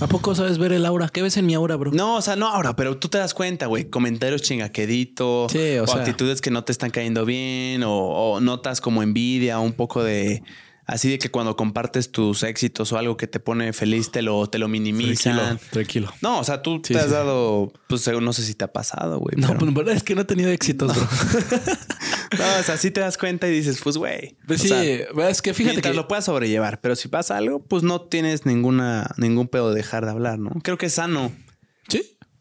[0.00, 1.08] ¿A poco sabes ver el aura?
[1.08, 1.90] ¿Qué ves en mi aura, bro?
[1.92, 3.86] No, o sea, no ahora, pero tú te das cuenta, güey.
[3.86, 5.52] Comentarios chingaqueditos.
[5.52, 6.00] Sí, o o sea.
[6.00, 7.82] actitudes que no te están cayendo bien.
[7.82, 10.42] O, o notas como envidia, un poco de.
[10.86, 14.46] Así de que cuando compartes tus éxitos o algo que te pone feliz, te lo,
[14.46, 15.36] te lo minimizan.
[15.36, 16.12] Tranquilo, tranquilo.
[16.22, 17.10] No, o sea, tú Sí, te has sí.
[17.10, 17.72] dado.
[17.88, 19.34] Pues no sé si te ha pasado, güey.
[19.36, 21.04] No, pero- pues verdad es que no he tenido éxitos, bro.
[22.38, 24.36] no, o sea, sí te das cuenta y dices, pues, güey.
[24.46, 25.92] Pues o sí, sea, es que fíjate que...
[25.92, 30.04] lo puedas sobrellevar, pero si pasa algo, pues no tienes ninguna, ningún pedo de dejar
[30.04, 30.50] de hablar, ¿no?
[30.62, 31.32] Creo que es sano.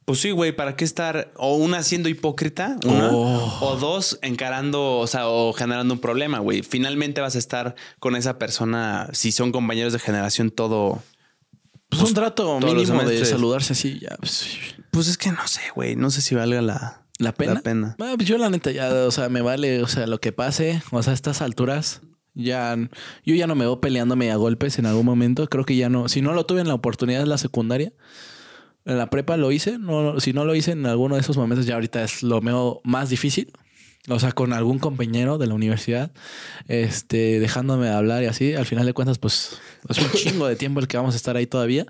[0.05, 3.57] Pues sí, güey, ¿para qué estar o una siendo hipócrita, una, Oh.
[3.61, 6.61] o dos encarando, o sea, o generando un problema, güey?
[6.61, 11.01] Finalmente vas a estar con esa persona, si son compañeros de generación, todo.
[11.89, 14.15] Pues un trato todos los mínimo de saludarse así, ya.
[14.19, 14.47] pues,
[14.91, 17.53] Pues es que no sé, güey, no sé si valga la, ¿La pena?
[17.55, 17.95] La pena.
[17.99, 20.83] Ah, pues yo la neta ya, o sea, me vale, o sea, lo que pase,
[20.91, 22.01] o sea, a estas alturas,
[22.33, 22.75] ya,
[23.25, 26.09] yo ya no me veo peleándome a golpes en algún momento, creo que ya no,
[26.09, 27.93] si no lo tuve en la oportunidad en la secundaria,
[28.85, 31.65] en la prepa lo hice, no, si no lo hice en alguno de esos momentos,
[31.65, 33.51] ya ahorita es lo veo más difícil.
[34.07, 36.11] O sea, con algún compañero de la universidad,
[36.67, 39.59] este, dejándome de hablar y así, al final de cuentas, pues
[39.89, 41.87] es un chingo de tiempo el que vamos a estar ahí todavía.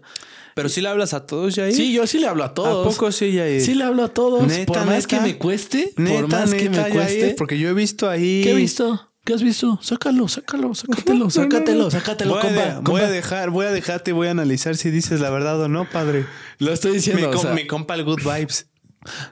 [0.53, 1.73] Pero si le hablas a todos, Jair.
[1.73, 2.87] Sí, yo sí le hablo a todos.
[2.87, 3.59] ¿A poco sí, Jair?
[3.59, 4.47] Sí le hablo a todos.
[4.47, 5.07] Neta, por más neta.
[5.07, 7.19] que me cueste, por más que me cueste.
[7.19, 8.41] Jair, porque yo he visto ahí.
[8.43, 9.11] ¿Qué he visto?
[9.25, 9.79] ¿Qué has visto?
[9.81, 12.91] Sácalo, sácalo, sácatelo, sácatelo, sácatelo, voy, compa, a, de- compa.
[12.91, 15.67] voy a dejar, voy a dejarte y voy a analizar si dices la verdad o
[15.67, 16.25] no, padre.
[16.59, 17.29] Lo estoy Mi, diciendo.
[17.29, 18.67] o com- sea, mi compa el Good Vibes.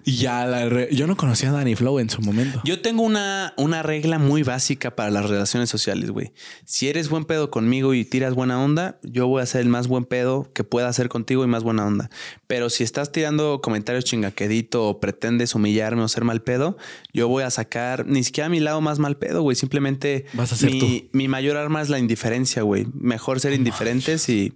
[0.05, 2.61] Ya la re- yo no conocía a Danny Flow en su momento.
[2.63, 6.31] Yo tengo una, una regla muy básica para las relaciones sociales, güey.
[6.65, 9.87] Si eres buen pedo conmigo y tiras buena onda, yo voy a ser el más
[9.87, 12.09] buen pedo que pueda hacer contigo y más buena onda.
[12.47, 16.77] Pero si estás tirando comentarios chingaquedito o pretendes humillarme o ser mal pedo,
[17.13, 19.55] yo voy a sacar ni siquiera mi lado más mal pedo, güey.
[19.55, 21.17] Simplemente Vas a ser mi, tú.
[21.17, 22.85] mi mayor arma es la indiferencia, güey.
[22.93, 24.53] Mejor ser indiferentes y,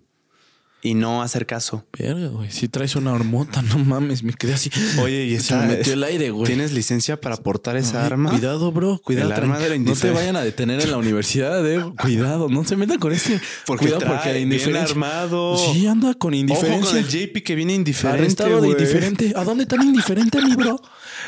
[0.88, 1.86] y no hacer caso.
[1.98, 2.50] Verga, güey.
[2.50, 4.70] Si traes una hormota, no mames, me quedé así.
[5.02, 6.46] Oye, y se me metió el aire, güey.
[6.46, 8.30] ¿Tienes licencia para portar esa Ay, arma?
[8.30, 9.00] Cuidado, bro.
[9.04, 9.28] Cuidado.
[9.28, 11.84] El arma de la no te vayan a detener en la universidad, eh.
[12.02, 12.48] Cuidado.
[12.50, 13.40] No se metan con este.
[13.66, 14.92] cuidado trae porque la bien indiferencia.
[14.92, 15.58] armado.
[15.58, 16.78] Sí, anda con indiferencia.
[16.78, 18.22] Ojo con el JP que viene indiferente.
[18.22, 19.34] Arrestado de indiferente.
[19.36, 20.80] ¿A dónde tan indiferente, mi bro?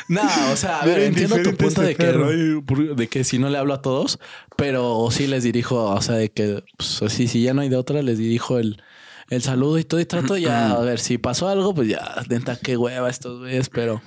[0.08, 3.50] No, o sea, a ver, entiendo tu punto este de que, de que si no
[3.50, 4.18] le hablo a todos,
[4.56, 7.76] pero sí les dirijo, o sea, de que pues, así, si ya no hay de
[7.76, 8.82] otra, les dirijo el,
[9.30, 10.00] el saludo y todo.
[10.00, 13.70] Y trato ya, a ver, si pasó algo, pues ya, neta, qué hueva estos güeyes,
[13.70, 14.02] pero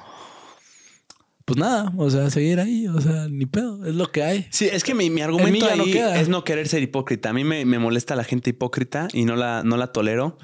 [1.46, 4.48] pues nada, o sea, seguir ahí, o sea, ni pedo, es lo que hay.
[4.50, 6.20] Sí, es que mi, mi En argumento ya no ahí queda.
[6.22, 7.30] es no querer ser hipócrita.
[7.30, 10.38] A mí me, me molesta la gente hipócrita y no la, no la tolero.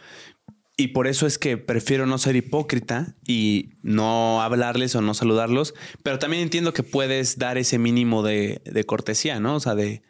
[0.76, 5.74] Y por eso es que prefiero no ser hipócrita y no hablarles o no saludarlos.
[6.04, 9.56] Pero también entiendo que puedes dar ese mínimo de, de cortesía, ¿no?
[9.56, 10.04] O sea, de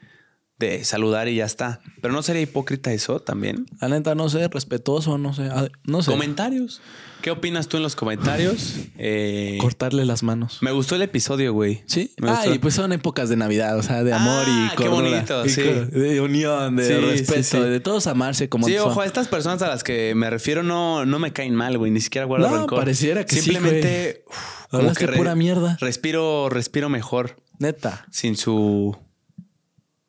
[0.59, 1.79] de saludar y ya está.
[2.01, 3.65] Pero no sería hipócrita eso también.
[3.81, 5.43] La neta, no sé, respetuoso, no sé.
[5.51, 6.11] ah, No sé.
[6.11, 6.81] Comentarios.
[7.21, 8.75] ¿Qué opinas tú en los comentarios?
[8.97, 10.59] Eh, Cortarle las manos.
[10.61, 11.83] me gustó el episodio, güey.
[11.85, 12.13] Sí.
[12.17, 12.53] Me Ah, gustó.
[12.53, 15.49] y pues son épocas de Navidad, o sea, de amor Ah, y qué bonito, Y
[15.49, 15.61] sí.
[15.63, 17.59] De unión, de Sí, respeto, sí, sí.
[17.59, 18.91] de todos amarse como Sí, son.
[18.91, 21.91] ojo, a estas personas a las que me refiero no, no me caen mal, güey.
[21.91, 22.79] Ni siquiera guardo No, rencor.
[22.79, 24.35] pareciera que sí, Simplemente uf,
[24.69, 25.77] como Hablaste que re- pura mierda.
[25.81, 28.05] respiro, respiro mejor Neta.
[28.11, 28.97] sin su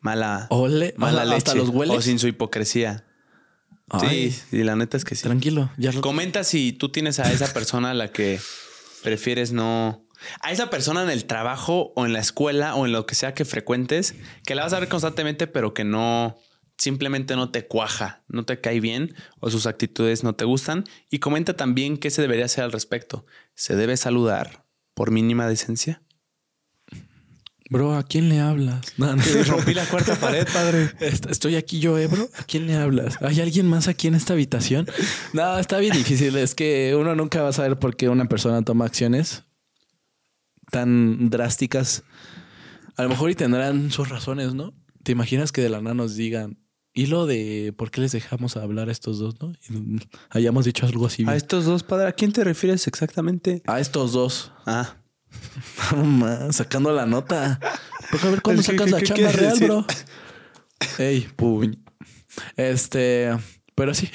[0.01, 1.36] mala, Ole, mala leche.
[1.36, 1.97] hasta los hueles.
[1.97, 3.05] O sin su hipocresía.
[3.89, 5.22] Ay, Sí, sí, la neta es que sí.
[5.22, 8.40] Tranquilo, ya lo Comenta si tú tienes a esa persona a la que
[9.02, 10.06] prefieres no.
[10.43, 13.35] A esa persona en el trabajo o en la escuela o en lo que sea
[13.35, 14.14] que frecuentes,
[14.44, 16.36] que la vas a ver constantemente, pero que no
[16.77, 20.85] simplemente no te cuaja, no te cae bien o sus actitudes no te gustan.
[21.10, 23.27] Y comenta también qué se debería hacer al respecto.
[23.55, 26.02] ¿Se debe saludar por mínima decencia?
[27.70, 28.80] Bro, ¿a quién le hablas?
[28.98, 29.22] No, no.
[29.47, 30.90] Rompí la cuarta pared, padre.
[31.01, 32.28] Est- Estoy aquí yo, eh, bro.
[32.38, 33.16] ¿A quién le hablas?
[33.22, 34.86] ¿Hay alguien más aquí en esta habitación?
[35.32, 36.36] No, está bien difícil.
[36.36, 39.44] Es que uno nunca va a saber por qué una persona toma acciones
[40.70, 42.02] tan drásticas.
[42.97, 44.74] A lo mejor y tendrán sus razones, ¿no?
[45.02, 46.59] ¿Te imaginas que de la nada nos digan,
[46.92, 49.52] y lo de por qué les dejamos hablar a estos dos, ¿no?
[49.68, 51.24] Y hayamos dicho algo así.
[51.26, 53.62] A estos dos, padre, ¿a quién te refieres exactamente?
[53.66, 54.52] A estos dos.
[54.66, 54.97] Ah,
[56.52, 57.59] Sacando la nota.
[58.11, 59.66] Porque a ver cuándo que, sacas ¿qué- la qué chamba real, decir?
[59.69, 59.86] bro.
[60.98, 61.77] Ey, puñ.
[62.57, 63.36] Este,
[63.74, 64.11] pero sí.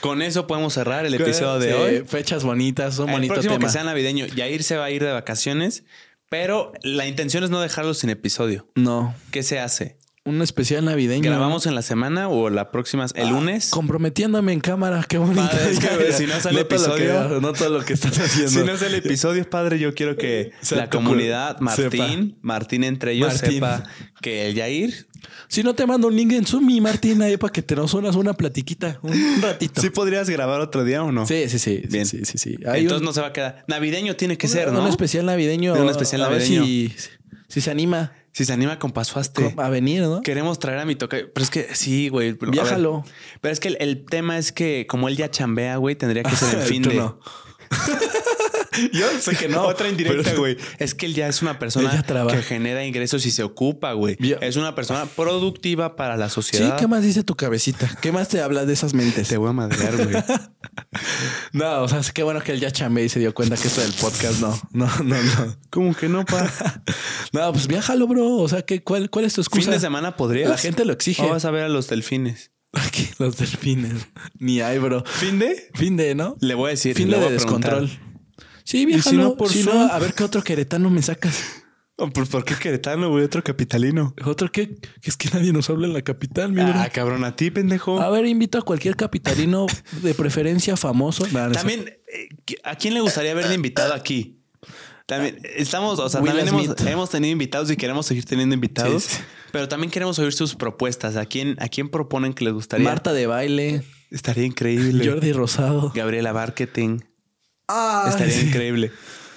[0.00, 2.04] con eso podemos cerrar el episodio de Sí, hoy.
[2.06, 3.66] Fechas bonitas, un El bonito próximo tema.
[3.66, 4.26] que sea navideño.
[4.26, 5.84] Yair se va a ir de vacaciones,
[6.28, 8.68] pero la intención es no dejarlo sin episodio.
[8.74, 9.98] No, ¿Qué se hace?
[10.24, 11.24] Un especial navideño.
[11.30, 13.06] ¿Grabamos en la semana o la próxima?
[13.14, 13.70] ¿El Ah, lunes?
[13.70, 15.40] Comprometiéndome en cámara, qué bonito.
[15.50, 18.50] Padre, es que si no sale que- episodio- no todo lo que estás haciendo.
[18.50, 22.08] Si no es el episodio, padre, yo quiero que Sea la comunidad, Martín, sepa.
[22.40, 23.54] Martín entre ellos, Martín.
[23.54, 23.82] sepa
[24.20, 25.06] que el Yair
[25.48, 27.92] Si no te mando un link en Zoom, mi Martín, ahí para que te nos
[27.94, 29.80] unas una platiquita, un ratito.
[29.82, 31.26] ¿Sí podrías grabar otro día o no?
[31.26, 31.82] sí, sí, sí.
[31.90, 32.06] Bien.
[32.06, 32.56] Sí, sí, sí.
[32.60, 33.64] Entonces un- no se va a quedar.
[33.66, 34.82] Navideño tiene que un- ser, ¿no?
[34.82, 35.74] Un especial navideño.
[35.74, 36.64] Un especial a ver navideño.
[36.64, 36.94] si,
[37.48, 39.54] si se anima Si se anima con Pasuaste.
[39.58, 40.22] a venir, ¿no?
[40.22, 41.18] Queremos traer a mi toca.
[41.32, 42.32] Pero es que sí, güey.
[42.32, 43.04] Viájalo.
[43.40, 46.34] Pero es que el, el tema es que como él ya chambea, güey, tendría que
[46.34, 46.94] ser en fin de.
[46.94, 47.20] no.
[48.92, 49.62] Yo sé que no.
[49.66, 50.56] Otra indirecta, güey.
[50.78, 54.16] Es que él ya es una persona que genera ingresos y se ocupa, güey.
[54.40, 56.78] Es una persona productiva para la Sí, sociedad.
[56.78, 57.90] ¿qué más dice tu cabecita?
[58.00, 59.28] ¿Qué más te habla de esas mentes?
[59.28, 60.16] Te voy a madrear, güey.
[61.52, 63.68] No, o sea, es que bueno que él ya chambe y se dio cuenta que
[63.68, 65.56] esto del podcast no, no, no, no.
[65.70, 66.50] ¿Cómo que no, pa?
[67.32, 68.36] No, pues viájalo, bro.
[68.36, 69.62] O sea, ¿qué, cuál, ¿cuál es tu excusa?
[69.62, 70.48] Fin de semana podrías.
[70.48, 71.22] La gente lo exige.
[71.22, 72.52] O vas a ver a los delfines.
[72.72, 74.06] Aquí, los delfines.
[74.38, 75.04] Ni hay, bro.
[75.04, 75.68] ¿Fin de?
[75.74, 76.36] Fin de, ¿no?
[76.40, 76.96] Le voy a decir.
[76.96, 77.90] Fin le de voy
[78.64, 79.22] Sí, viájalo.
[79.22, 81.62] no por si no, a ver qué otro queretano me sacas.
[81.96, 83.24] Oh, pues, ¿por qué queretano, güey?
[83.24, 84.14] Otro capitalino.
[84.24, 86.72] Otro que, que es que nadie nos habla en la capital, mi bro.
[86.74, 88.00] Ah, cabrón, a ti, pendejo.
[88.00, 89.66] A ver, invito a cualquier capitalino
[90.00, 91.26] de preferencia famoso.
[91.26, 92.28] También, eh,
[92.64, 94.40] ¿a quién le gustaría ver de invitado aquí?
[95.06, 99.16] También estamos, o sea, Will también hemos, tenido invitados y queremos seguir teniendo invitados, Sí,
[99.16, 99.22] sí.
[99.50, 101.16] pero también queremos oír sus propuestas.
[101.16, 102.88] ¿A quién, a quién proponen que les gustaría?
[102.88, 105.06] Marta de baile, Estaría increíble.
[105.06, 105.92] Jordi Rosado.
[105.94, 107.00] Gabriela Marketing.
[107.68, 108.46] Ah, Estaría sí.
[108.46, 108.90] increíble.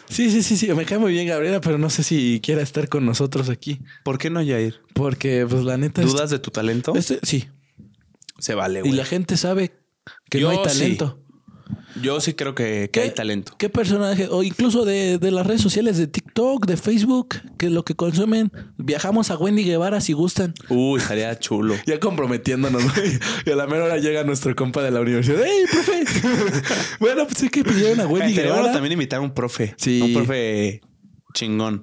[0.10, 0.72] Sí, sí, sí, sí.
[0.74, 3.80] Me cae muy bien Gabriela, pero no sé si quiera estar con nosotros aquí.
[4.04, 4.82] ¿Por qué no, Jair?
[4.94, 6.02] Porque, pues, la neta...
[6.04, 6.94] ¿Dudas de tu talento?
[6.96, 7.50] Este, sí.
[8.38, 8.92] Se vale, Y güey.
[8.94, 9.74] la gente sabe
[10.30, 10.98] que Yo no hay sí.
[12.02, 13.54] Yo sí creo que, que hay talento.
[13.58, 14.28] ¿Qué personaje?
[14.30, 18.52] O incluso de, de las redes sociales, de TikTok, de Facebook, que lo que consumen.
[18.78, 20.54] Viajamos a Wendy Guevara si gustan.
[20.70, 21.76] Uy, estaría chulo.
[21.86, 23.20] Ya comprometiéndonos, güey.
[23.46, 25.42] Y a la mera hora llega nuestro compa de la universidad.
[25.44, 26.04] ¡Ey, profe!
[27.00, 28.74] bueno, pues sí que pidieron a Wendy bueno Guevara.
[28.74, 29.74] también invitar a un profe.
[29.78, 30.02] Sí.
[30.02, 30.82] Un profe
[31.34, 31.82] chingón.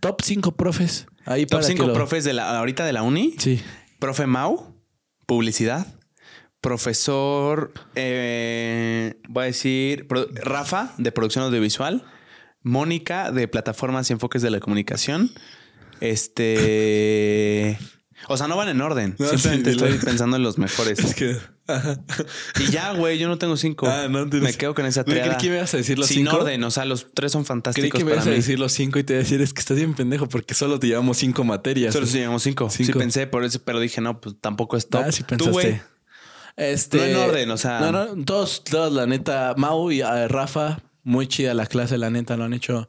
[0.00, 1.06] Top 5 profes.
[1.26, 3.34] Ahí Top para que 5 lo- profes de la ahorita de la uni.
[3.38, 3.60] Sí.
[3.98, 4.74] Profe Mau,
[5.26, 5.86] publicidad.
[6.60, 12.04] Profesor, eh, voy a decir, Rafa, de producción audiovisual.
[12.62, 15.30] Mónica, de plataformas y enfoques de la comunicación.
[16.00, 17.78] Este.
[18.28, 19.16] O sea, no van en orden.
[19.18, 20.98] No, Simplemente sí, estoy pensando en los mejores.
[20.98, 21.38] Es que...
[21.66, 22.00] Ajá.
[22.58, 23.86] Y ya, güey, yo no tengo cinco.
[23.88, 25.24] Ah, no tienes- Me quedo con esa triada.
[25.28, 26.38] creí que me ibas a decir los Sin cinco.
[26.38, 28.98] orden, o sea, los tres son Creí fantásticos que me ibas a decir los cinco
[28.98, 31.44] y te iba a decir, es que estás bien pendejo porque solo te llevamos cinco
[31.44, 31.94] materias.
[31.94, 32.68] Solo llevamos cinco.
[32.70, 32.98] Sí Cinco.
[32.98, 35.04] pensé por eso, pero dije, no, pues tampoco es top.
[35.06, 35.52] Ah, sí Tú, pensaste.
[35.52, 35.80] güey.
[36.60, 39.54] Este, No en orden, o sea- No, no, todos, todos, la neta.
[39.56, 42.88] Mau y eh, Rafa, muy chida la clase, la neta, lo han hecho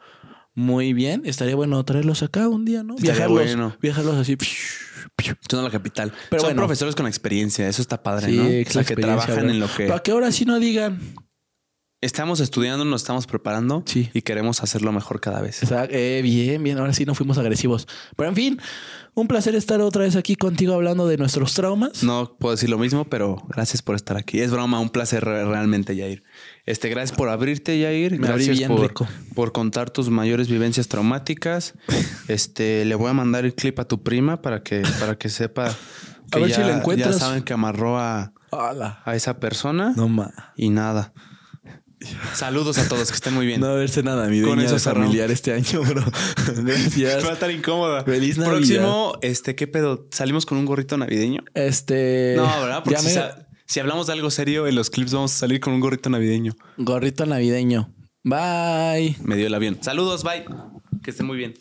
[0.53, 1.22] muy bien.
[1.26, 2.95] Estaría bueno traerlos acá un día, ¿no?
[2.95, 3.77] Estaría Viajarlos, bueno.
[3.81, 4.38] viajarlos así.
[5.49, 6.11] Son a la capital.
[6.30, 6.61] Pero Son bueno.
[6.61, 7.68] profesores con experiencia.
[7.68, 8.43] Eso está padre, Sí, ¿no?
[8.43, 9.88] O sea, que trabajan en lo que.
[9.88, 10.99] Para que ahora sí no digan,
[12.01, 14.09] estamos estudiando, nos estamos preparando Sí.
[14.13, 15.59] y queremos hacerlo mejor cada vez.
[15.89, 17.87] Eh, bien, bien, ahora sí no fuimos agresivos.
[18.17, 18.59] Pero en fin,
[19.13, 22.03] un placer estar otra vez aquí contigo hablando de nuestros traumas.
[22.03, 24.39] No puedo decir lo mismo, pero gracias por estar aquí.
[24.39, 26.23] Es broma, un placer re- realmente, Yair.
[26.65, 28.19] Este, gracias por abrirte, Yair.
[28.19, 29.07] Me abrí gracias bien por, rico.
[29.35, 31.73] por contar tus mayores vivencias traumáticas.
[32.27, 35.71] Este, le voy a mandar el clip a tu prima para que, para que sepa
[36.31, 37.15] que ver ya, si la encuentras.
[37.15, 40.31] ya saben que amarró a, a esa persona No ma.
[40.55, 41.13] y nada.
[42.33, 43.59] Saludos a todos, que estén muy bien.
[43.61, 46.03] No va a verse nada navideño Con eso familiar este año, bro.
[46.63, 47.25] Gracias.
[47.25, 48.03] Va a estar incómoda.
[48.03, 48.55] Feliz Navidad.
[48.57, 50.07] Próximo, este, ¿qué pedo?
[50.11, 51.43] ¿Salimos con un gorrito navideño?
[51.53, 52.33] Este.
[52.37, 52.83] No, ¿verdad?
[52.83, 55.59] Porque si, me- sa- si hablamos de algo serio en los clips, vamos a salir
[55.59, 56.55] con un gorrito navideño.
[56.77, 57.93] Gorrito navideño.
[58.23, 59.15] Bye.
[59.23, 59.77] Me dio el avión.
[59.81, 60.45] Saludos, bye.
[61.03, 61.53] Que estén muy bien.